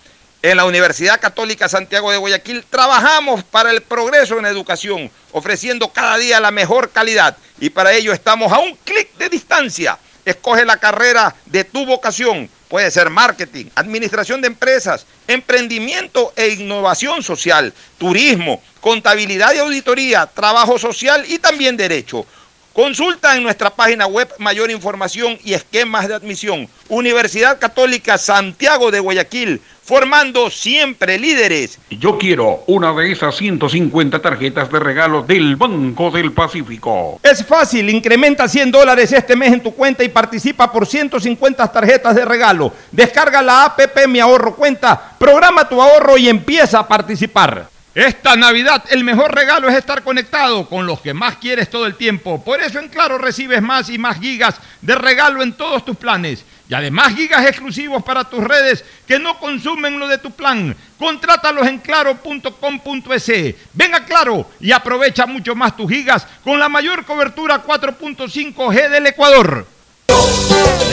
[0.44, 6.16] En la Universidad Católica Santiago de Guayaquil trabajamos para el progreso en educación, ofreciendo cada
[6.16, 9.96] día la mejor calidad y para ello estamos a un clic de distancia.
[10.24, 12.50] Escoge la carrera de tu vocación.
[12.66, 20.76] Puede ser marketing, administración de empresas, emprendimiento e innovación social, turismo, contabilidad y auditoría, trabajo
[20.76, 22.26] social y también derecho.
[22.72, 26.68] Consulta en nuestra página web mayor información y esquemas de admisión.
[26.88, 31.78] Universidad Católica Santiago de Guayaquil, formando siempre líderes.
[31.90, 37.20] Yo quiero una de esas 150 tarjetas de regalo del Banco del Pacífico.
[37.22, 42.14] Es fácil, incrementa 100 dólares este mes en tu cuenta y participa por 150 tarjetas
[42.14, 42.72] de regalo.
[42.90, 47.72] Descarga la APP Mi Ahorro Cuenta, programa tu ahorro y empieza a participar.
[47.94, 51.96] Esta Navidad el mejor regalo es estar conectado con los que más quieres todo el
[51.96, 52.42] tiempo.
[52.42, 56.42] Por eso en Claro recibes más y más gigas de regalo en todos tus planes.
[56.72, 60.74] Y además gigas exclusivos para tus redes que no consumen lo de tu plan.
[60.98, 63.54] Contrátalos en claro.com.es.
[63.74, 69.06] Ven a Claro y aprovecha mucho más tus gigas con la mayor cobertura 4.5G del
[69.06, 69.66] Ecuador.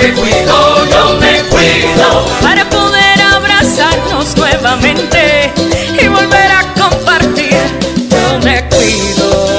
[0.01, 5.53] Me cuido, yo me cuido para poder abrazarnos nuevamente
[5.97, 7.55] y volver a compartir.
[8.09, 9.49] Yo me cuido.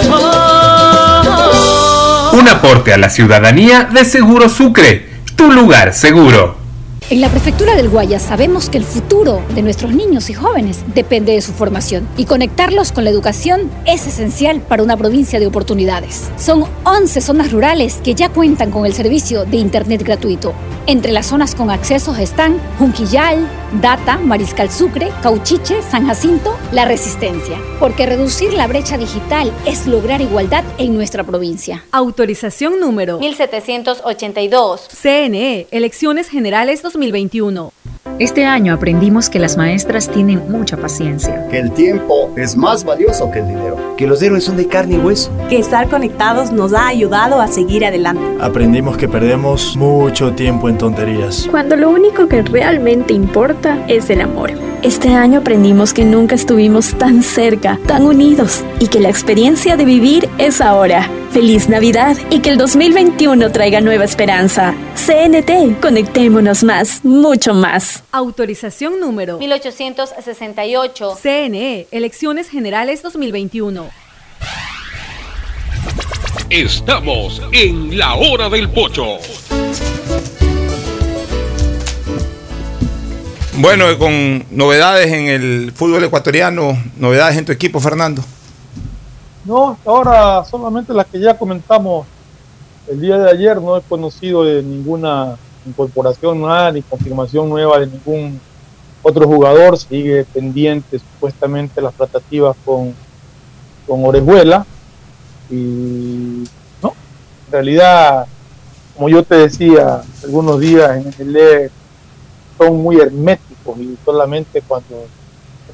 [2.35, 6.55] Un aporte a la ciudadanía de Seguro Sucre, tu lugar seguro.
[7.09, 11.33] En la Prefectura del Guayas sabemos que el futuro de nuestros niños y jóvenes depende
[11.33, 16.29] de su formación y conectarlos con la educación es esencial para una provincia de oportunidades.
[16.37, 20.53] Son 11 zonas rurales que ya cuentan con el servicio de Internet gratuito.
[20.87, 23.47] Entre las zonas con accesos están Junquillal,
[23.81, 27.59] Data, Mariscal Sucre, Cauchiche, San Jacinto, La Resistencia.
[27.79, 31.85] Porque reducir la brecha digital es lograr igualdad en nuestra provincia.
[31.93, 34.89] Autorización número 1782.
[34.89, 37.73] CNE, Elecciones Generales 2021.
[38.21, 41.49] Este año aprendimos que las maestras tienen mucha paciencia.
[41.49, 43.97] Que el tiempo es más valioso que el dinero.
[43.97, 45.33] Que los héroes son de carne y hueso.
[45.49, 48.21] Que estar conectados nos ha ayudado a seguir adelante.
[48.39, 51.49] Aprendimos que perdemos mucho tiempo en tonterías.
[51.51, 54.51] Cuando lo único que realmente importa es el amor.
[54.83, 59.87] Este año aprendimos que nunca estuvimos tan cerca, tan unidos y que la experiencia de
[59.87, 61.09] vivir es ahora.
[61.31, 64.75] Feliz Navidad y que el 2021 traiga nueva esperanza.
[64.95, 68.03] CNT, conectémonos más, mucho más.
[68.13, 71.17] Autorización número 1868.
[71.21, 73.89] CNE, Elecciones Generales 2021.
[76.51, 79.19] Estamos en la hora del pocho.
[83.59, 88.23] Bueno, con novedades en el fútbol ecuatoriano, novedades en tu equipo, Fernando.
[89.45, 92.07] No, hasta ahora solamente las que ya comentamos
[92.91, 98.41] el día de ayer, no he conocido ninguna incorporación nueva ni confirmación nueva de ningún
[99.03, 102.93] otro jugador, sigue pendiente supuestamente las tratativas con,
[103.87, 104.67] con Orejuela
[105.49, 106.45] y
[106.83, 106.95] no,
[107.47, 108.27] en realidad,
[108.97, 111.71] como yo te decía algunos días en el E,
[112.59, 115.07] son muy herméticos y solamente cuando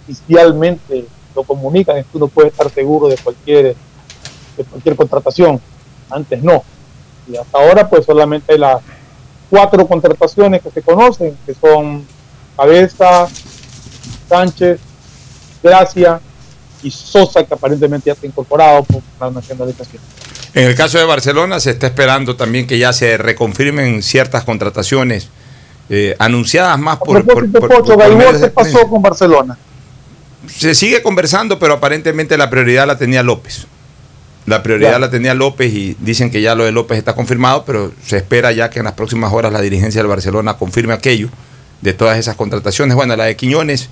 [0.02, 3.74] oficialmente lo comunican es que uno puede estar seguro de cualquier,
[4.56, 5.60] de cualquier contratación.
[6.10, 6.62] Antes no.
[7.28, 8.78] Y hasta ahora pues solamente hay las
[9.50, 12.04] cuatro contrataciones que se conocen, que son
[12.56, 13.28] Cabeza,
[14.28, 14.80] Sánchez,
[15.62, 16.20] Gracia
[16.82, 20.02] y Sosa, que aparentemente ya está incorporado por la nacionalización.
[20.54, 25.28] En el caso de Barcelona se está esperando también que ya se reconfirmen ciertas contrataciones
[25.90, 27.96] eh, anunciadas más por, por, por- Pocho,
[28.40, 29.58] ¿qué pasó con Barcelona?
[30.48, 33.66] Se sigue conversando, pero aparentemente la prioridad la tenía López.
[34.46, 37.92] La prioridad la tenía López y dicen que ya lo de López está confirmado, pero
[38.04, 41.28] se espera ya que en las próximas horas la dirigencia del Barcelona confirme aquello
[41.82, 42.94] de todas esas contrataciones.
[42.94, 43.90] Bueno, la de Quiñones,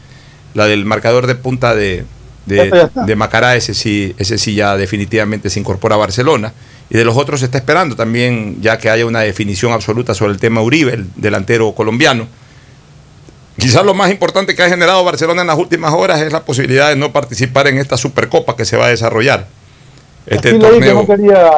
[0.55, 2.05] la del marcador de punta de,
[2.47, 6.52] de, de Macará, ese sí, ese sí ya definitivamente se incorpora a Barcelona.
[6.89, 10.35] Y de los otros se está esperando también ya que haya una definición absoluta sobre
[10.35, 12.28] el tema Uribe, el delantero colombiano.
[13.59, 16.90] Quizás lo más importante que ha generado Barcelona en las últimas horas es la posibilidad
[16.90, 19.48] de no participar en esta Supercopa que se va a desarrollar.
[20.26, 21.51] Este Así que no quería,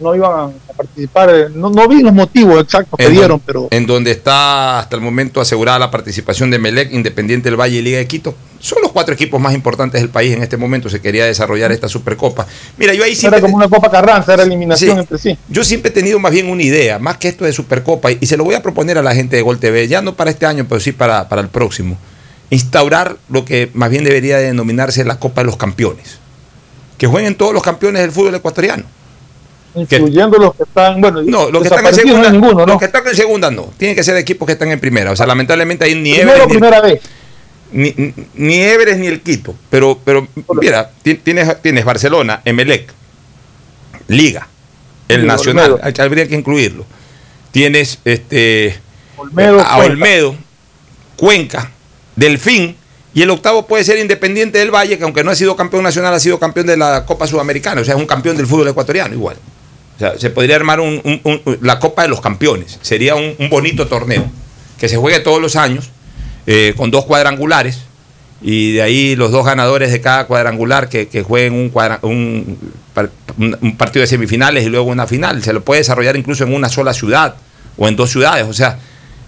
[0.00, 3.86] no iban a participar, eh, no, no vi los motivos exactos que dieron, pero en
[3.86, 7.98] donde está hasta el momento asegurada la participación de Melec, Independiente del Valle y Liga
[7.98, 8.34] de Quito.
[8.58, 10.88] Son los cuatro equipos más importantes del país en este momento.
[10.88, 12.46] Se quería desarrollar esta Supercopa.
[12.78, 13.38] Mira, yo ahí siempre.
[13.38, 15.00] era como una Copa Carranza, era eliminación Sí.
[15.00, 15.38] entre sí.
[15.50, 18.38] Yo siempre he tenido más bien una idea, más que esto de Supercopa, y, se
[18.38, 20.64] lo voy a proponer a la gente de Gol TV, ya no para este año,
[20.66, 21.98] pero sí para, para el próximo.
[22.48, 26.18] Instaurar lo que más bien debería de denominarse la Copa de los Campeones.
[26.98, 28.84] Que jueguen todos los campeones del fútbol ecuatoriano.
[29.74, 32.66] Incluyendo los que están, bueno, No, los que están en segunda, ninguno, ¿no?
[32.66, 33.70] los que están en segunda no.
[33.76, 35.10] Tienen que ser equipos que están en primera.
[35.10, 36.50] O sea, lamentablemente hay ni Primero, Everest,
[36.82, 37.00] ni- vez.
[38.34, 39.54] ni, Everest ni el Quito.
[39.68, 40.26] Pero, pero
[40.60, 42.90] mira, ti- tienes, tienes Barcelona, Emelec,
[44.08, 44.48] Liga,
[45.08, 46.02] el Sí, Nacional, Olmedo.
[46.04, 46.86] habría que incluirlo.
[47.50, 48.78] Tienes este
[49.18, 49.76] Olmedo, a.
[49.78, 50.36] Olmedo,
[51.16, 51.70] Cuenca,
[52.14, 52.76] Delfín,
[53.16, 56.12] y el octavo puede ser Independiente del Valle, que aunque no ha sido campeón nacional,
[56.12, 59.14] ha sido campeón de la Copa Sudamericana, o sea, es un campeón del fútbol ecuatoriano
[59.14, 59.36] igual.
[59.96, 61.00] O sea, se podría armar un-
[61.62, 62.78] la Copa de los Campeones.
[62.82, 64.26] Sería un, bonito torneo
[64.78, 65.88] que se juegue todos los años
[66.46, 67.78] eh, con dos cuadrangulares
[68.42, 71.70] y de ahí los dos ganadores de cada cuadrangular que, que jueguen un,
[72.02, 72.58] un-
[73.62, 75.42] un partido de semifinales y luego una final.
[75.42, 77.36] Se lo puede desarrollar incluso en una sola ciudad
[77.78, 78.44] o en dos ciudades.
[78.46, 78.78] O sea,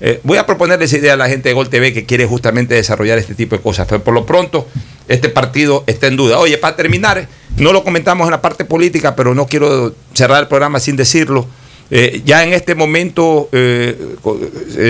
[0.00, 2.74] eh, voy a proponerle esa idea a la gente de Gol TV que quiere justamente
[2.74, 3.86] desarrollar este tipo de cosas.
[3.88, 4.66] Pero por lo pronto,
[5.08, 6.38] este partido está en duda.
[6.38, 10.48] Oye, para terminar, no lo comentamos en la parte política, pero no quiero cerrar el
[10.48, 11.46] programa sin decirlo.
[11.90, 13.96] Eh, ya en este momento eh,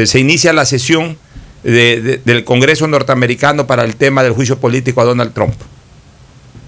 [0.05, 1.17] se inicia la sesión
[1.63, 5.55] de- de- del Congreso norteamericano para el tema del juicio político a Donald Trump.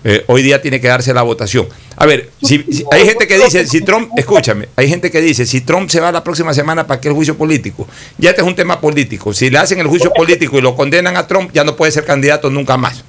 [0.02, 1.68] Eh, hoy día tiene que darse la votación.
[1.96, 5.44] A ver, si, si- hay gente que dice, si Trump, escúchame, hay gente que dice,
[5.44, 7.86] si Trump se va la próxima semana para que el juicio político,
[8.16, 9.34] ya este es un tema político.
[9.34, 12.04] Si le hacen el juicio político y lo condenan a Trump, ya no puede ser
[12.04, 13.04] candidato nunca más.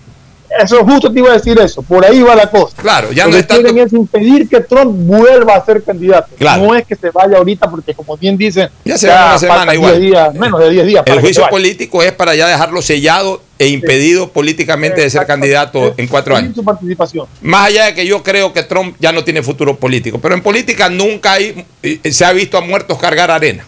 [0.63, 2.75] Eso justo te iba a decir eso, por ahí va la cosa.
[2.81, 6.27] Claro, ya Lo no que tanto- quieren es impedir que Trump vuelva a ser candidato.
[6.37, 6.63] Claro.
[6.65, 9.73] No es que se vaya ahorita, porque como bien dicen, Ya se va una semana
[9.73, 9.99] igual.
[9.99, 11.03] 10 días, menos de 10 días.
[11.05, 15.93] El para juicio político es para ya dejarlo sellado e impedido políticamente de ser candidato
[15.97, 16.55] en cuatro años.
[16.55, 17.27] Su participación.
[17.41, 20.41] Más allá de que yo creo que Trump ya no tiene futuro político, pero en
[20.41, 23.65] política nunca hay, eh, se ha visto a muertos cargar arena.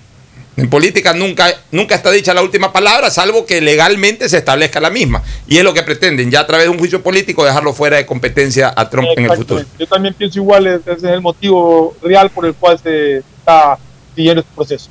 [0.56, 4.92] En política nunca, nunca está dicha la última palabra, salvo que legalmente se establezca la
[4.92, 5.24] misma.
[5.48, 8.06] Y es lo que pretenden, ya a través de un juicio político, dejarlo fuera de
[8.06, 9.64] competencia a Trump en el futuro.
[9.80, 13.78] Yo también pienso igual, ese es el motivo real por el cual se está
[14.16, 14.90] siguiendo este proceso.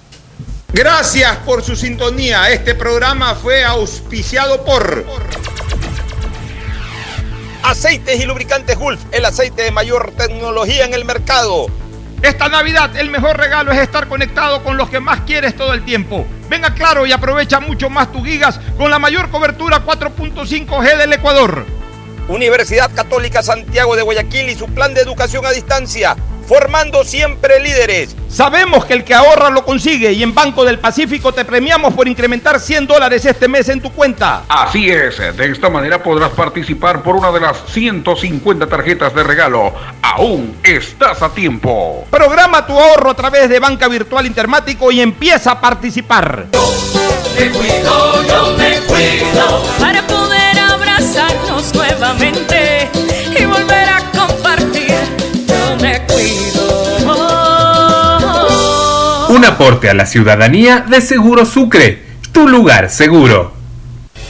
[0.72, 2.50] Gracias por su sintonía.
[2.50, 5.04] Este programa fue auspiciado por
[7.62, 11.66] Aceites y lubricantes Gulf, el aceite de mayor tecnología en el mercado.
[12.22, 15.84] Esta Navidad el mejor regalo es estar conectado con los que más quieres todo el
[15.84, 16.24] tiempo.
[16.48, 21.81] Venga claro y aprovecha mucho más tus gigas con la mayor cobertura 4.5G del Ecuador.
[22.32, 26.16] Universidad Católica Santiago de Guayaquil y su plan de educación a distancia,
[26.48, 28.16] formando siempre líderes.
[28.28, 32.08] Sabemos que el que ahorra lo consigue y en Banco del Pacífico te premiamos por
[32.08, 34.44] incrementar 100 dólares este mes en tu cuenta.
[34.48, 39.74] Así es, de esta manera podrás participar por una de las 150 tarjetas de regalo.
[40.00, 42.06] Aún estás a tiempo.
[42.10, 46.46] Programa tu ahorro a través de Banca Virtual Intermático y empieza a participar.
[47.38, 51.70] Me cuido, yo me cuido para poder abrazarnos
[52.02, 52.90] nuevamente
[53.38, 54.96] y volver a compartir.
[55.46, 56.96] Yo me cuido.
[59.28, 62.02] Un aporte a la ciudadanía de Seguro Sucre,
[62.32, 63.61] tu lugar seguro.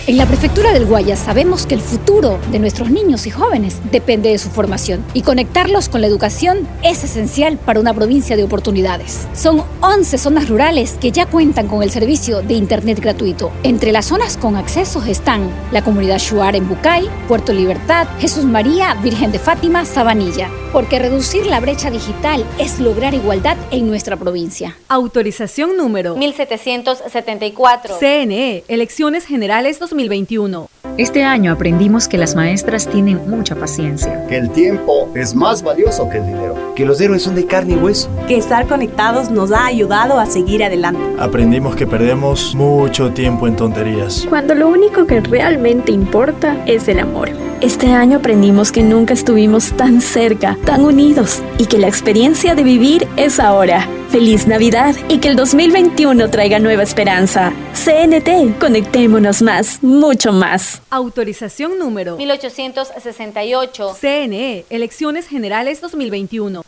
[0.04, 4.30] En la Prefectura del Guayas sabemos que el futuro de nuestros niños y jóvenes depende
[4.30, 9.28] de su formación y conectarlos con la educación es esencial para una provincia de oportunidades.
[9.32, 13.52] Son 11 zonas rurales que ya cuentan con el servicio de Internet gratuito.
[13.62, 18.94] Entre las zonas con accesos están la comunidad Shuar en Bucay, Puerto Libertad, Jesús María,
[18.94, 20.50] Virgen de Fátima, Sabanilla.
[20.72, 24.74] Porque reducir la brecha digital es lograr igualdad en nuestra provincia.
[24.88, 27.98] Autorización número 1774.
[28.00, 30.70] CNE, Elecciones Generales 2021.
[30.97, 34.27] Este año aprendimos que las maestras tienen mucha paciencia.
[34.27, 36.55] Que el tiempo es más valioso que el dinero.
[36.74, 38.09] Que los héroes son de carne y hueso.
[38.27, 41.01] Que estar conectados nos ha ayudado a seguir adelante.
[41.19, 44.27] Aprendimos que perdemos mucho tiempo en tonterías.
[44.28, 47.28] Cuando lo único que realmente importa es el amor.
[47.62, 52.64] Este año aprendimos que nunca estuvimos tan cerca, tan unidos y que la experiencia de
[52.64, 53.86] vivir es ahora.
[54.10, 57.52] Feliz Navidad y que el 2021 traiga nueva esperanza.
[57.72, 60.82] CNT, conectémonos más, mucho más.
[60.90, 63.94] Autorización número 1868.
[63.94, 66.62] CNE, Elecciones Generales 2021.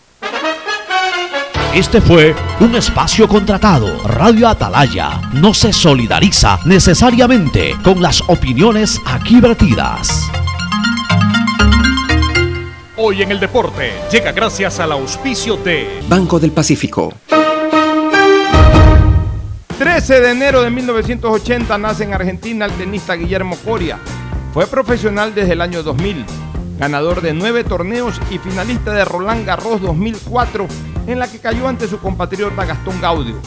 [1.74, 4.00] Este fue un espacio contratado.
[4.04, 10.30] Radio Atalaya no se solidariza necesariamente con las opiniones aquí vertidas.
[12.96, 17.12] Hoy en el deporte llega gracias al auspicio de Banco del Pacífico.
[19.76, 23.98] 13 de enero de 1980 nace en Argentina el tenista Guillermo Coria.
[24.52, 26.24] Fue profesional desde el año 2000,
[26.78, 30.68] ganador de nueve torneos y finalista de Roland Garros 2004,
[31.08, 33.40] en la que cayó ante su compatriota Gastón Gaudio.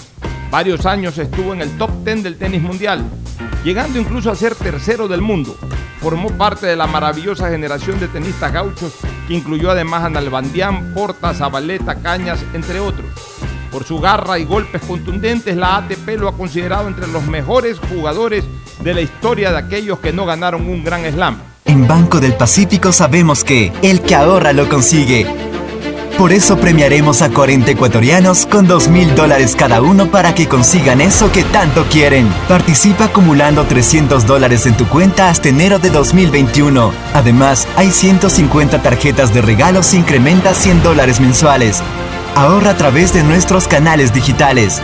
[0.51, 3.05] Varios años estuvo en el top 10 del tenis mundial,
[3.63, 5.57] llegando incluso a ser tercero del mundo.
[6.01, 8.93] Formó parte de la maravillosa generación de tenistas gauchos
[9.27, 13.07] que incluyó además a Nalbandián, Porta, Zabaleta, Cañas, entre otros.
[13.71, 18.45] Por su garra y golpes contundentes, la ATP lo ha considerado entre los mejores jugadores
[18.81, 21.37] de la historia de aquellos que no ganaron un gran slam.
[21.65, 25.25] En Banco del Pacífico sabemos que el que ahorra lo consigue.
[26.17, 30.99] Por eso premiaremos a 40 ecuatorianos con 2 mil dólares cada uno para que consigan
[30.99, 32.27] eso que tanto quieren.
[32.47, 36.91] Participa acumulando 300 dólares en tu cuenta hasta enero de 2021.
[37.13, 41.83] Además, hay 150 tarjetas de regalos incrementa 100 dólares mensuales.
[42.35, 44.81] Ahorra a través de nuestros canales digitales.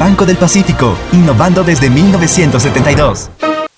[0.00, 3.30] Banco del Pacífico, innovando desde 1972.